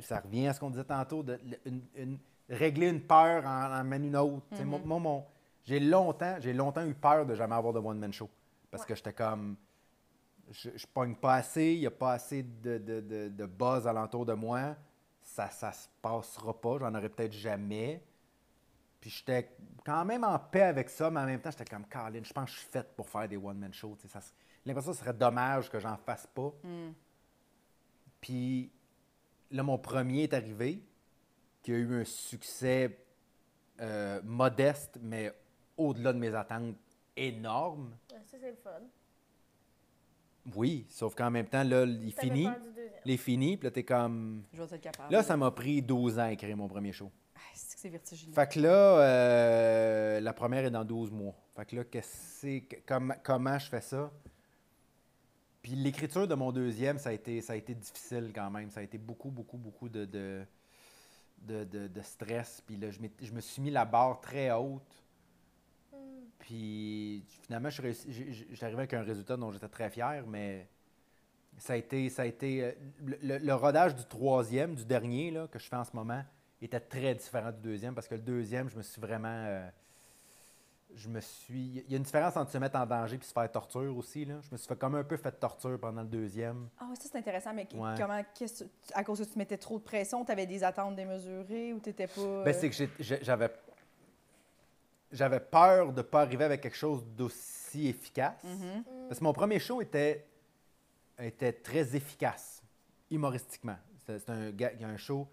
[0.00, 3.92] Ça revient à ce qu'on disait tantôt, de une- une- régler une peur en en
[3.92, 4.46] une autre.
[4.54, 5.26] Sais, Moi, moi, mon-
[5.64, 8.30] j'ai longtemps, j'ai longtemps eu peur de jamais avoir de one-man show.
[8.70, 8.88] Parce Ouais.
[8.88, 9.56] que j'étais comme.
[10.50, 13.86] Je, je pogne pas assez, il n'y a pas assez de, de, de- de buzz
[13.86, 14.74] alentour de moi.
[15.34, 18.00] Ça ça se passera pas, j'en aurai peut-être jamais.
[19.00, 19.50] Puis j'étais
[19.84, 22.44] quand même en paix avec ça, mais en même temps, j'étais comme, Colin, je pense
[22.44, 23.96] que je suis faite pour faire des one-man shows.
[24.06, 24.20] ça
[24.64, 26.52] l'impression que ce serait dommage que j'en fasse pas.
[28.20, 28.70] Puis
[29.50, 30.84] là, mon premier est arrivé,
[31.64, 33.04] qui a eu un succès
[33.80, 35.34] euh, modeste, mais
[35.76, 36.76] au-delà de mes attentes,
[37.16, 37.96] énorme.
[38.08, 38.70] Ça, c'est le fun.
[40.54, 42.44] Oui, sauf qu'en même temps, là, il finit.
[42.44, 42.90] peur du deuxième.
[43.06, 44.44] Il est fini, puis là, t'es comme.
[44.52, 45.12] Je vais être capable.
[45.12, 47.10] Là, ça m'a pris 12 ans à écrire mon premier show.
[47.34, 48.32] Ah, c'est que c'est vertigineux.
[48.32, 51.34] Fait que là, euh, la première est dans 12 mois.
[51.56, 54.10] Fait que là, qu'est-ce que- comment, comment je fais ça?
[55.62, 58.70] Puis l'écriture de mon deuxième, ça a, été, ça a été difficile quand même.
[58.70, 60.44] Ça a été beaucoup, beaucoup, beaucoup de, de,
[61.38, 62.62] de, de- de stress.
[62.66, 64.82] Puis là, je, je me suis mis la barre très haute.
[66.48, 70.68] Puis finalement, je suis réussi- arrivé avec un résultat dont j'étais très fier, mais
[71.56, 72.10] ça a été.
[72.10, 72.72] Ça a été euh,
[73.02, 76.22] le, le- le rodage du troisième, du dernier là, que je fais en ce moment,
[76.60, 79.28] était très différent du deuxième parce que le deuxième, je me suis vraiment.
[79.28, 79.66] euh,
[80.94, 81.82] je me suis.
[81.86, 84.26] Il y a une différence entre se mettre en danger et se faire torture aussi.
[84.26, 84.34] Là.
[84.42, 86.68] Je me suis fait comme un peu fait torture pendant le deuxième.
[86.78, 87.94] Ah oui, ça c'est intéressant, mais Ouais.
[87.96, 88.22] comment,
[88.94, 91.88] à cause que tu mettais trop de pression, tu avais des attentes démesurées ou tu
[91.88, 92.44] n'étais pas.
[92.44, 93.50] Ben, euh, c'est que j'avais.
[95.14, 98.42] J'avais peur de ne pas arriver avec quelque chose d'aussi efficace.
[98.44, 98.84] mhm.
[99.08, 100.26] Parce que mon premier show était,
[101.18, 102.62] était très efficace,
[103.10, 103.76] humoristiquement.
[104.06, 105.26] C'est un, ga- il y a un show,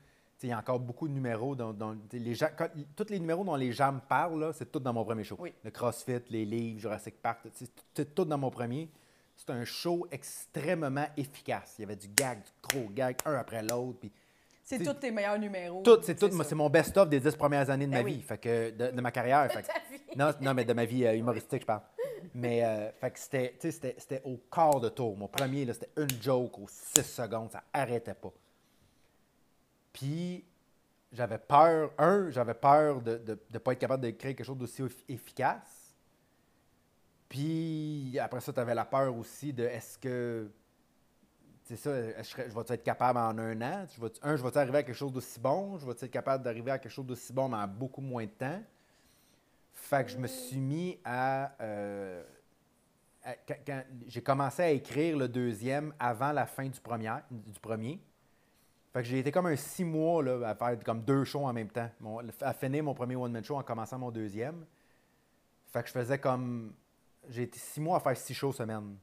[0.43, 3.55] il y a encore beaucoup de numéros dont, les gens, quand- tous les numéros dont
[3.55, 5.35] les gens me parlent, là, c'est tout dans mon premier show.
[5.39, 5.53] Oui.
[5.63, 8.89] Le CrossFit, les livres, Jurassic Park, c'est c'est tout dans mon premier.
[9.35, 11.75] C'est un show extrêmement efficace.
[11.77, 13.99] Il y avait du gag, du gros gag, un après l'autre.
[13.99, 14.11] Puis
[14.77, 15.81] C'est tous tes meilleurs numéros.
[15.83, 18.15] tout, c'est tout, c'est mon best-of des dix premières années de Ben ma oui.
[18.15, 19.51] vie, fait que, de, de ma carrière.
[19.51, 20.01] fait que- Ta vie.
[20.15, 21.81] non, non, mais de ma vie euh, humoristique, je parle.
[22.33, 25.17] Mais euh, fait que c'était, tu sais, c'était, au quart de tour.
[25.17, 28.31] Mon premier, là, c'était une joke aux 6 secondes, ça arrêtait pas.
[29.93, 30.45] Puis
[31.11, 34.57] j'avais peur, un, j'avais peur de ne de, pas être capable de créer quelque chose
[34.57, 35.93] d'aussi eff- efficace.
[37.27, 40.49] Puis après ça, tu avais la peur aussi de est-ce que.
[41.71, 43.85] C'est ça, que je, serais- je vais être capable en un an?
[43.95, 45.77] Je vais, un, je vais arriver à quelque chose d'aussi bon?
[45.77, 48.29] Je vais être capable d'arriver à quelque chose d'aussi bon, mais en beaucoup moins de
[48.31, 48.61] temps?
[49.73, 51.53] Fait que je me suis mis à.
[51.61, 52.23] euh,
[53.23, 57.13] à- quand- quand j'ai commencé à écrire le deuxième avant la fin du premier.
[57.31, 58.01] Du premier.
[58.91, 61.53] Fait que j'ai été comme un six mois là, à faire comme deux shows en
[61.53, 61.89] même temps.
[62.01, 64.65] Mon- à finir mon premier one-man show en commençant mon deuxième.
[65.71, 66.73] Fait que je faisais comme.
[67.29, 68.97] J'ai été six mois à faire six shows semaine.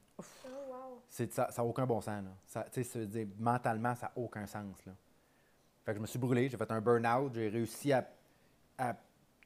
[1.09, 2.23] C'est, ça n'a aucun bon sens.
[2.23, 2.31] Là.
[2.45, 4.85] Ça, tu dire, mentalement, ça n'a aucun sens.
[4.85, 4.93] Là.
[5.85, 8.07] Fait que je me suis brûlé, j'ai fait un burn-out, j'ai réussi à,
[8.77, 8.95] à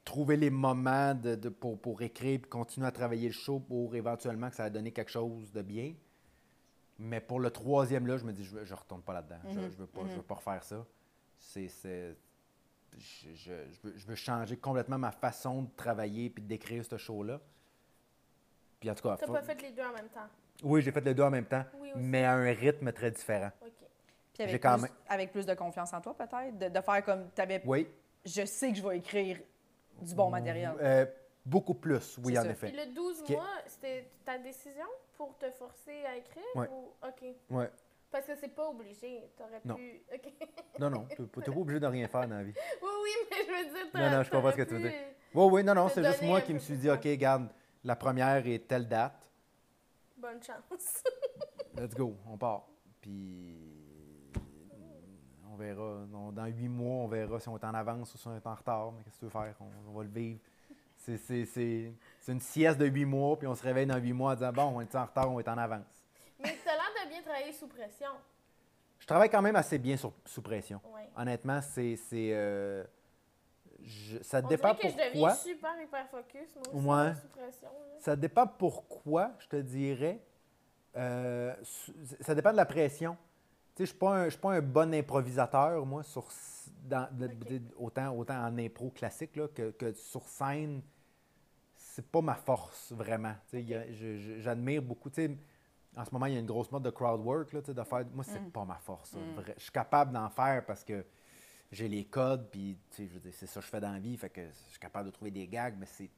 [0.03, 3.95] trouver les moments de, de- pour, pour écrire et continuer à travailler le show pour
[3.95, 5.93] éventuellement que ça a donné quelque chose de bien.
[6.99, 9.39] Mais pour le troisième, là, je me dis, je ne retourne pas là-dedans.
[9.49, 10.86] Je Mhm, Je veux, pas- je veux pas refaire ça.
[11.39, 12.16] C'est, c'est-
[12.97, 17.39] je, je- veux, je veux changer complètement ma façon de travailler puis d'écrire ce show-là.
[18.82, 20.28] Puis en tout cas, T'as faut- pas fait les deux en même temps?
[20.62, 23.51] Oui, j'ai fait les deux en même temps, Oui, mais à un rythme très différent.
[23.62, 23.70] OK.
[23.72, 23.88] Puis
[24.38, 27.04] j'ai avec, quand plus, même- avec plus de confiance en toi, peut-être, de, de faire
[27.04, 27.62] comme tu avais.
[27.66, 27.88] Oui.
[28.26, 29.38] Je sais que je vais écrire
[30.01, 30.72] du bon matériel.
[30.82, 31.06] Euh,
[31.45, 32.49] beaucoup plus, oui, en ça.
[32.49, 32.72] effet.
[32.72, 34.86] Puis le 12 Ce qui est- mois, c'était ta décision
[35.18, 36.43] pour te forcer à écrire?
[36.56, 36.68] Ouais.
[36.70, 36.89] Ou...
[37.08, 37.36] OK.
[37.51, 37.70] Ouais.
[38.10, 39.30] Parce que c'est pas obligé.
[39.38, 39.76] T'aurais Non.
[39.76, 40.01] pu...
[40.14, 40.34] OK.
[40.80, 42.54] Non, non, tu n'es pas obligé de rien faire dans la vie.
[42.82, 43.86] oui, oui, mais je veux dire...
[43.93, 44.91] Non, non, je comprends ce que tu veux dire.
[45.36, 47.47] Oui, oui, non, non, c'est juste moi qui me suis dit, OK, garde,
[47.84, 49.23] la première est telle date.
[50.24, 51.04] Bonne chance.
[51.78, 52.64] let's go, on part.
[53.02, 53.58] Puis
[55.52, 56.06] on verra.
[56.32, 58.56] Dans huit mois, on verra si on est en avance ou si on est en
[58.56, 58.94] retard.
[58.94, 59.54] Mais qu'est-ce que tu veux faire?
[59.60, 60.40] On, on va le vivre.
[60.96, 64.14] C'est- C'est c'est- c'est une sieste de huit mois, puis on se réveille dans huit
[64.14, 66.06] mois en disant bon, on est en retard, on est en avance.
[66.40, 68.12] Mais t'as l'air de bien travailler sous pression.
[69.00, 70.80] Je travaille quand même assez bien sur- sous pression.
[70.96, 71.10] Ouais.
[71.18, 71.98] Honnêtement, c'est.
[73.86, 75.34] Je- ça On dépend je pourquoi.
[75.36, 77.22] super hyper focus, moi aussi, Ouais.
[77.22, 77.68] sous pression.
[77.70, 77.96] là.
[78.00, 80.22] Ça dépend pourquoi, je te dirais.
[80.96, 81.54] Euh,
[82.22, 83.16] ça dépend de la pression.
[83.16, 86.28] Tu sais, je ne suis pas un- je suis pas un bon improvisateur, moi, sur,
[86.84, 87.08] dans,
[87.78, 90.82] autant, autant en impro classique là, que, que sur scène.
[91.76, 93.34] C'est pas ma force, vraiment.
[93.50, 95.10] Tu sais, je- je- J'admire beaucoup.
[95.10, 95.38] Tu sais,
[95.96, 98.06] en ce moment, il y a une grosse mode de crowd work, là, de faire.
[98.14, 99.16] Moi, c'est pas ma force.
[99.36, 99.54] vrai.
[99.58, 101.04] Je suis capable d'en faire parce que
[101.74, 103.92] j'ai les codes, puis tu sais, je veux dire, c'est ça que je fais dans
[103.92, 106.10] la vie, fait que je suis capable de trouver des gags, mais c'est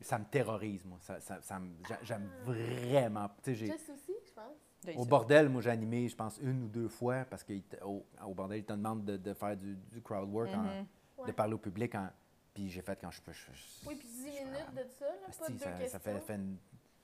[0.00, 0.98] ça me terrorise, moi.
[1.00, 3.28] Ça, ça- ça me- j'a- J'aime vraiment.
[3.28, 4.96] Tu sais, j'ai- Juste aussi, je pense.
[4.98, 8.58] Au bordel, moi, j'ai animé, je pense, une ou deux fois, parce qu'au au bordel,
[8.58, 10.86] ils te demandent de, de faire du, du crowd work, en- Mhm.
[11.18, 11.26] Ouais.
[11.28, 11.94] de parler au public.
[11.94, 12.10] En,
[12.52, 13.32] puis j'ai fait quand je peux.
[13.32, 15.78] je- je- Oui, puis 10 je- minutes de ça, là, pas de deux ça, ça
[15.78, 15.98] questions.
[16.00, 16.58] fait, fait une,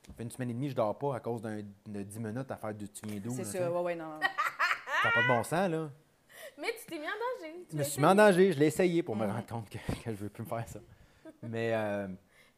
[0.05, 2.51] ça fait une semaine et demie, je dors pas à cause d'un- de 10 minutes
[2.51, 3.31] à faire du tu viens d'où.
[3.31, 4.09] C'est ça, ouais, ouais, non.
[4.15, 4.19] non.
[4.21, 5.89] Ça n'a pas de bon sens, là.
[6.61, 7.65] Mais tu t'es mis en danger.
[7.69, 9.31] tu Je me suis mis en danger, je l'ai essayé pour me Mhm.
[9.33, 10.79] rendre compte que, que je veux plus me faire ça.
[11.43, 11.73] Mais.
[11.73, 12.07] euh,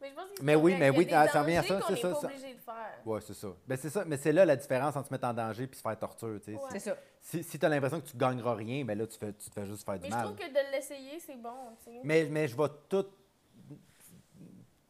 [0.01, 1.95] Mais je pense que c'est Mais oui, mais oui, ah, ça revient à ça, c'est
[1.95, 2.27] ça, pas ça.
[2.27, 2.75] obligé de faire.
[3.05, 3.47] Ouais, c'est ça.
[3.65, 4.03] Ben, c'est ça.
[4.05, 6.39] Mais c'est là la différence entre se mettre en danger et se faire torture.
[6.43, 6.57] tu sais.
[6.57, 6.67] Ouais.
[6.71, 6.97] C'est ça.
[7.21, 9.53] Si, si tu as l'impression que tu gagneras rien, ben là, tu, fais, tu te
[9.53, 10.25] fais juste faire du Mais je mal.
[10.25, 11.55] trouve que de l'essayer, c'est bon.
[12.03, 13.05] Mais, mais je vais tout.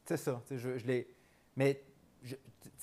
[0.05, 0.41] C'est ça.
[0.49, 1.07] Je, je l'ai.
[1.55, 1.81] Mais
[2.23, 2.35] je-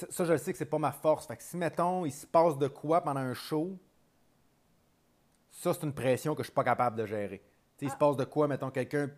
[0.08, 1.26] ça, je le sais que c'est pas ma force.
[1.26, 3.76] Fait que si, mettons, il se passe de quoi pendant un show,
[5.62, 7.38] ça, c'est une pression que je suis pas capable de gérer.
[7.76, 7.98] Tu sais, Il se Ah.
[7.98, 9.08] passe de quoi, mettons, quelqu'un.
[9.08, 9.12] Tu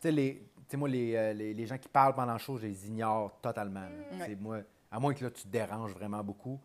[0.00, 0.34] sais, les.
[0.56, 2.86] Tu sais, moi, les, euh, les, les gens qui parlent pendant le show, je les
[2.86, 3.86] ignore totalement.
[4.12, 4.36] Mm.
[4.40, 4.58] Moi,
[4.90, 6.58] à moins que là, tu te déranges vraiment beaucoup.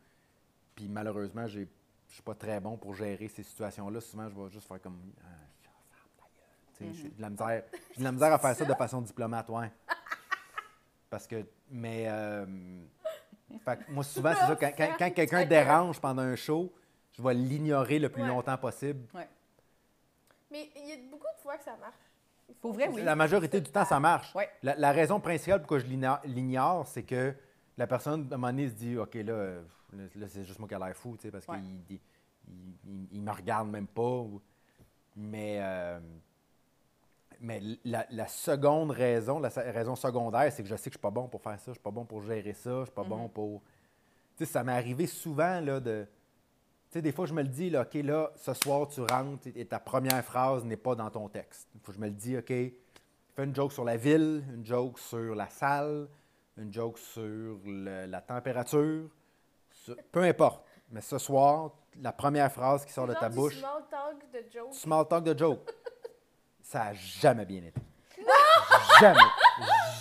[0.76, 1.68] Puis malheureusement, j'ai-
[2.08, 4.00] je suis pas très bon pour gérer ces situations-là.
[4.00, 4.98] Souvent, je vais juste faire comme.
[5.22, 5.28] Ah,
[6.74, 7.64] sais, J'ai de la misère.
[7.92, 9.72] J'ai de la misère à faire ça de façon diplomate, ouais.
[11.10, 11.46] Parce que.
[11.70, 12.06] Mais.
[12.08, 12.46] euh,
[13.66, 14.56] fait que moi, souvent, c'est ça.
[14.56, 16.72] Quand, quand- quand quelqu'un dérange pendant un show,
[17.18, 18.28] je vais l'ignorer le plus Ouais.
[18.28, 19.02] longtemps possible.
[20.52, 21.96] Mais il y a beaucoup de fois que ça marche.
[22.62, 23.02] Pour vrai, oui.
[23.04, 24.34] La majorité du temps, ça marche.
[24.36, 24.50] Ouais.
[24.64, 27.34] La, la raison principale pourquoi je l'ignore- c'est que
[27.78, 29.62] la personne, à un moment donné, se dit OK, là, euh,
[30.16, 31.58] là, c'est juste moi qui a l'air fou, tu sais, parce Ouais.
[31.60, 32.00] qu'il il,
[32.88, 34.24] il- il- me regarde même pas.
[35.18, 36.00] Mais, euh,
[37.42, 41.02] mais la, la seconde raison, la raison secondaire, c'est que je sais que je suis
[41.02, 43.04] pas bon pour faire ça, je suis pas bon pour gérer ça, je suis pas
[43.04, 43.10] Mhm.
[43.10, 43.62] bon pour.
[44.38, 46.08] Tu sais, ça m'est arrivé souvent, là, de.
[46.90, 49.48] Tu sais, des fois, je me le dis, là, OK, là, ce soir, tu rentres
[49.56, 51.68] et ta première phrase n'est pas dans ton texte.
[51.84, 52.74] Faut que je me le dis, OK, fais
[53.44, 56.08] une joke sur la ville, une joke sur la salle,
[56.58, 57.22] une joke sur
[57.66, 59.10] le- la température,
[59.70, 60.64] sur- peu importe.
[60.90, 61.72] Mais ce soir,
[62.02, 64.74] la première phrase qui sort de ta bouche, small talk de joke.
[64.74, 65.70] small talk de joke.
[66.62, 67.82] Ça n'a jamais bien été.
[69.00, 69.20] Jamais.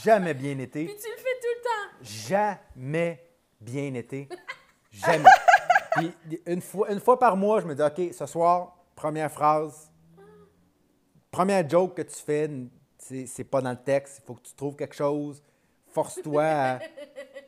[0.03, 0.85] Jamais bien été.
[0.87, 1.99] Puis tu le fais tout le temps.
[2.03, 3.29] Jamais
[3.61, 4.29] bien été.
[4.93, 5.29] Jamais.
[5.97, 9.91] Puis une fois, une fois par mois, je me dis, OK, ce soir, première phrase,
[11.31, 12.51] première joke que tu fais,
[12.99, 15.43] c'est c'est pas dans le texte, il faut que tu trouves quelque chose,
[15.89, 16.79] force-toi à...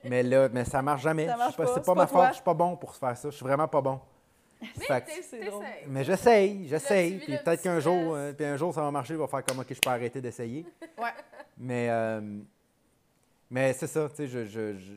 [0.04, 1.26] Mais là, mais ça marche jamais.
[1.26, 2.76] Ça Je marche sais pas, pas, c'est pas pas ma force, je suis pas bon
[2.76, 3.30] pour faire ça.
[3.30, 4.00] Je suis vraiment pas bon.
[5.88, 7.18] Mais j'essaye, j'essaye.
[7.18, 9.58] Puis peut-être qu'un jour, euh, puis un jour, ça va marcher, il va faire comme
[9.58, 10.64] OK, je peux arrêter d'essayer.
[10.96, 11.10] Ouais.
[11.58, 12.20] Mais, euh,
[13.50, 14.92] mais c'est ça, tu sais, je, je- je-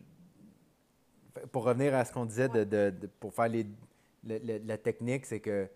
[1.52, 3.66] Pour revenir à ce qu'on disait de, de- de- pour faire les,
[4.24, 5.70] le- le- la technique, c'est que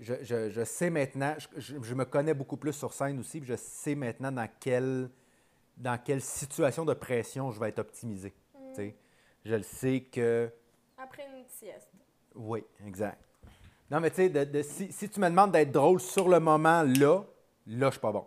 [0.00, 3.48] je, je- je sais maintenant, je, je- me connais beaucoup plus sur scène aussi, puis
[3.48, 5.10] je sais maintenant dans quelle,
[5.76, 8.32] dans quelle situation de pression je vais être optimisé.
[8.74, 8.96] sais.
[9.44, 10.50] Je le sais que.
[10.96, 11.90] Après une sieste.
[12.34, 13.18] Oui, exact.
[13.90, 16.40] Non, mais tu sais, de- de- si, si tu me demandes d'être drôle sur le
[16.40, 17.22] moment, là,
[17.66, 18.26] là, je suis pas bon.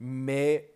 [0.00, 0.72] Mais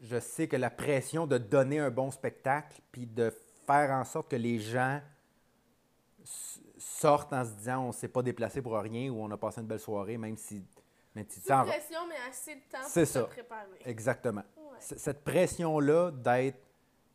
[0.00, 3.30] je sais que la pression de donner un bon spectacle, puis de
[3.72, 5.00] faire en sorte que les gens
[6.78, 9.60] sortent en se disant on ne s'est pas déplacé pour rien ou on a passé
[9.60, 10.64] une belle soirée, même si.
[11.12, 13.24] Si tu Sous pression, mais assez de temps pour se ça.
[13.24, 13.78] préparer.
[13.84, 14.44] Exactement.
[14.56, 14.78] Ouais.
[14.78, 16.60] Cette pression-là d'être,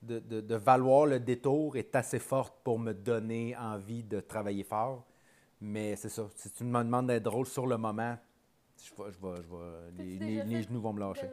[0.02, 4.66] de, de- de valoir le détour est assez forte pour me donner envie de travailler
[4.66, 5.06] fort.
[5.62, 6.28] Mais c'est ça.
[6.36, 8.18] Si tu me demandes d'être drôle sur le moment,
[8.84, 9.56] je vais, je vais, je
[10.04, 11.30] vais- les, les- genoux vont me lâcher.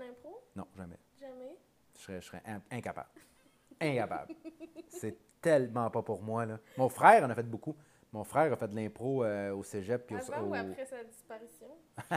[0.55, 0.99] Non, jamais.
[1.19, 1.59] Jamais?
[1.97, 3.09] Je serais, je serais in- incapable.
[3.82, 4.34] Incapable.
[4.88, 6.46] c'est tellement pas pour moi.
[6.46, 6.59] Là.
[6.76, 7.76] Mon frère en a fait beaucoup.
[8.12, 10.06] Mon frère a fait de l'impro euh, au cégep.
[10.06, 11.68] Puis au, Avant ou au- après sa disparition?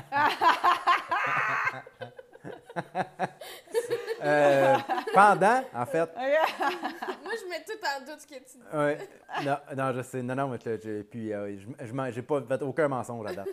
[4.24, 4.76] Euh,
[5.14, 6.10] pendant, en fait.
[6.16, 8.64] Moi, je mets tout en doute ce que tu dis.
[8.76, 8.98] Ouais.
[9.44, 10.24] Non, non, je sais.
[10.24, 13.46] Non, non, mais je- je- puis, euh, je, j'ai pas fait aucun mensonge là-dedans.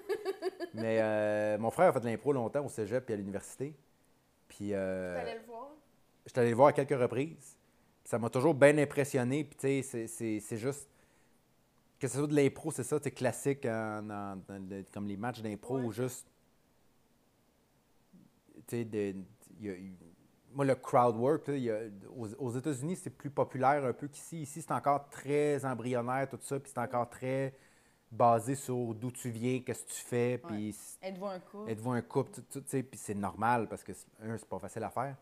[0.75, 3.75] mais euh, mon frère a fait de l'impro longtemps au cégep puis à l'université.
[4.49, 5.69] Puis, euh, T'allais le voir?
[6.25, 7.57] je suis allé le voir à quelques reprises.
[8.13, 9.43] Ça m'a toujours bien impressionné.
[9.43, 10.07] Puis, tu sais,
[10.39, 10.87] c'est- juste.
[11.99, 15.79] Que ce soit de l'impro, c'est ça, c'est classique dans le- comme les matchs d'impro
[15.79, 15.85] Ouais.
[15.87, 16.27] ou juste.
[18.67, 19.17] Tu sais,
[20.53, 21.85] moi, le crowd work, là, il y a-
[22.15, 24.43] aux, aux États-Unis, c'est plus populaire un peu qu'ici.
[24.43, 26.61] Ici, c'est encore très embryonnaire, tout ça.
[26.61, 27.55] Puis c'est encore très
[28.11, 30.37] basé sur d'où tu viens, qu'est-ce que tu fais.
[30.37, 31.71] Puis Êtes-vous un couple?
[31.71, 32.33] Êtes-vous un couple?
[32.51, 35.17] tu sais, Puis c'est normal parce que, un, c'est pas facile à faire.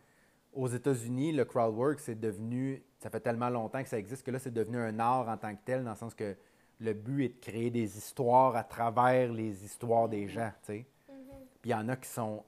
[0.53, 4.31] Aux États-Unis, le crowd work, c'est devenu, ça fait tellement longtemps que ça existe que
[4.31, 6.37] là, c'est devenu un art en tant que tel, dans le sens que
[6.81, 10.87] le but est de créer des histoires à travers les histoires des gens, tu sais.
[11.61, 12.43] Puis il y en a qui, sont,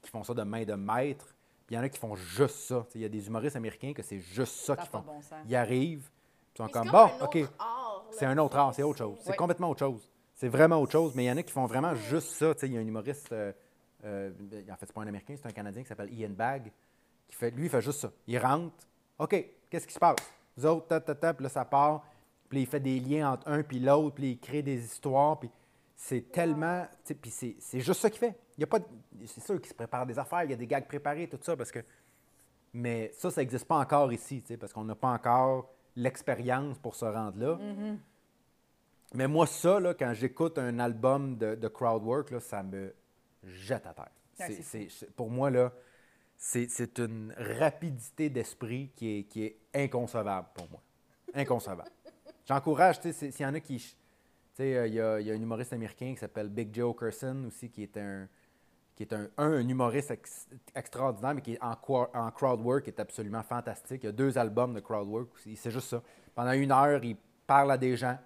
[0.00, 1.34] qui font ça de main de maître,
[1.66, 2.86] puis il y en a qui font juste ça.
[2.94, 5.00] Il y a des humoristes américains que c'est juste ça Ça qu'ils font.
[5.00, 5.20] bon.
[5.48, 6.08] Ils arrivent,
[6.54, 7.38] ils sont comme, bon, OK,
[8.12, 9.18] c'est un autre art, c'est autre chose.
[9.22, 10.08] C'est complètement autre chose.
[10.34, 12.52] C'est vraiment autre chose, mais il y en a qui font vraiment juste ça.
[12.62, 13.52] Il y a un humoriste, euh,
[14.04, 14.30] euh,
[14.70, 16.70] en fait, c'est pas un Américain, c'est un Canadien qui s'appelle Ian Bagg,
[17.28, 18.10] qui fait, lui, il fait juste ça.
[18.26, 18.74] Il rentre,
[19.18, 20.16] OK, qu'est-ce qui se passe?
[20.56, 22.04] Vous autres, ta, ta, ta, puis là, ça part,
[22.48, 25.50] puis il fait des liens entre un puis l'autre, puis il crée des histoires, puis
[25.96, 26.86] c'est tellement...
[27.20, 28.38] Puis c'est juste ça qu'il fait.
[28.56, 28.78] Il y a pas...
[28.78, 28.86] de-
[29.26, 31.56] C'est sûr qu'il se prépare des affaires, il y a des gags préparés, tout ça,
[31.56, 31.80] parce que...
[32.72, 37.04] Mais ça, ça n'existe pas encore ici, parce qu'on n'a pas encore l'expérience pour se
[37.04, 37.56] rendre là.
[39.14, 42.92] Mais moi, ça, là, quand j'écoute un album de, de crowdwork, là, ça me
[43.44, 44.10] jette à terre.
[45.14, 45.72] Pour moi, là,
[46.36, 50.80] c'est une rapidité d'esprit qui est, qui est inconcevable pour moi.
[51.34, 51.90] Inconcevable.
[52.46, 53.78] J'encourage, tu sais, s'il y en a qui...
[53.78, 53.96] Tu
[54.54, 57.44] sais, euh, il y, a, y a un humoriste américain qui s'appelle Big Joe Curson
[57.46, 58.28] aussi, qui est un
[58.94, 63.00] qui est un, un, humoriste ex- extraordinaire, mais qui est en, en crowdwork, qui est
[63.00, 64.04] absolument fantastique.
[64.04, 65.56] Il y a deux albums de crowdwork aussi.
[65.56, 66.02] C'est juste ça.
[66.34, 67.16] Pendant une heure, il
[67.46, 68.16] parle à des gens.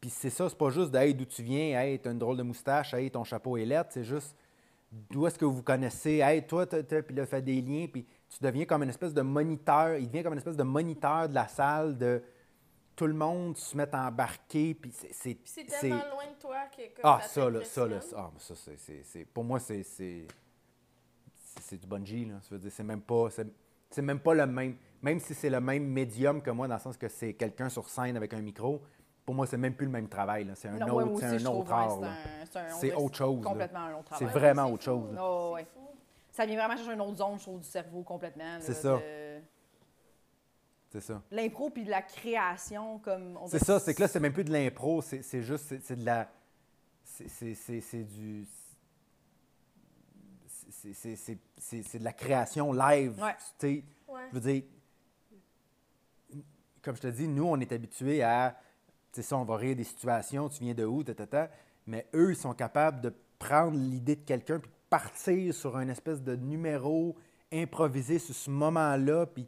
[0.00, 2.36] Puis c'est ça, c'est pas juste de Hey, d'où tu viens, hey, t'as une drôle
[2.36, 4.36] de moustache, hey, ton chapeau est lettre, c'est juste
[4.90, 8.64] d'où est-ce que vous connaissez, hey, toi, puis là, fait des liens, puis tu deviens
[8.64, 11.96] comme une espèce de moniteur, il devient comme une espèce de moniteur de la salle,
[11.96, 12.22] de
[12.94, 15.38] tout le monde se met à embarquer, puis c'est.
[15.44, 19.24] c'est, tellement loin de toi que comme ah, ça là, ça, là, ah, ça, c'est,
[19.26, 20.26] pour moi, c'est, c'est,
[21.78, 22.40] du bungee, là.
[22.40, 23.46] Ça veut dire, c'est même pas, c'est,
[23.90, 26.80] c'est même pas le même, même si c'est le même médium que moi, dans le
[26.80, 28.82] sens que c'est quelqu'un sur scène avec un micro,
[29.26, 30.48] pour moi, c'est même plus le même travail.
[30.54, 31.98] C'est un Non, ouais, moi autre, c'est aussi, un autre art,
[32.80, 33.50] c'est autre chose, là.
[33.50, 35.16] Complètement un autre C'est vraiment autre chose.
[35.20, 35.66] Oh, ouais.
[36.30, 38.58] Ça vient vraiment chercher une autre zone, je trouve, du cerveau complètement.
[38.60, 38.96] C'est ça.
[38.96, 39.40] de-
[40.90, 41.20] C'est ça.
[41.32, 44.44] L'impro puis de la création, comme on C'est ça, c'est que là, c'est même plus
[44.44, 46.30] de l'impro, c'est, c'est juste, c'est, c'est de la.
[47.02, 48.46] C'est, c'est, c'est, c'est du.
[51.58, 53.20] C'est, de la création live.
[53.20, 53.34] Ouais.
[53.58, 54.20] Tu sais, Ouais.
[54.30, 54.62] je veux dire,
[56.82, 58.56] comme je te dis, nous, on est habitués à.
[59.16, 61.50] Sais, ça, on va rire des situations, tu viens de où, ta, ta, ta.
[61.86, 65.88] Mais eux, ils sont capables de prendre l'idée de quelqu'un puis de partir sur un
[65.88, 67.16] espèce de numéro
[67.52, 69.46] improvisé sur ce moment-là, puis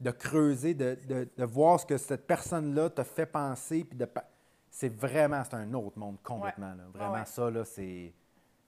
[0.00, 4.06] de creuser, de, de- de voir ce que cette personne-là te fait penser, puis de...
[4.70, 6.74] C'est vraiment, c'est un autre monde complètement.
[6.74, 6.84] là.
[6.92, 8.12] Vraiment, Ouais, ça, là, c'est...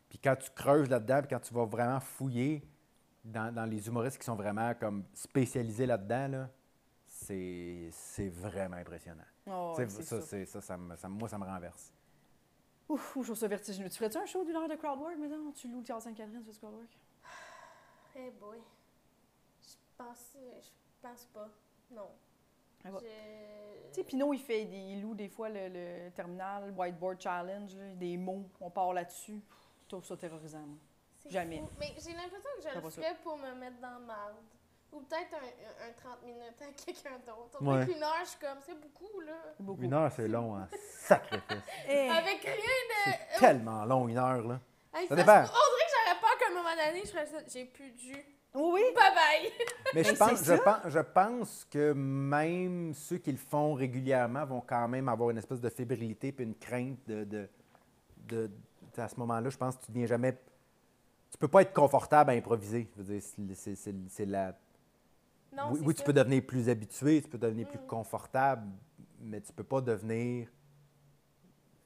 [0.08, 2.62] Puis quand tu creuses là-dedans, puis quand tu vas vraiment fouiller
[3.24, 6.48] dans, dans les humoristes qui sont vraiment comme spécialisés là-dedans, là,
[7.06, 9.22] c'est vraiment impressionnant.
[9.50, 10.44] Oh, ouais, ça, ça.
[10.46, 11.92] ça, ça me- ça- moi, ça me renverse.
[12.88, 13.88] Ouf, ouf, je trouve ça vertigineux.
[13.90, 15.52] Tu ferais-tu un show d'une heure de crowdwork, maintenant?
[15.52, 16.88] Tu loues le Théâtre Sainte-Catherine, tu fais du crowdwork?
[18.16, 18.58] Eh boy.
[19.60, 20.68] Je pense, je
[21.02, 21.48] pense pas.
[21.90, 22.10] Non.
[22.84, 22.88] Ah.
[22.94, 27.20] Je- Tu sais, Pinot, il fait, des- il loue des fois le, le terminal Whiteboard
[27.20, 29.40] Challenge, là, des mots, on part là-dessus.
[29.84, 30.78] Je trouve ça terrorisant, moi.
[31.28, 31.58] Jamais.
[31.58, 31.68] fou.
[31.78, 34.36] Mais j'ai l'impression que je Fais le ferais pour me mettre dans marde.
[34.92, 37.62] Ou peut-être un, un, un 30 minutes avec quelqu'un d'autre.
[37.62, 37.84] Ouais.
[37.94, 39.32] Une heure, je suis comme, c'est beaucoup, là.
[39.60, 39.82] Beaucoup.
[39.82, 40.66] Une heure, c'est long, hein?
[41.00, 41.58] Sacrifice.
[41.88, 43.12] Eh, Avec rien de.
[43.32, 44.60] C'est tellement long, une heure, là.
[44.94, 45.32] Hey, Ça dépend.
[45.32, 47.36] On dirait que j'aurais peur qu'à un moment donné, je ferais ça.
[47.52, 48.24] J'ai plus de jus.
[48.54, 48.82] Oui, oui.
[48.94, 49.52] Bye bye!
[49.94, 54.62] Mais je pense, je, pense, je pense que même ceux qui le font régulièrement vont
[54.62, 57.24] quand même avoir une espèce de fébrilité puis une crainte de.
[57.24, 57.48] de,
[58.26, 58.50] de-
[58.96, 60.32] à ce moment-là, je pense que tu deviens jamais.
[61.30, 62.90] Tu peux pas être confortable à improviser.
[62.96, 63.22] Je veux dire,
[64.08, 64.54] c'est la.
[65.52, 67.86] Non, oui, tu peux devenir plus habitué, tu peux devenir plus Mm.
[67.86, 68.68] confortable,
[69.20, 70.48] mais tu peux pas devenir.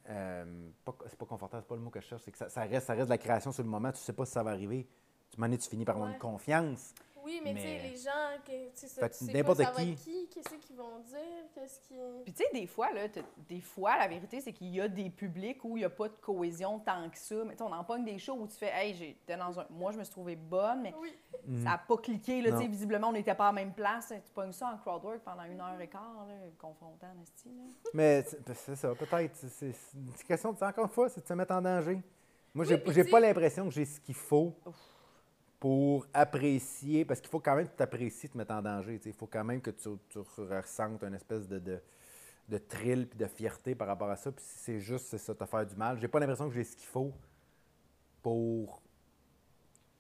[0.08, 0.70] euh,
[1.06, 2.86] c'est pas confortable, c'est pas le mot que je cherche, c'est que ça, ça reste,
[2.88, 4.88] ça reste de la création sur le moment, tu sais pas si ça va arriver.
[5.30, 6.14] Tu m'en tu finis par avoir Ouais.
[6.16, 6.92] une confiance?
[7.24, 8.10] Oui, mais, tu sais, les gens,
[8.44, 9.92] que, tu sais, ça, Fait tu sais n'importe pas ça va qui.
[9.92, 11.18] être qui, qu'est-ce qu'ils vont dire,
[11.54, 11.94] qu'est-ce qui...
[12.24, 14.88] Puis tu sais, des fois, là, t'as- des fois, la vérité, c'est qu'il y a
[14.88, 17.36] des publics où il n'y a pas de cohésion tant que ça.
[17.44, 19.66] Mais tu sais, on en pogne des shows où tu fais, hey, j'étais dans un.
[19.70, 21.12] Moi, je me suis trouvée bonne, mais Oui.
[21.46, 21.58] Mhm.
[21.62, 24.08] ça n'a pas cliqué, là, tu sais, visiblement, on n'était pas à la même place.
[24.24, 27.62] Tu pognes ça en crowdwork pendant une heure et quart, là, confrontant, esti, là.
[27.94, 29.36] Mais c'est ben, ça, peut-être.
[29.36, 32.00] c'est- une question, de- encore une fois, c'est de se mettre en danger.
[32.54, 34.52] Moi, j'ai pas l'impression que j'ai ce qu'il faut
[35.62, 38.98] pour apprécier, parce qu'il faut quand même que tu t'apprécies de te mettre en danger.
[38.98, 39.10] tu sais.
[39.10, 41.80] Il faut quand même que tu, tu ressentes une espèce de, de,
[42.48, 44.32] de thrill puis de fierté par rapport à ça.
[44.32, 46.64] Puis si c'est juste c'est ça, te faire du mal, j'ai pas l'impression que j'ai
[46.64, 47.12] ce qu'il faut
[48.22, 48.82] pour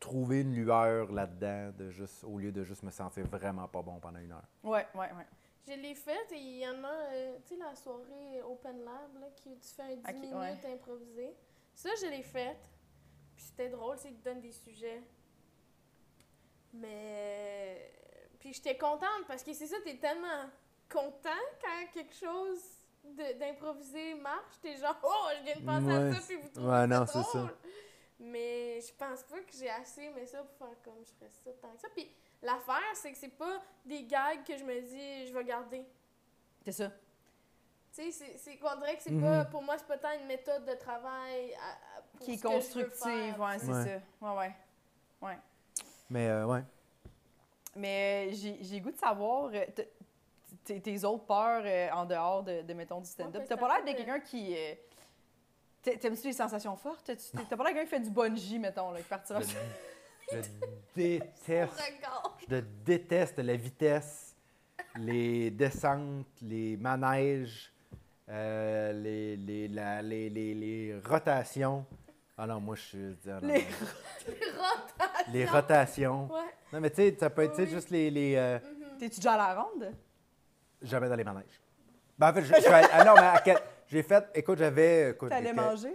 [0.00, 4.00] trouver une lueur là-dedans, de juste, au lieu de juste me sentir vraiment pas bon
[4.00, 4.48] pendant une heure.
[4.64, 5.26] Ouais, ouais, ouais.
[5.64, 9.14] Je l'ai faite et il y en a, euh, tu sais, la soirée Open Lab,
[9.20, 10.72] là, qui tu fais un 10 Ok, minutes ouais.
[10.72, 11.36] improvisé.
[11.72, 12.68] Ça, je l'ai faite.
[13.36, 15.00] Puis c'était drôle, c'est qu'ils te donnent des sujets.
[16.72, 17.90] Mais.
[18.40, 20.48] Puis j'étais contente parce que c'est ça, t'es tellement
[20.90, 21.30] content
[21.62, 22.60] quand quelque chose
[23.04, 24.54] de- d'improvisé marche.
[24.60, 26.86] T'es genre, oh, je viens de penser Ouais, à ça, puis vous trouvez ouais, ça
[26.86, 27.48] non, c'est drôle.
[27.48, 27.54] ça.
[28.20, 31.50] Mais je pense pas que j'ai assez aimé ça pour faire comme je ferais ça
[31.60, 31.88] tant que ça.
[31.94, 32.08] Puis
[32.40, 35.84] l'affaire, c'est que c'est pas des gags que je me dis, je vais garder.
[36.64, 36.88] C'est ça.
[37.94, 39.20] Tu sais, c'est- c'est qu'on dirait que c'est Mhm.
[39.22, 42.36] pas, pour moi, c'est pas tant une méthode de travail à- à- pour Qui est
[42.36, 43.66] ce que je veux constructive, faire, ouais, c'est.
[43.72, 43.84] Ouais.
[43.84, 44.26] ça.
[44.26, 44.56] Ouais, ouais.
[45.20, 45.38] Ouais.
[46.12, 46.62] Mais euh, ouais.
[47.74, 49.64] Mais euh, j'ai j'ai goût de savoir euh,
[50.64, 53.40] tes autres peurs euh, en dehors de, de, mettons, du stand-up.
[53.40, 54.54] Ouais, T'as ben, pas l'air de quelqu'un qui.
[54.54, 54.74] euh,
[55.82, 57.06] t'a- T'aimes-tu les sensations fortes?
[57.06, 59.40] T'as- pas l'air de quelqu'un qui fait du bungee, mettons, là, qui partira.
[59.40, 60.40] Je, je
[60.94, 61.82] déteste.
[62.50, 64.36] Je déteste la vitesse,
[64.96, 67.72] les descentes, les manèges,
[68.28, 71.86] euh, les, les, la- les, les, les rotations.
[72.38, 73.16] Ah non, moi, je suis...
[73.28, 73.66] ah non, Les- non.
[74.62, 75.32] Rotation.
[75.32, 76.28] Les rotations.
[76.32, 76.40] Ouais.
[76.72, 77.70] Non, mais tu sais, ça peut être tu sais, Oui.
[77.70, 78.10] juste les...
[78.10, 78.98] les euh, Mhm.
[78.98, 79.92] T'es-tu déjà à la ronde?
[80.80, 81.60] jamais dans les manèges.
[82.18, 84.24] Ben, en fait, je, je suis allé- ah non, mais à quel- j'ai fait...
[84.34, 85.14] Écoute, j'avais...
[85.14, 85.94] T'allais manger?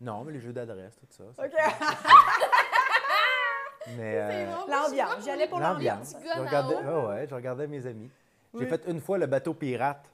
[0.00, 1.24] Non, mais les jeux d'adresse, tout ça.
[1.44, 1.52] OK.
[3.96, 4.18] Mais...
[4.20, 6.14] Euh, L'ambiance, je sais j'y allais pas pour L'ambiance.
[6.14, 6.34] l'ambiance.
[6.36, 8.10] Je regardais, oh ouais, je regardais mes amis.
[8.58, 10.04] J'ai fait une fois le bateau pirate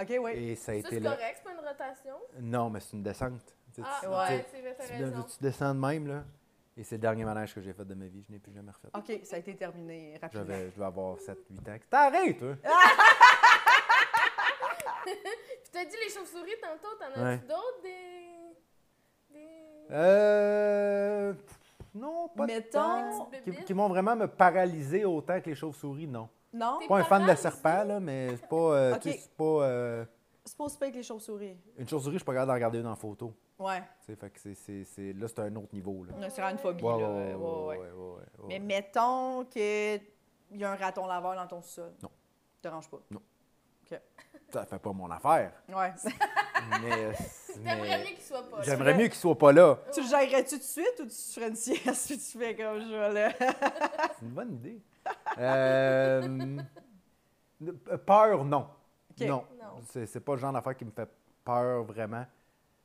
[0.00, 0.30] OK, oui.
[0.32, 2.14] et ça a Ça, été c'est correct, c'est pas une rotation?
[2.40, 3.54] Non, mais c'est une descente.
[3.74, 4.46] Tu Ah, ouais.
[4.50, 5.26] c'est vrai, t'as raison.
[5.40, 6.24] descends de même, là?
[6.76, 8.22] Et c'est le dernier manège que j'ai fait de ma vie.
[8.26, 8.88] Je n'ai plus jamais refait.
[8.94, 10.44] OK, ça a été terminé rapidement.
[10.46, 11.76] J'avais, je dois avoir 7-8 ans.
[11.90, 12.54] T'arrêtes, toi!
[15.04, 17.38] Puis t'as dit les chauves-souris tantôt, t'en as Ouais.
[17.38, 19.34] d'autres des.
[19.34, 19.86] des.
[19.90, 21.34] Euh.
[21.94, 26.28] Non, pas Mettons- petites Qui, qui m'ont vraiment me paralyser autant que les chauves-souris, non.
[26.52, 26.78] Non?
[26.88, 27.42] Pas un fan de paralysé?
[27.42, 28.56] serpent, là, mais c'est pas.
[28.56, 29.20] euh, tu sais, Ok.
[29.22, 29.44] c'est pas.
[29.44, 30.04] euh,
[30.44, 31.56] C'est pas aussi que les chauves-souris.
[31.78, 33.34] Une chauve-souris, je suis pas capable d'en regarder une en photo.
[33.62, 33.82] Ouais.
[34.06, 36.12] Fait que c'est, c'est, c'est- Là, c'est un autre niveau, là.
[36.16, 37.08] On a sur une phobie, Ouais, là.
[37.10, 37.78] ouais, Ouais, ouais, ouais.
[37.78, 38.58] ouais, ouais, ouais, Mais ouais.
[38.60, 40.00] mettons qu'il
[40.52, 41.92] y a un raton laveur dans ton sol.
[42.02, 42.08] Non.
[42.60, 42.98] Te dérange pas.
[44.52, 45.52] Ça fait pas mon affaire.
[45.68, 45.92] Ouais.
[46.82, 47.12] Mais.
[47.64, 48.62] T'aimerais mieux qu'il soit pas là.
[48.62, 49.78] J'aimerais mieux qu'il soit pas là.
[49.94, 52.80] tu le gérerais-tu tout de suite ou tu ferais une sieste puis tu fais comme
[52.80, 53.32] je là?
[53.38, 54.78] C'est une bonne idée.
[55.38, 56.58] Euh,
[58.06, 58.68] peur, non.
[59.10, 59.26] Ok.
[59.26, 59.44] Non.
[59.60, 59.80] Non.
[59.90, 61.08] C'est, c'est pas le genre d'affaire qui me fait
[61.44, 62.24] peur vraiment.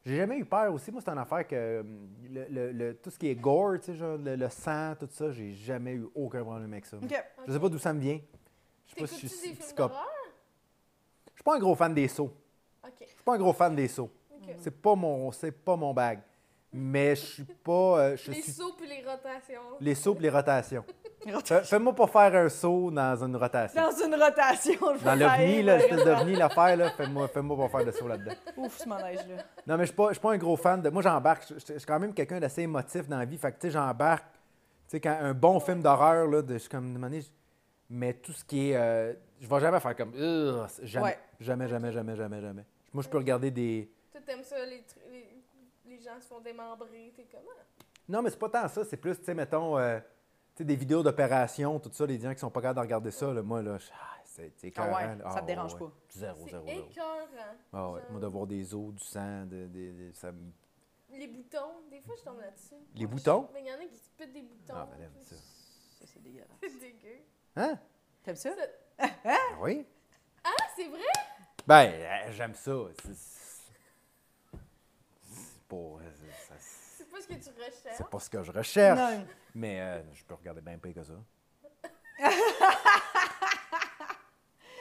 [0.06, 0.90] J'ai jamais eu peur aussi.
[0.92, 1.84] Moi, c'est une affaire que euh,
[2.30, 5.32] le, le- le- tout ce qui est gore, tu sais, genre le, sang, tout ça,
[5.32, 6.98] j'ai jamais eu aucun problème avec ça.
[6.98, 7.24] OK.
[7.48, 8.20] Je sais pas d'où ça me vient.
[8.88, 9.98] Je sais pas si je suis psychopathe.
[11.32, 12.34] Je suis pas un gros fan des sauts.
[12.86, 12.94] Ok.
[13.02, 14.10] Je suis pas un gros fan des sauts.
[14.32, 14.56] ok.
[14.60, 16.20] C'est pas mon, c'est pas mon bag.
[16.80, 17.72] Mais je suis pas.
[18.00, 19.62] euh, je Les suis sauts puis les rotations.
[19.80, 20.84] les sauts et les rotations.
[21.44, 23.82] Fais- Fais-moi pas faire un saut dans une rotation.
[23.82, 24.96] Dans une rotation.
[25.00, 28.32] je Dans l'OVNI, là, l'espèce d'OVNI, l'affaire, là, fais-moi, fais-moi pas faire de saut là-dedans.
[28.58, 29.44] Ouf, ce manège-là.
[29.66, 30.90] Non, mais je suis pas, je suis pas un gros fan de.
[30.90, 31.46] Moi, j'embarque.
[31.50, 33.38] Je je- je suis quand même quelqu'un d'assez émotif dans la vie.
[33.38, 34.26] Fait que, tu sais, j'embarque.
[34.88, 37.28] Tu sais, quand un bon film d'horreur, là, de, je suis comme, je-
[37.90, 38.76] mais tout ce qui est.
[38.78, 40.14] euh, je vais jamais faire comme.
[40.84, 41.20] Jamais, Ouais.
[41.42, 42.66] jamais, jamais, jamais, jamais, jamais.
[42.94, 43.92] Moi, je peux regarder des.
[44.12, 44.97] Toi, t'aimes ça, les, tru- les, les
[46.08, 47.14] gens se font démembrer.
[47.16, 47.50] T'es comment?
[48.10, 48.84] Non, mais c'est pas tant ça.
[48.86, 50.00] C'est plus, tu sais, mettons, euh,
[50.56, 53.12] tu sais, des vidéos d'opération, tout ça, les gens qui sont pas capables de regarder
[53.12, 55.18] ça, là, moi, là, je- ah, c'est Ah ouais, écœurant, là.
[55.30, 55.80] ça te Ah, dérange ouais.
[55.80, 55.92] pas.
[56.10, 56.88] Zéro, C'est zéro, zéro.
[56.90, 57.28] écœurant.
[57.74, 58.02] Ah ouais.
[58.02, 60.52] Genre, Moi, de voir des os, du sang, de, de- de- ça me.
[61.10, 62.76] Les boutons, des fois, je tombe là-dessus.
[62.96, 63.48] Les boutons?
[63.50, 64.74] je- Mais il y en a qui se pètent des boutons.
[64.76, 65.36] Ah, ben là, ça.
[65.36, 66.48] Ça, c'est dégueulasse.
[66.62, 67.18] C'est dégueu.
[67.56, 67.80] Hein?
[68.24, 68.50] T'aimes ça?
[69.00, 69.86] Ah oui?
[70.44, 71.02] Ah, c'est vrai?
[71.66, 72.72] Ben, euh, j'aime ça.
[75.70, 77.98] C'est c'est pas, euh, c'est- pas ce que tu recherches.
[77.98, 79.26] c'est pas ce que je recherche, Non.
[79.56, 81.14] mais euh, je peux regarder bien pire que ça.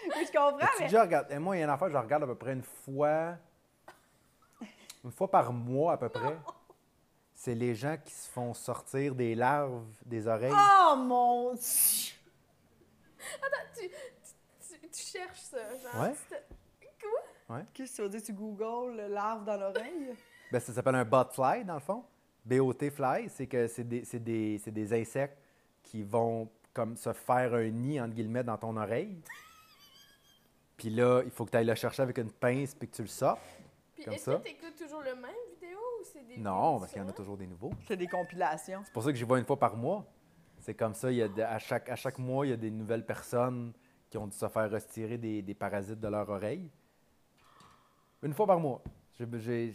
[0.08, 0.84] Oui, je comprends, mais.
[0.86, 2.62] déjà regardé- et moi, il y a une affaire, je regarde à peu près une
[2.62, 3.36] fois,
[5.04, 6.36] une fois par mois à peu près.
[7.34, 10.54] C'est les gens qui se font sortir des larves des oreilles.
[10.54, 12.14] Oh mon Dieu!
[13.74, 13.90] Tu,
[14.80, 16.02] tu, tu cherches ça, genre.
[16.02, 16.14] Ouais.
[16.14, 18.22] tu te- Qu'est-ce que tu veux dire?
[18.22, 20.14] Tu googles larve dans l'oreille?
[20.52, 22.04] Ben, ça s'appelle un botfly, dans le fond.
[22.44, 25.36] BOT fly, c'est que c'est des, c'est des- c'est des insectes
[25.82, 29.18] qui vont comme se faire un nid, entre guillemets, dans ton oreille.
[30.76, 33.02] Puis là, il faut que tu ailles le chercher avec une pince puis que tu
[33.02, 33.40] le sortes.
[33.94, 36.36] Puis Comme est-ce que tu écoutes toujours le même vidéo ou c'est des.
[36.36, 37.72] Non, parce qu'il y en a toujours des nouveaux.
[37.88, 38.82] C'est des compilations.
[38.84, 40.04] C'est pour ça que j'y vois une fois par mois.
[40.58, 42.56] C'est comme ça, il y a de- à, chaque, à chaque mois, il y a
[42.56, 43.72] des nouvelles personnes
[44.10, 46.70] qui ont dû se faire retirer des, des parasites de leur oreille.
[48.22, 48.82] Une fois par mois.
[49.18, 49.72] J'ai-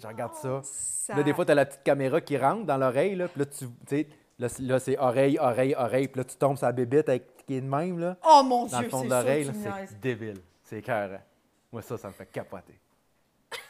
[0.00, 0.60] Je regarde ça.
[0.64, 3.14] Ça- Là, des fois, tu as la petite caméra qui rentre dans l'oreille.
[3.16, 4.06] Là, puis là, tu sais,
[4.38, 6.08] là, c'est- là, c'est oreille, oreille, oreille.
[6.08, 8.66] Puis là, tu tombes sur la bébite avec, qui est de même, là, Oh mon
[8.66, 9.46] dans Dieu, le fond c'est de l'oreille.
[9.46, 9.52] que.
[9.88, 10.40] C'est débile.
[10.64, 11.20] C'est écœurant.
[11.72, 12.78] Moi, ça, ça me fait capoter.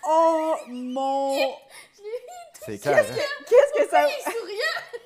[0.09, 1.37] Oh mon...
[2.65, 2.97] C'est écœurant.
[2.97, 4.07] Qu'est-ce que ça...
[4.09, 5.06] Il est souriant!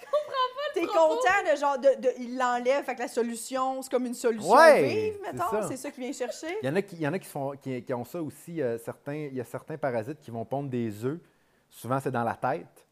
[0.00, 3.82] Je comprends pas T'es content de genre, de, de- il l'enlève, fait que la solution,
[3.82, 5.68] c'est comme une solution Ouais, vive, c'est mettons, ça.
[5.68, 6.56] c'est ça qu'il vient chercher?
[6.62, 8.22] Il y en a qui, il y en a qui, font, qui, qui ont ça
[8.22, 8.62] aussi.
[8.62, 11.20] euh, certains, il y a certains parasites qui vont pondre des œufs.
[11.68, 12.86] Souvent, c'est dans la tête.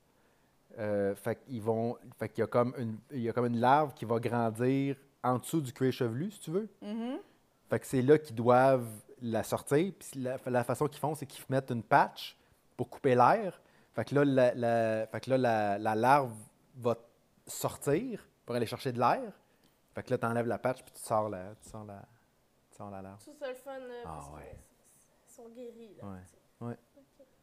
[0.79, 3.59] Euh, fait qu'ils vont, fait qu'il y a comme une, il y a comme une
[3.61, 6.69] larve qui va grandir en dessous du cuir chevelu, si tu veux.
[6.83, 7.19] Mhm.
[7.69, 8.87] Fait que c'est là qu'ils doivent
[9.23, 9.93] la sortir.
[9.99, 12.37] Puis la, la façon qu'ils font, c'est qu'ils mettent une patch
[12.77, 13.61] pour couper l'air.
[13.95, 16.33] Fait que là, la, la- fait que là, la, la larve
[16.81, 16.97] va
[17.47, 19.33] sortir pour aller chercher de l'air.
[19.95, 22.03] Fait que là, tu enlèves la patch puis tu sors la, tu sors la,
[22.71, 23.21] tu sors la larve.
[23.21, 23.71] Je ça le fun.
[23.81, 24.59] euh, Ah parce ouais.
[25.29, 26.09] Ils sont guéris, là.
[26.61, 26.75] Ouais.
[26.95, 27.01] tu.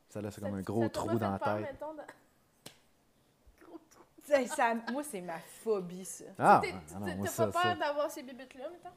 [0.09, 1.61] Ça, là, c'est comme un gros trou dans la tête.
[1.73, 2.03] mettons, dans-
[3.61, 4.03] Gros trou.
[4.23, 6.25] Ça- ça- moi, c'est ma phobie, ça.
[6.39, 8.95] Ah, ah T'as pas ça, peur ça- d'avoir ces bibites-là, mettons?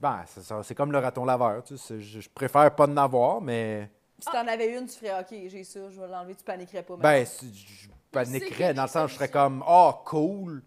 [0.00, 0.24] Ben,
[0.64, 1.62] c'est comme le raton laveur.
[1.62, 3.88] Tu sais, je, je préfère pas en avoir, mais.
[4.18, 6.96] Si t'en avais une, tu ferais, OK, j'ai ça, je vais l'enlever, tu paniquerais pas.
[6.96, 10.62] Ben, je paniquerais dans le sens, je serais comme, oh, cool,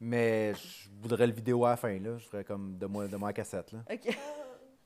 [0.00, 2.18] mais je voudrais le vidéo à la fin, là.
[2.18, 3.78] Je ferais comme de moi, de moi à cassette, là.
[3.90, 4.00] OK.
[4.08, 4.12] Ah,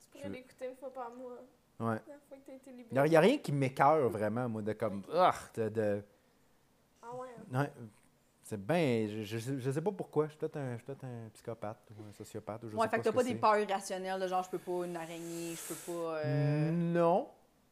[0.01, 1.39] tu pourrais l'écouter une fois par mois.
[1.81, 2.01] Ouais.
[2.09, 5.03] La fois que t'as été Il n'y a, rien qui m'écœure vraiment, moi, de comme,
[5.15, 5.69] ah, de.
[5.69, 6.03] de-
[7.03, 7.29] Ah ouais.
[7.55, 7.61] hein.
[7.63, 7.71] ouais,
[8.43, 9.07] c'est bien.
[9.09, 10.25] Je, je, je sais pas pourquoi.
[10.27, 12.65] Je suis peut-être un, je suis peut-être un psychopathe ou un sociopathe.
[12.65, 14.51] Ou je ouais, sais fait que ce t'as pas des peurs irrationnelles de genre, je
[14.51, 16.17] peux pas une araignée, je peux pas.
[16.25, 17.29] euh, Non.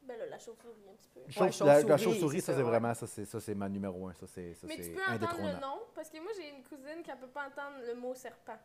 [0.07, 1.21] Ben là, la chauve-souris, un petit peu.
[1.31, 4.13] Chauve- la, chauve-souris, ça, c'est vraiment, ça, c'est, ça, c'est ma numéro un.
[4.15, 5.61] Ça, c'est, ça, Mais tu c'est peux entendre le indétrônable.
[5.61, 8.59] nom, parce que moi, j'ai une cousine qui ne peut pas entendre le mot serpent.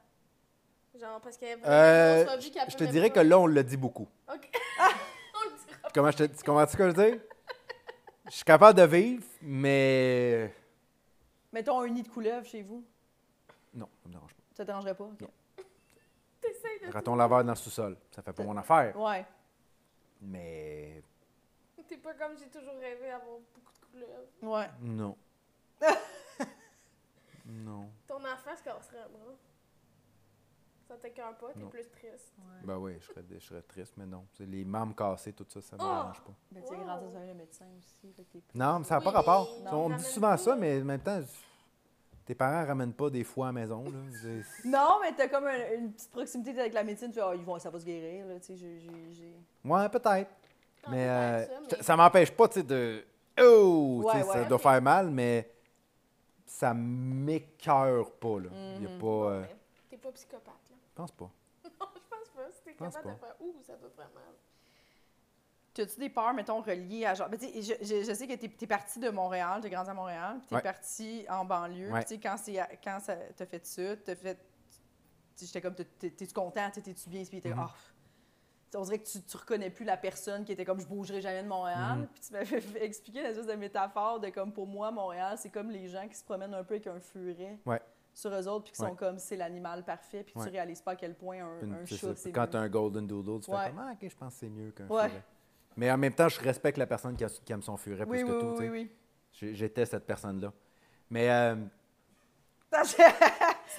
[1.00, 3.10] Genre, parce qu'elle a Euh, vraiment une grosse phobie qu'elle Je peut te même dirais
[3.10, 4.08] pas- que là, on le dit beaucoup.
[4.32, 4.50] OK.
[4.80, 5.90] On le dira.
[5.94, 7.22] Comment je te, tu comprends ce que je veux dire?
[8.26, 10.54] Je suis capable de vivre, mais
[11.52, 12.86] Mettons un nid de couleuvre chez vous.
[13.74, 14.42] non, ça me dérange pas.
[14.54, 15.04] Ça te dérangerait pas?
[15.06, 15.28] OK.
[16.40, 16.92] T'essayes de...
[16.94, 18.98] Raton laveur dans le sous-sol, ça fait pas mon affaire.
[19.00, 19.26] Ouais.
[20.22, 21.02] Mais
[21.92, 24.24] T'es pas comme j'ai toujours rêvé d'avoir beaucoup de couleurs.
[24.44, 24.70] Ouais.
[24.82, 25.18] non.
[27.46, 27.90] non.
[28.08, 29.34] Ton enfant se casserait un bras.
[30.88, 31.68] Ça t'écœure pas, t'es Non.
[31.70, 32.34] plus triste.
[32.64, 34.26] Ben oui, je serais, je serais triste, mais non.
[34.38, 35.86] C'est les membres cassés, tout ça, ça me Oh!
[35.86, 36.34] dérange pas.
[36.52, 36.84] Ben, tu as Wow.
[36.86, 38.14] grandi dans un médecin aussi.
[38.14, 39.50] fait que t'es- Non, mais ça n'a pas Oui, rapport.
[39.64, 41.22] mais on me ramène dit souvent ça, mais en même temps,
[42.26, 43.84] tes parents ramènent pas des fois à la maison.
[43.84, 44.00] Là.
[44.22, 47.10] C'est- Non, mais t'as comme un- une petite proximité avec la médecine.
[47.10, 48.28] Tu fais, Ah, ils vont, ça va se guérir.
[48.28, 50.30] Là, tu sais, j'ai- j'ai- j'ai- Ouais, peut-être.
[50.90, 53.06] Mais, euh, ça, mais- ça m'empêche pas, de.
[53.40, 54.02] Oh!
[54.06, 54.46] Ouais, Tu sais, Ça ouais.
[54.48, 55.50] doit faire mal, mais
[56.46, 58.50] ça m'écœure pas, là.
[58.78, 59.00] Il y a Mhm.
[59.00, 59.08] pas.
[59.08, 59.48] Euh, ben,
[59.90, 60.76] T'es pas psychopathe, là.
[60.90, 61.30] Je pense pas.
[61.64, 62.52] Non, je pense pas.
[62.52, 64.24] Si t'es capable de faire Ouh, ça doit faire mal.
[65.74, 67.30] T'as-tu des peurs, mettons, reliées à genre.
[67.30, 69.90] Ben, tu sais, je, je, je sais que t'es es parti de Montréal, t'es grandi
[69.90, 70.62] à Montréal, puis t'es Ouais.
[70.62, 71.90] parti en banlieue.
[71.92, 72.00] Ouais.
[72.04, 74.38] Puis, tu sais, quand, c'est- quand ça t'as fait ça, t'as fait.
[75.40, 77.68] J'étais comme, t'es- t'es- t'es-tu content, t'es- t'es-tu bien, puis t'es ah.
[77.70, 77.91] Tu sais,
[78.74, 81.44] On dirait que tu, tu reconnais plus la personne qui était comme je bougerai jamais
[81.44, 81.98] de Montréal.
[82.00, 82.08] Mhm.
[82.08, 85.88] Puis tu m'avais expliquer l'espèce de métaphore de comme pour moi, Montréal, c'est comme les
[85.90, 87.82] gens qui se promènent un peu avec un furet Ouais.
[88.14, 88.88] sur eux autres, puis qui Ouais.
[88.90, 91.86] sont comme c'est l'animal parfait, puis tu réalises pas à quel point un, Une- un
[91.86, 92.16] c'est chat, ça.
[92.16, 94.40] c'est Quand tu as un Golden Doodle, tu fais comme Ah, ok, je pense que
[94.40, 95.24] c'est mieux qu'un furet.
[95.78, 98.24] Mais en même temps, je respecte la personne qui, a- qui aime son furet Oui,
[98.24, 98.56] plus oui, que tout.
[98.60, 98.92] oui, oui,
[99.54, 100.52] J'étais cette personne-là.
[101.10, 101.56] Mais euh,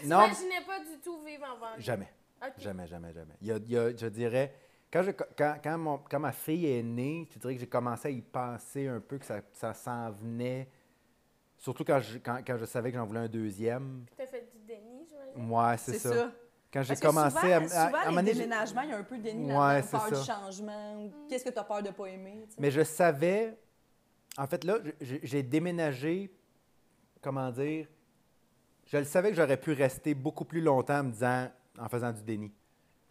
[0.01, 1.81] Tu non, t'imaginais pas du tout vivre en banlieue.
[1.81, 2.13] jamais.
[2.59, 3.35] Jamais, jamais, jamais.
[3.41, 4.53] Il y a, il y a- je dirais,
[4.93, 8.09] quand, je- quand, quand, mon- quand ma fille est née, je dirais que j'ai commencé
[8.09, 10.69] à y penser un peu que ça, ça s'en venait.
[11.59, 14.03] Surtout quand je, quand, quand je savais que j'en voulais un deuxième.
[14.07, 15.43] Puis t'as fait du déni, j'imagine?
[15.49, 16.15] Moi, c'est C'est ça.
[16.15, 16.33] ça.
[16.73, 19.03] Quand j'ai commencé souvent, à, à, souvent, à moment les déménagements, il y a un
[19.05, 21.11] peu de déni Ouais, peur du changement.
[21.29, 22.47] Qu'est-ce que tu as peur de pas aimer?
[22.49, 22.57] tu.
[22.59, 23.57] Mais je savais.
[24.39, 26.35] En fait, là, j'ai j'ai déménagé.
[27.21, 27.87] Comment dire?
[28.87, 31.49] Je le savais que j'aurais pu rester beaucoup plus longtemps en me disant,
[31.79, 32.53] en faisant du déni.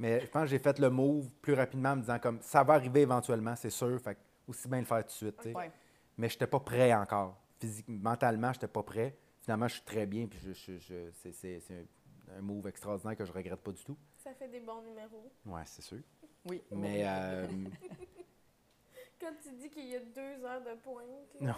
[0.02, 2.64] Mais je pense que j'ai fait le move plus rapidement en me disant comme ça
[2.64, 4.00] va arriver éventuellement, c'est sûr.
[4.02, 5.46] Fait que aussi bien le faire tout de suite.
[5.56, 5.72] Ouais.
[6.18, 7.38] mais je n'étais pas prêt encore.
[7.60, 9.16] Physiquement, mentalement, je n'étais pas prêt.
[9.42, 11.86] Finalement, je suis très bien, puis je, je- je- c'est- c'est c'est
[12.32, 13.96] un, un move extraordinaire que je regrette pas du tout.
[14.18, 15.32] Ça fait des bons numéros.
[15.46, 16.00] Ouais, c'est sûr.
[16.46, 16.64] Oui.
[16.72, 17.48] Mais euh,
[19.20, 21.06] Quand tu dis qu'il y a deux heures de pointe.
[21.40, 21.54] Non.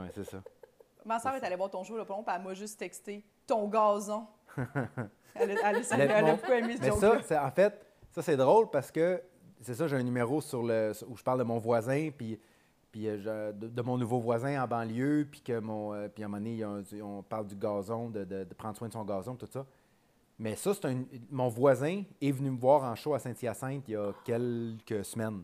[0.00, 0.42] ouais, c'est ça.
[1.04, 4.26] Ma soeur est allée voir ton show, le puis elle m'a juste texté ton gazon.
[5.34, 7.86] Elle, a, elle, elle, Mais a beaucoup aimé ce Mais joke ça, c'est- en fait,
[8.10, 9.22] ça c'est drôle parce que
[9.60, 12.38] c'est ça, j'ai un numéro sur le où je parle de mon voisin, puis,
[12.92, 16.22] puis euh, je- de, de mon nouveau voisin en banlieue, puis que mon, euh, puis
[16.22, 19.04] à un moment donné, on parle du gazon, de, de- de prendre soin de son
[19.04, 19.64] gazon, tout ça.
[20.38, 23.92] Mais ça, c'est un, mon voisin est venu me voir en show à Saint-Hyacinthe il
[23.92, 25.42] y a quelques semaines.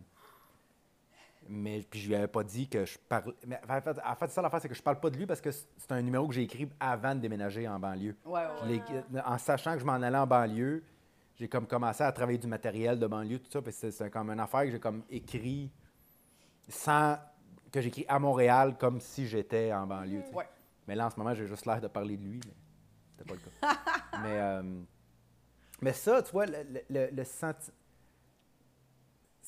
[1.49, 3.35] Mais puis je lui avais pas dit que je parle.
[3.47, 5.41] Mais en fait, en fait, ça l'affaire, c'est que je parle pas de lui parce
[5.41, 8.17] que c'est un numéro que j'ai écrit avant de déménager en banlieue.
[8.25, 9.05] Ouais, ouais, Je ouais.
[9.13, 10.83] l'ai- en sachant que je m'en allais en banlieue,
[11.37, 13.61] j'ai comme commencé à travailler du matériel de banlieue, tout ça.
[13.61, 15.71] Puis c'est, c'est comme une affaire que j'ai comme écrit
[16.69, 17.19] sans
[17.73, 20.23] que j'écris à Montréal comme si j'étais en banlieue.
[20.33, 20.49] Ouais.
[20.87, 22.55] Mais là, en ce moment, j'ai juste l'air de parler de lui, mais
[23.19, 23.81] c'était pas le cas.
[24.23, 24.63] mais, euh,
[25.81, 27.73] mais ça, tu vois, le, le, le- le senti-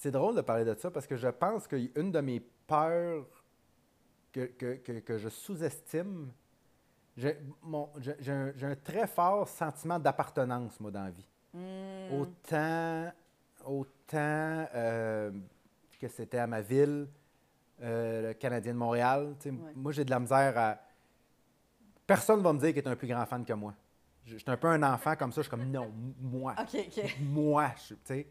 [0.06, 3.26] C'est drôle de parler de ça parce que je pense qu'une de mes peurs
[4.30, 6.30] que, que- que- que je sous-estime,
[7.16, 7.36] j'ai
[8.28, 11.28] un, un très fort sentiment d'appartenance, moi, dans la vie.
[11.52, 12.20] Hmm.
[12.20, 13.12] Autant,
[13.64, 15.32] autant euh,
[15.98, 17.08] que c'était à ma ville,
[17.82, 19.34] euh, le Canadien de Montréal.
[19.40, 19.72] tu sais, Ouais.
[19.74, 20.78] Moi, j'ai de la misère à.
[22.06, 23.74] Personne ne va me dire qu'il est un plus grand fan que moi.
[24.24, 25.40] Je je suis un peu un enfant comme ça.
[25.40, 26.54] Je suis comme non, moi.
[26.60, 27.16] OK, OK.
[27.22, 28.22] Moi, je-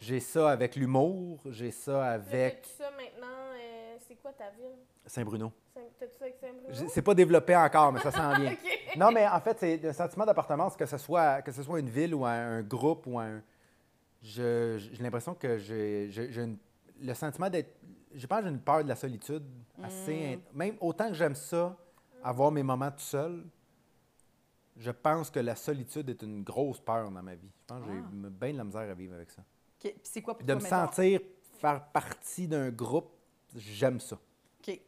[0.00, 3.26] J'ai ça avec l'humour, j'ai ça avec ça maintenant?
[3.54, 4.78] euh, c'est quoi ta ville?
[5.06, 5.52] Saint-Bruno.
[5.74, 6.88] Saint- T'as-tu ça avec Saint-Bruno?
[6.92, 8.52] C'est pas développé encore, mais ça s'en vient.
[8.52, 8.96] OK.
[8.96, 11.88] Non, mais en fait, c'est le sentiment d'appartenance, que ce soit que ce soit une
[11.88, 13.42] ville ou un, un groupe ou un.
[14.22, 16.58] je- J'ai l'impression que j'ai j'ai- j'ai une-
[17.00, 17.74] le sentiment d'être.
[18.14, 19.44] Je pense que j'ai une peur de la solitude
[19.82, 20.34] assez.
[20.34, 21.76] in- Même autant que j'aime ça,
[22.22, 23.44] avoir mes moments tout seul,
[24.76, 27.50] je pense que la solitude est une grosse peur dans ma vie.
[27.60, 28.28] Je pense que j'ai Ah.
[28.30, 29.42] bien de la misère à vivre avec ça.
[29.84, 29.92] OK.
[29.92, 30.86] Puis c'est quoi pour Puis de toi, me mettons?
[30.86, 31.20] sentir
[31.60, 33.10] faire partie d'un groupe,
[33.54, 34.16] j'aime ça.
[34.16, 34.80] OK.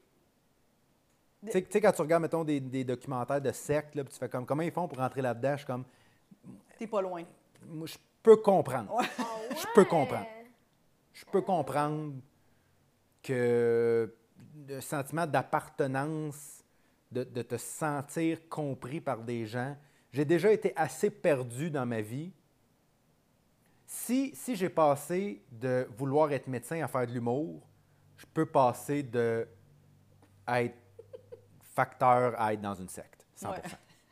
[1.46, 4.12] Tu sais, tu sais, quand tu regardes, mettons, des, des documentaires de sectes, là, puis
[4.12, 5.52] tu fais comme, comment ils font pour rentrer là-dedans?
[5.52, 5.84] Je suis comme,
[6.78, 7.22] T'es pas loin.
[7.66, 8.94] moi, je peux comprendre.
[8.94, 9.04] Ouais.
[9.18, 10.26] Ah Je peux comprendre.
[11.12, 12.14] Je peux comprendre
[13.22, 14.14] que
[14.68, 16.62] le sentiment d'appartenance,
[17.12, 19.76] de, de te sentir compris par des gens,
[20.12, 22.32] j'ai déjà été assez perdu dans ma vie.
[23.96, 27.62] Si, si j'ai passé de vouloir être médecin à faire de l'humour,
[28.16, 29.48] je peux passer de
[30.48, 30.74] être
[31.60, 33.24] facteur à être dans une secte.
[33.36, 33.62] 100 Ouais.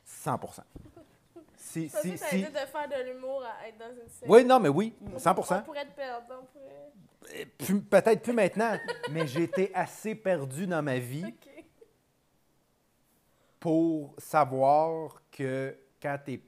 [0.05, 0.41] 100
[1.57, 2.43] Si, pensais si, que si...
[2.45, 4.31] de faire de l'humour à être dans une série.
[4.31, 6.27] Oui, non, mais oui, 100 On pourrait te perdre.
[6.31, 7.45] On pourrait...
[7.69, 8.79] Euh, Peut-être plus maintenant,
[9.11, 11.35] mais j'ai été assez perdu dans ma vie
[13.59, 16.41] pour savoir que quand tu es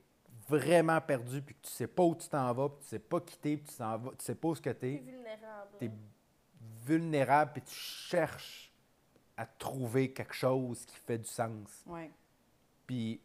[0.48, 3.20] vraiment perdu puis que tu sais pas où tu t'en vas, puis tu sais pas
[3.20, 5.70] quitter, puis tu t'en vas, tu sais pas où ce que tu T'es es, vulnérable.
[5.78, 5.90] tu es
[6.86, 8.72] vulnérable puis tu cherches
[9.36, 11.82] à trouver quelque chose qui fait du sens.
[11.86, 12.10] Ouais.
[12.86, 13.20] Puis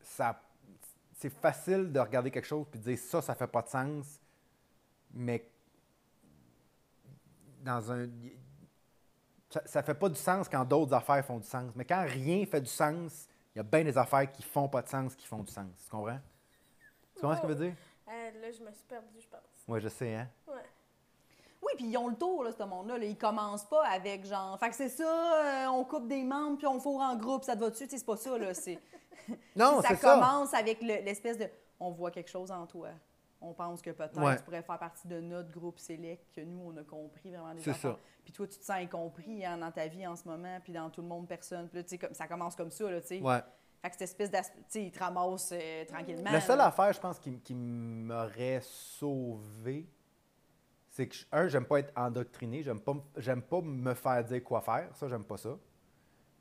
[0.00, 0.40] ça
[1.14, 4.20] c'est facile de regarder quelque chose puis de dire ça ça fait pas de sens
[5.12, 5.50] mais
[7.60, 8.08] dans un
[9.50, 12.44] ça, ça fait pas du sens quand d'autres affaires font du sens mais quand rien
[12.46, 13.28] fait du sens
[13.58, 15.90] y a bien des affaires qui font pas de sens qui font du sens tu
[15.90, 16.18] comprends?
[17.14, 17.74] Tu comprends ce que je veux dire
[18.08, 19.40] Euh, là, je me suis perdue, je pense.
[19.66, 20.28] oui je sais hein?
[20.46, 20.54] Ouais.
[21.60, 22.98] Oui, puis ils ont le tour, là, ce monde-là.
[22.98, 23.04] Là.
[23.04, 24.56] Ils commencent pas avec genre.
[24.60, 27.56] Fait que c'est ça, euh, on coupe des membres, puis on fourre en groupe, ça
[27.56, 27.86] te va dessus.
[27.90, 28.54] C'est pas ça, là.
[28.54, 28.78] C'est...
[29.56, 31.48] non ça c'est ça commence avec le- l'espèce de.
[31.80, 32.90] On voit quelque chose en toi.
[33.40, 34.36] On pense que peut-être Ouais.
[34.36, 37.60] tu pourrais faire partie de notre groupe select, que nous, on a compris vraiment des
[37.68, 37.92] affaires.
[37.92, 37.98] ça.
[38.24, 40.90] Puis toi, tu te sens incompris hein, dans ta vie en ce moment, puis dans
[40.90, 41.68] tout le monde, personne.
[41.68, 43.20] Puis là, tu sais, comme, ça commence comme ça, là, tu sais.
[43.20, 43.38] ouais
[43.80, 46.32] Fait que cette espèce d'as- Tu sais, ils te ramassent euh, tranquillement.
[46.32, 46.66] La seule là.
[46.66, 49.88] affaire, je pense, qui, qui m'aurait sauvé,
[50.88, 54.42] c'est que, je- un, j'aime pas être endoctriné, j'aime pas, j'aime pas me faire dire
[54.42, 55.56] quoi faire, ça, j'aime pas ça.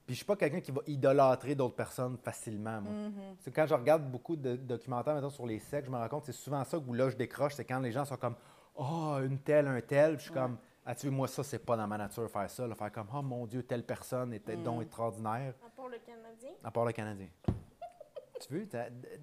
[0.07, 2.91] Puis je suis pas quelqu'un qui va idolâtrer d'autres personnes facilement, moi.
[2.93, 3.35] Mhm.
[3.39, 6.21] C'est quand je regarde beaucoup de documentaires, maintenant sur les sectes, je me rends compte
[6.25, 8.35] que c'est souvent ça où là, je décroche, c'est quand les gens sont comme
[8.79, 10.39] «Ah, une telle, un tel», puis je suis Ouais.
[10.39, 12.73] comme «Ah, tu sais, moi, ça, c'est pas dans ma nature faire ça, là.
[12.73, 14.63] faire comme «Oh mon Dieu, telle personne était Mm.
[14.63, 16.51] donc extraordinaire», À part le Canadien.
[16.63, 17.27] à part le Canadien.
[18.47, 18.67] tu veux,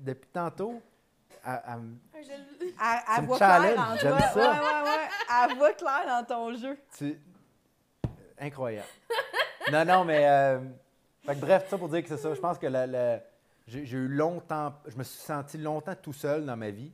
[0.02, 0.82] depuis tantôt,
[1.46, 2.30] elle- elle me- Ah, je...
[2.30, 2.74] Elle, Tu
[3.16, 4.20] elle me voit clair challenges, en toi.
[4.20, 4.34] ça.
[4.36, 5.08] Ouais, ouais, ouais.
[5.50, 6.78] Elle voit clair dans ton jeu.
[6.98, 7.18] Tu...
[8.38, 8.86] Incroyable.
[9.72, 10.26] non, non, mais.
[10.28, 10.60] euh,
[11.22, 12.34] fait que bref, ça pour dire que c'est ça.
[12.34, 13.20] Je pense que la- la-
[13.66, 14.74] j'ai j'ai eu longtemps.
[14.86, 16.92] Je me suis senti longtemps tout seul dans ma vie.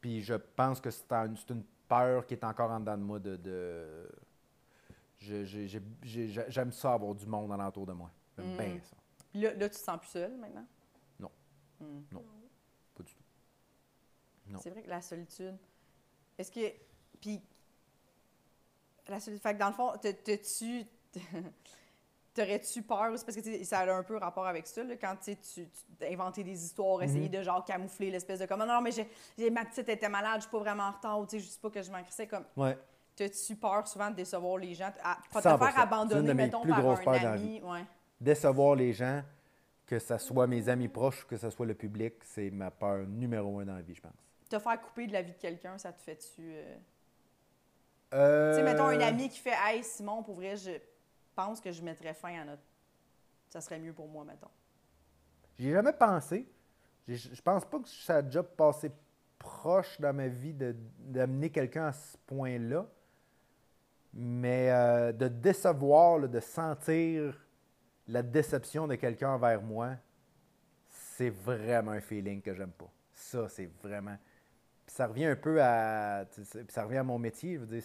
[0.00, 3.02] Puis je pense que c'est un- c'est une peur qui est encore en dedans de
[3.02, 3.36] moi de.
[3.36, 4.08] de-
[5.18, 8.10] je- je- j'ai- j'ai- j'ai- j'aime ça avoir du monde alentour de moi.
[8.36, 8.56] J'aime Mm.
[8.58, 8.96] bien ça.
[9.30, 10.66] Puis là, là, tu te sens plus seul maintenant?
[11.18, 11.30] Non.
[11.80, 12.02] Hmm.
[12.94, 13.22] Pas du tout.
[14.48, 14.58] Non.
[14.62, 15.56] C'est vrai que la solitude.
[16.36, 16.72] Est-ce que.
[17.20, 17.40] Puis.
[19.08, 19.42] La solitude.
[19.42, 20.84] Fait que dans le fond, te- t'as-tu.
[22.34, 23.24] T'aurais-tu peur aussi?
[23.24, 27.00] Parce que ça a un peu rapport avec ça, là, quand tu tu des histoires,
[27.02, 27.36] essayer Mhm.
[27.36, 30.40] de genre camoufler l'espèce de comme non, non, mais j'ai, ma petite était malade, je
[30.42, 32.26] suis pas vraiment en retard, ou tu sais, je sais pas que je m'en crissais
[32.26, 32.44] comme.
[32.56, 32.76] Ouais.
[33.14, 34.90] T'as-tu peur souvent de décevoir les gens?
[35.04, 35.58] À, pas te 100%.
[35.58, 37.60] faire abandonner, mettons, plus par un la ami.
[37.62, 37.84] Ouais.
[38.20, 39.22] Décevoir les gens,
[39.86, 43.06] que ce soit mes amis proches ou que ce soit le public, c'est ma peur
[43.06, 44.12] numéro un dans la vie, je pense.
[44.50, 46.42] Te faire couper de la vie de quelqu'un, ça te fait-tu.
[46.42, 46.76] euh,
[48.12, 48.52] Euh...
[48.54, 50.70] Tu sais, mettons un ami qui fait Hey Simon, pour vrai, je
[51.34, 52.62] pense que je mettrais fin à notre.
[53.48, 54.50] Ça serait mieux pour moi, mettons.
[55.58, 56.46] J'y ai jamais pensé.
[57.06, 58.90] J'ai- Je pense pas que ça a déjà passé
[59.38, 62.86] proche dans ma vie d'amener quelqu'un à ce point-là.
[64.12, 67.38] Mais euh, de décevoir, de sentir
[68.06, 69.96] la déception de quelqu'un envers moi,
[70.88, 72.90] c'est vraiment un feeling que j'aime pas.
[73.12, 74.16] Ça, c'est vraiment.
[74.86, 76.24] Puis ça revient un peu à.
[76.68, 77.54] ça revient à mon métier.
[77.54, 77.82] Je veux dire,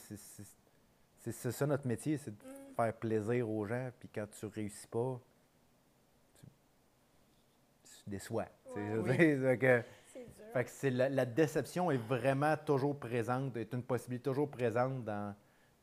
[1.20, 2.44] c'est- ça notre métier, c'est de.
[2.84, 3.90] Faire plaisir aux gens.
[4.00, 5.20] Puis quand tu réussis pas,
[6.40, 6.48] tu,
[8.04, 8.46] tu déçois.
[8.76, 8.98] Ouais.
[8.98, 9.58] Oui.
[9.58, 9.84] que-
[10.54, 15.04] fait que c'est la, la déception est vraiment toujours présente, est une possibilité toujours présente
[15.04, 15.36] dans,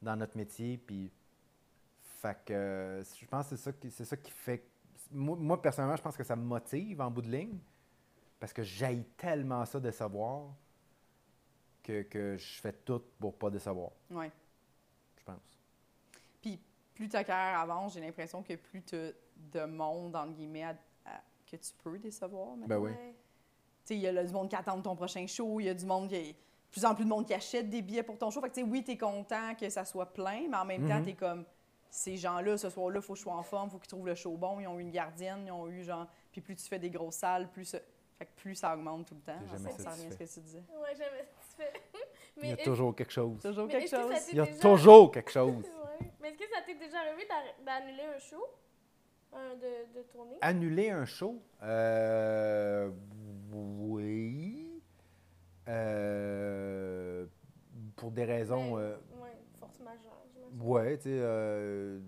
[0.03, 0.77] dans notre métier.
[0.79, 1.11] Puis,
[2.01, 4.65] fait que euh, je pense que c'est ça qui, c'est ça qui fait.
[5.13, 7.59] Moi, moi, personnellement, je pense que ça me motive en bout de ligne
[8.41, 10.49] parce que j'aille tellement ça décevoir
[11.83, 14.31] que, que je fais tout pour pas décevoir, Ouais.
[15.19, 15.56] je pense.
[16.97, 20.77] Plus ta carrière avance, j'ai l'impression que plus tu as de monde, entre guillemets, à-
[21.05, 22.57] à- que tu peux décevoir.
[22.67, 22.91] Ben oui.
[22.93, 23.05] Tu
[23.85, 25.75] sais, il y a là, du monde qui attend ton prochain show, il y a
[25.75, 26.33] du monde qui.
[26.33, 26.37] De
[26.71, 28.41] plus en plus de monde qui achète des billets pour ton show.
[28.41, 30.89] Fait que, tu sais, oui, tu es content que ça soit plein, mais en même
[30.89, 31.05] temps, Mhm.
[31.05, 31.45] tu es comme.
[31.89, 34.07] Ces gens-là, ce soir-là, il faut que je sois en forme, il faut qu'ils trouvent
[34.07, 34.59] le show bon.
[34.61, 36.07] Ils ont eu une gardienne, ils ont eu genre.
[36.33, 37.79] Puis plus tu fais des grosses salles, plus ça,
[38.19, 39.39] fait que plus ça augmente tout le temps.
[39.39, 40.63] T'es jamais ça, revient à ce que tu disais.
[40.83, 41.73] Ouais, jamais satisfait.
[42.43, 43.41] Il y a toujours quelque chose.
[43.41, 44.13] Toujours quelque que chose.
[44.33, 45.65] Il y a déjà- toujours quelque chose.
[46.27, 48.45] Mais est-ce que ça t'est déjà arrivé d'a- d'annuler un show?
[49.33, 50.37] Un de, de tournée?
[50.41, 51.41] Annuler un show?
[51.63, 52.91] Euh,
[53.53, 54.83] oui.
[55.69, 57.27] Euh,
[57.95, 58.75] pour des raisons.
[58.75, 60.61] Ben, euh, ouais, force majeure, j'imagine.
[60.69, 62.01] ouais, tu sais, euh,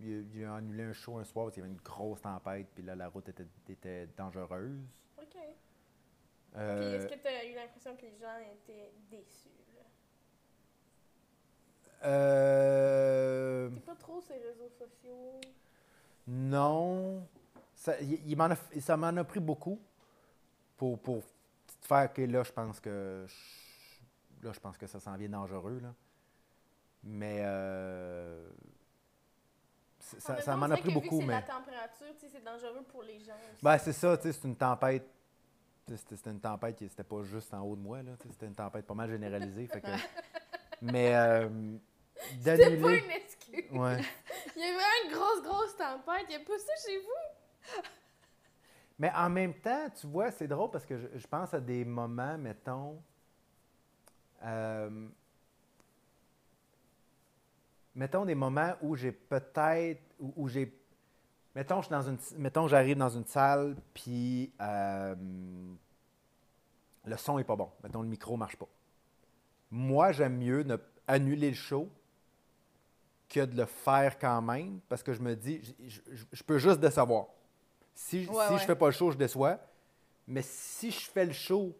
[0.00, 2.22] il, a- il a annulé un show un soir parce qu'il y avait une grosse
[2.22, 4.78] tempête, puis là, la route était, était dangereuse.
[5.18, 5.26] OK.
[5.32, 5.42] Puis
[6.56, 9.48] Euh, est-ce que tu as eu l'impression que les gens étaient déçus?
[12.04, 15.40] Euh, T'es pas trop les réseaux sociaux?
[16.26, 17.26] non.
[17.74, 17.94] Ça,
[18.36, 19.78] m'en a- ça m'en a pris beaucoup
[20.76, 21.22] pour, pour
[21.82, 25.80] faire que là, je pense que je- là, je pense que ça s'en vient dangereux.
[25.82, 25.92] Là.
[27.02, 28.48] Mais euh,
[30.00, 31.20] ça, m'en a pris beaucoup.
[31.20, 33.62] Mais la température, c'est dangereux pour les gens aussi.
[33.62, 35.06] ben, c'est ça, c'est une tempête.
[35.86, 37.98] C'était une tempête qui n'était pas juste en haut de moi.
[38.30, 39.66] C'était une tempête pas mal généralisée.
[39.66, 39.86] fait que-
[40.80, 41.48] mais euh,
[42.42, 43.70] c'est pas une excuse.
[43.72, 44.00] Ouais.
[44.56, 46.24] Il y avait une grosse, grosse tempête.
[46.28, 47.82] Il n'y a pas ça chez vous?
[48.98, 51.84] Mais en même temps, tu vois, c'est drôle parce que je, je pense à des
[51.84, 53.02] moments, mettons.
[54.44, 55.08] euh,
[57.94, 60.02] mettons des moments où j'ai peut-être.
[60.20, 60.80] Où, où j'ai.
[61.54, 65.14] Mettons, je suis dans une, mettons, j'arrive dans une salle, puis euh,
[67.04, 67.70] le son est pas bon.
[67.82, 68.68] Mettons, le micro marche pas.
[69.70, 70.76] Moi, j'aime mieux ne
[71.06, 71.88] annuler le show
[73.28, 76.58] que de le faire quand même, parce que je me dis, je, je- je peux
[76.58, 77.26] juste décevoir.
[77.94, 78.58] Si, Ouais, si ouais.
[78.58, 79.58] je fais pas le show, je déçois.
[80.26, 81.74] Mais si je fais le show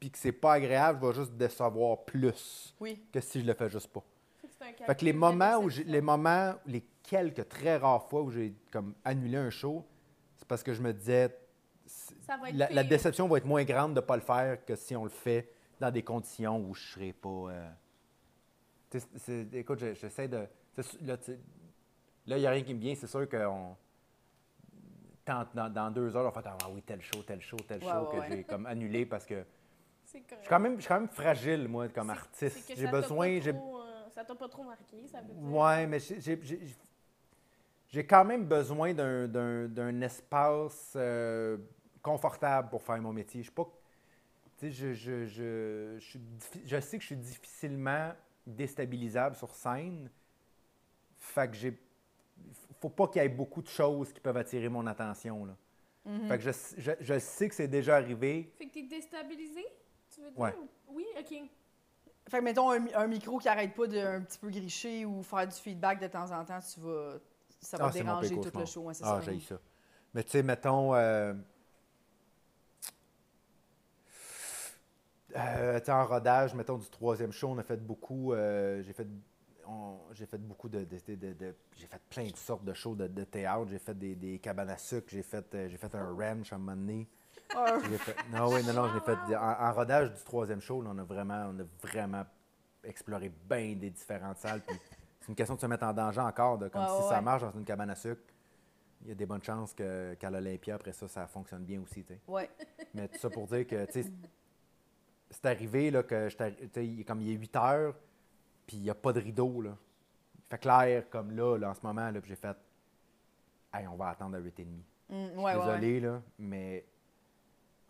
[0.00, 3.02] puis que c'est pas agréable, je vais juste décevoir plus Oui.
[3.12, 4.02] que si je le fais juste pas.
[4.40, 7.76] Fait que c'est un Fait que calcul les moments où les moments, les quelques très
[7.76, 9.84] rares fois où j'ai comme annulé un show,
[10.36, 11.36] c'est parce que je me disais
[12.54, 15.04] la, la déception va être moins grande de ne pas le faire que si on
[15.04, 15.50] le fait
[15.84, 17.50] dans des conditions où je ne serais pas.
[19.28, 20.46] euh, écoute, je- j'essaie de.
[22.26, 22.94] Là, il n'y a rien qui me vient.
[22.94, 23.76] C'est sûr qu'on.
[25.24, 27.86] tente- Dans, dans deux heures, on faire Ah oui, tel show, tel show, tel show
[27.88, 28.26] ouais, que ouais.
[28.28, 29.44] j'ai comme annulé parce que
[30.06, 32.72] je suis quand même, je suis quand même fragile, moi, comme artiste.
[32.76, 33.40] J'ai besoin.
[33.40, 35.52] trop, euh, ça t'a pas trop marqué, ça veut dire.
[35.52, 36.60] Ouais, mais j'ai- j'ai- j'ai
[37.88, 41.58] j'ai quand même besoin d'un- d'un d'un espace euh,
[42.02, 43.40] confortable pour faire mon métier.
[43.40, 43.68] Je suis pas.
[44.70, 48.12] Je, je, je, je, suis diffi- je sais que je suis difficilement
[48.46, 50.10] déstabilisable sur scène.
[51.16, 51.78] Fait que j'ai.
[52.80, 55.46] Faut pas qu'il y ait beaucoup de choses qui peuvent attirer mon attention.
[55.46, 55.56] Là.
[56.04, 56.28] Mhm.
[56.28, 58.52] Fait que je, je, je sais que c'est déjà arrivé.
[58.58, 59.64] Fait que t'es déstabilisé,
[60.14, 60.38] tu veux dire?
[60.38, 60.54] Ouais.
[60.88, 61.34] Oui, ok.
[62.28, 65.04] Fait que, mettons, un, mi- un micro qui arrête pas de un petit peu gricher
[65.04, 67.14] ou faire du feedback de temps en temps, tu vas.
[67.60, 68.82] Ça va Ah, déranger tout le show.
[68.82, 69.32] ouais, Ah, ça.
[69.32, 69.58] j'ai ça.
[70.12, 70.94] Mais tu sais, mettons.
[70.94, 71.32] Euh,
[75.36, 78.32] euh, en rodage, mettons du troisième show, on a fait beaucoup.
[78.32, 79.06] euh, j'ai fait.
[80.12, 80.80] j'ai fait beaucoup de.
[80.84, 83.66] de- de- de- de- j'ai fait plein de sortes de shows de, théâtre.
[83.68, 85.08] J'ai fait des, des cabanes à sucre.
[85.08, 87.08] J'ai fait, euh, j'ai fait un ranch à un moment donné.
[87.54, 89.36] Ah, J'ai fait- non, oui, non, non, je l'ai fait.
[89.36, 92.24] En, en rodage du troisième show, là, on a vraiment, on a vraiment
[92.82, 94.62] exploré bien des différentes salles.
[95.20, 96.58] c'est une question de se mettre en danger encore.
[96.58, 98.22] de- comme Ouais, si ouais, ça marche dans une cabane à sucre,
[99.02, 102.04] il y a des bonnes chances qu'à l'Olympia, après ça, ça fonctionne bien aussi.
[102.28, 102.50] ouais.
[102.94, 103.84] Mais tout ça pour dire que,
[105.34, 106.28] c'est arrivé là, que
[106.80, 107.94] il comme il est 8 heures,
[108.66, 109.60] puis il n'y a pas de rideau.
[109.60, 109.76] Là.
[110.36, 112.56] Il fait clair comme là, là, en ce moment, là, puis j'ai fait
[113.72, 114.66] Hey, on va attendre à 8h30.
[115.08, 115.58] Mm, ouais, Je suis ouais, ouais.
[115.80, 116.84] Désolé, là, mais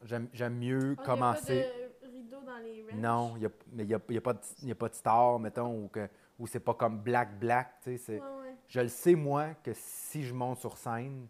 [0.03, 1.67] j'aime, j'aime mieux Oh, y a commencer.
[2.01, 2.93] pas de rideau dans les ranchs?
[2.95, 4.95] Non, il n'y a, mais y a, y a pas de, y a pas de
[4.95, 6.09] star, mettons, ou, que,
[6.39, 7.81] ou c'est pas comme black-black.
[7.83, 8.55] tu sais, c'est- Ouais, ouais.
[8.67, 11.29] Je le sais, moi, que si je monte sur scène,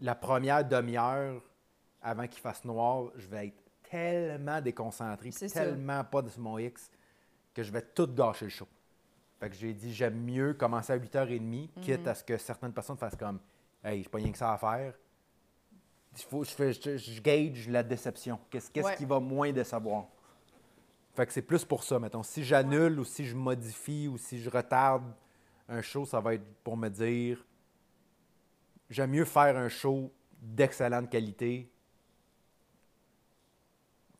[0.00, 1.40] la première demi-heure
[2.02, 3.59] avant qu'il fasse noir, je vais être
[3.90, 6.90] tellement déconcentré, tellement pas de mon X,
[7.52, 8.68] que je vais tout gâcher le show.
[9.38, 12.98] Fait que j'ai dit, j'aime mieux commencer à 8h30, quitte à ce que certaines personnes
[12.98, 13.40] fassent comme
[13.82, 14.94] Hey, j'ai pas rien que ça à faire.
[16.28, 18.38] Faut, je, fais, je, je gauge la déception.
[18.50, 18.94] Qu'est-ce Ouais.
[18.96, 20.06] qui va moins décevoir?
[21.14, 22.22] Fait que c'est plus pour ça, mettons.
[22.22, 25.04] Si j'annule ou si je modifie ou si je retarde
[25.68, 27.44] un show, ça va être pour me dire
[28.90, 30.12] j'aime mieux faire un show
[30.42, 31.70] d'excellente qualité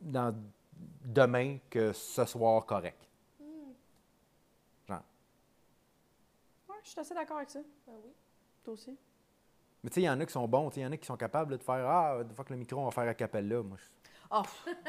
[0.00, 0.34] dans
[1.04, 3.06] demain que ce soir correct.
[4.88, 5.02] Genre.
[6.68, 7.60] Ouais, je suis assez d'accord avec ça.
[7.88, 8.10] Ah oui.
[8.64, 8.96] Toi aussi.
[9.82, 10.92] Mais tu sais, il y en a qui sont bons, tu sais, il y en
[10.92, 12.90] a qui sont capables là, de faire Ah, des fois que le micro, on va
[12.90, 13.62] faire à capella.
[13.62, 13.99] Moi, je-
[14.32, 14.42] Ah,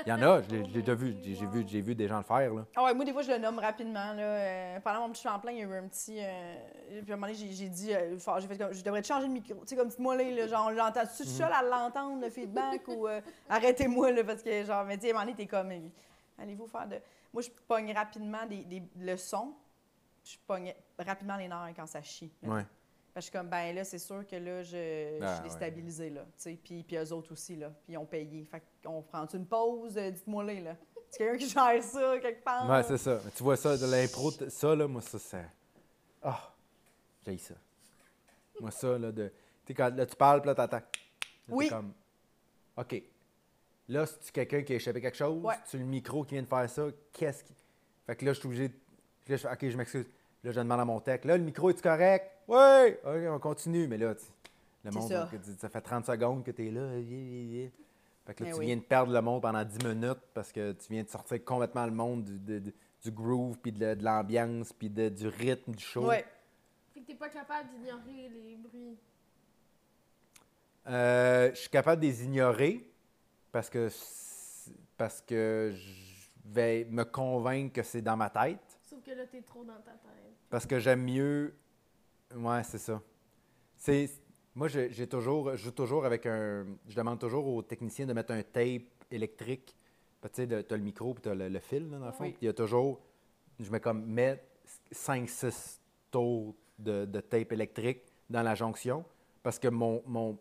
[0.05, 2.23] Il y en a, je l'ai déjà vu, j'ai vu, j'ai vu des gens le
[2.23, 2.53] faire.
[2.53, 2.65] Là.
[2.75, 4.13] Ah ouais, moi, des fois, je le nomme rapidement.
[4.13, 4.21] Là.
[4.21, 6.17] Euh, pendant mon petit plein, il y a eu un petit.
[6.19, 6.55] euh,
[7.01, 9.07] Puis à un moment donné, j'ai, dit, euh, faut- j'ai fait comme, je devrais te
[9.07, 9.55] changer de micro.
[9.61, 11.01] Tu sais, comme moi là, genre, j'entends.
[11.07, 11.31] Tu es Mhm.
[11.31, 13.07] seul à l'entendre, le feedback, ou
[13.49, 15.71] arrêtez-moi, là, parce que, genre, mais tu sais, à un moment donné, t'es comme,
[16.37, 16.97] allez-vous faire de.
[17.33, 19.53] Moi, je pogne rapidement des, des, le son.
[20.23, 22.31] Je pogne rapidement les nerfs quand ça chie.
[22.43, 22.63] Ouais.
[23.13, 25.43] Parce que je suis comme, ben là, c'est sûr que là, je, je Ah, suis
[25.43, 25.49] ouais.
[25.49, 26.21] déstabilisée, là.
[26.21, 27.69] Tu sais, puis, puis eux autres aussi, là.
[27.83, 28.45] Puis ils ont payé.
[28.45, 30.75] Fait qu'on prend une pause, euh, dites-moi là, là.
[31.09, 32.69] C'est quelqu'un qui gère ça, quelque part?
[32.69, 33.19] Ouais, c'est ça.
[33.25, 35.45] Mais tu vois ça, de l'impro, ça, là, moi, ça, c'est.
[36.23, 36.53] Ah!
[37.25, 37.53] j'ai ça.
[38.61, 39.27] Moi, ça, là, de.
[39.27, 39.33] Tu
[39.67, 40.77] sais, quand là, tu parles, puis là, t'es
[41.49, 41.67] Oui.
[41.69, 41.93] comme.
[42.77, 43.03] OK.
[43.89, 45.55] Là, si tu quelqu'un qui a échappé quelque chose, Ouais.
[45.69, 47.53] tu le micro qui vient de faire ça, qu'est-ce qui.
[48.05, 48.73] Fait que là, je suis obligé de.
[49.27, 50.05] Là, je OK, je m'excuse.
[50.43, 51.23] Là, je demande à mon tech.
[51.25, 52.25] Là, le micro, est-tu correct?
[52.47, 52.95] Oui!
[53.03, 53.87] OK, on continue.
[53.87, 54.13] Mais là,
[54.83, 55.27] le monde, ça.
[55.69, 56.89] fait 30 secondes que tu es là.
[58.25, 58.65] Fait que là, Eh tu oui.
[58.67, 61.85] viens de perdre le monde pendant 10 minutes parce que tu viens de sortir complètement
[61.85, 62.73] le monde du, de- de-
[63.03, 66.07] du groove, puis de, de l'ambiance, puis de- du rythme du show.
[66.07, 66.25] Ouais.
[66.93, 68.97] Fait que t'es pas capable d'ignorer les bruits.
[70.87, 72.87] Euh, je suis capable de les ignorer
[73.51, 73.89] parce que,
[74.97, 78.70] parce que je vais me convaincre que c'est dans ma tête.
[79.11, 80.33] Sauf que là, t'es trop dans ta tête.
[80.49, 81.53] Parce que j'aime mieux.
[82.35, 83.01] Ouais, c'est ça.
[83.75, 84.09] C'est.
[84.55, 86.65] Moi, j'ai toujours, je joue toujours avec un.
[86.87, 89.75] Je demande toujours aux techniciens de mettre un tape électrique.
[90.21, 92.23] Tu sais, t'as le micro puis t'as le, le fil, là, dans le fond.
[92.25, 92.29] Oui.
[92.31, 93.01] Puis il y a toujours.
[93.59, 94.05] Je mets comme.
[94.05, 94.43] Mets
[94.93, 95.79] 5-6
[96.11, 99.03] tours de, de tape électrique dans la jonction.
[99.43, 100.37] Parce que mon, mon,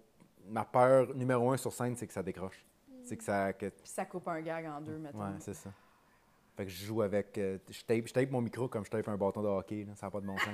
[0.47, 2.65] ma peur numéro un sur scène, c'est que ça décroche.
[3.05, 3.53] C'est que ça.
[3.53, 5.19] que- Puis ça coupe un gag en deux, mettons.
[5.19, 5.71] Ouais, c'est ça.
[6.61, 7.39] Fait que je joue avec.
[7.39, 9.87] euh, je, tape, je tape mon micro comme je tape un bâton de hockey.
[9.87, 9.95] Là.
[9.95, 10.49] Ça n'a pas de bon sens.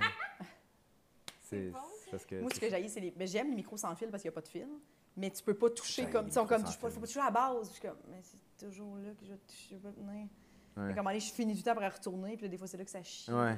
[1.41, 1.79] c'est bon.
[2.05, 2.41] c'est parce que.
[2.41, 3.13] Moi, ce c'est que j'aille, c'est les.
[3.17, 4.69] Mais j'aime les micros sans fil parce qu'il n'y a pas de fil.
[5.17, 6.29] Mais tu peux pas toucher comme.
[6.29, 6.65] Ils sont comme.
[6.65, 7.67] faut, pas toucher à la base.
[7.67, 7.99] Je suis comme.
[8.09, 9.67] Mais c'est toujours là que je vais toucher.
[9.71, 10.29] Je vais pas tenir.
[10.77, 10.95] Ouais.
[10.95, 12.37] Donné, je finis du temps pour retourner.
[12.37, 13.33] Puis là, des fois, c'est là que ça chie.
[13.33, 13.57] Ouais.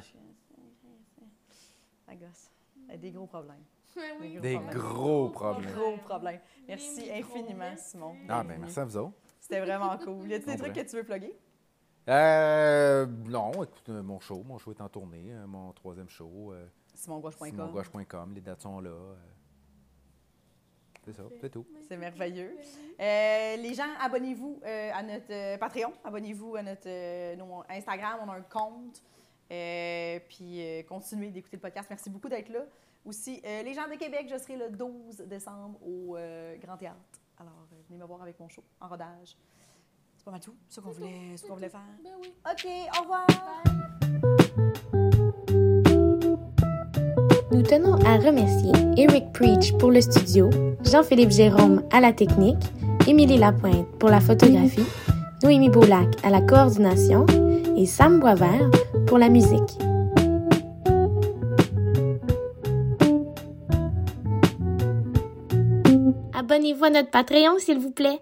[2.06, 2.50] Ça gosse.
[2.98, 3.64] Des gros problèmes.
[4.22, 4.38] Oui.
[4.40, 4.74] Des problèmes.
[4.74, 5.74] gros problèmes.
[5.74, 6.40] Gros problèmes.
[6.66, 7.76] Merci infiniment.
[7.76, 8.16] Simon.
[8.26, 8.58] Ah, ben Bienvenue.
[8.60, 9.18] merci à vous autres.
[9.38, 10.30] C'était vraiment cool.
[10.30, 11.36] Y a-t-il des trucs que tu veux plugger?
[12.08, 16.52] Euh, non, écoute, euh, mon show, mon show est en tournée, euh, mon troisième show,
[16.52, 17.50] euh, SimonGouache.com.
[17.50, 18.90] simongouache.com, les dates sont là.
[18.90, 19.14] euh.
[21.04, 21.66] c'est ça, c'est tout.
[21.86, 22.56] C'est merveilleux.
[22.98, 28.28] Euh, les gens, abonnez-vous euh, à notre euh, Patreon, abonnez-vous à notre nos Instagram, on
[28.30, 29.02] a un compte.
[30.28, 31.88] Puis continuez d'écouter le podcast.
[31.90, 32.60] Merci beaucoup d'être là.
[33.04, 36.16] Aussi, les gens de Québec, je serai le 12 décembre au
[36.60, 36.98] Grand Théâtre.
[37.38, 39.36] Alors, venez me voir avec mon show en rodage.
[40.28, 41.80] C'est pas mal tout, ce qu'on voulait, ce qu'on voulait faire.
[42.04, 42.34] Ben oui.
[42.44, 42.66] OK,
[42.98, 43.26] au revoir!
[47.50, 50.50] Nous tenons à remercier Eric Preach pour le studio,
[50.84, 52.62] Jean-Philippe Jérôme à la technique,
[53.06, 54.84] Émilie Lapointe pour la photographie,
[55.42, 57.24] Noémie Boulac à la coordination
[57.74, 58.70] et Sam Boisvert
[59.06, 59.78] pour la musique.
[66.34, 68.20] Abonnez-vous à notre Patreon, s'il vous plaît.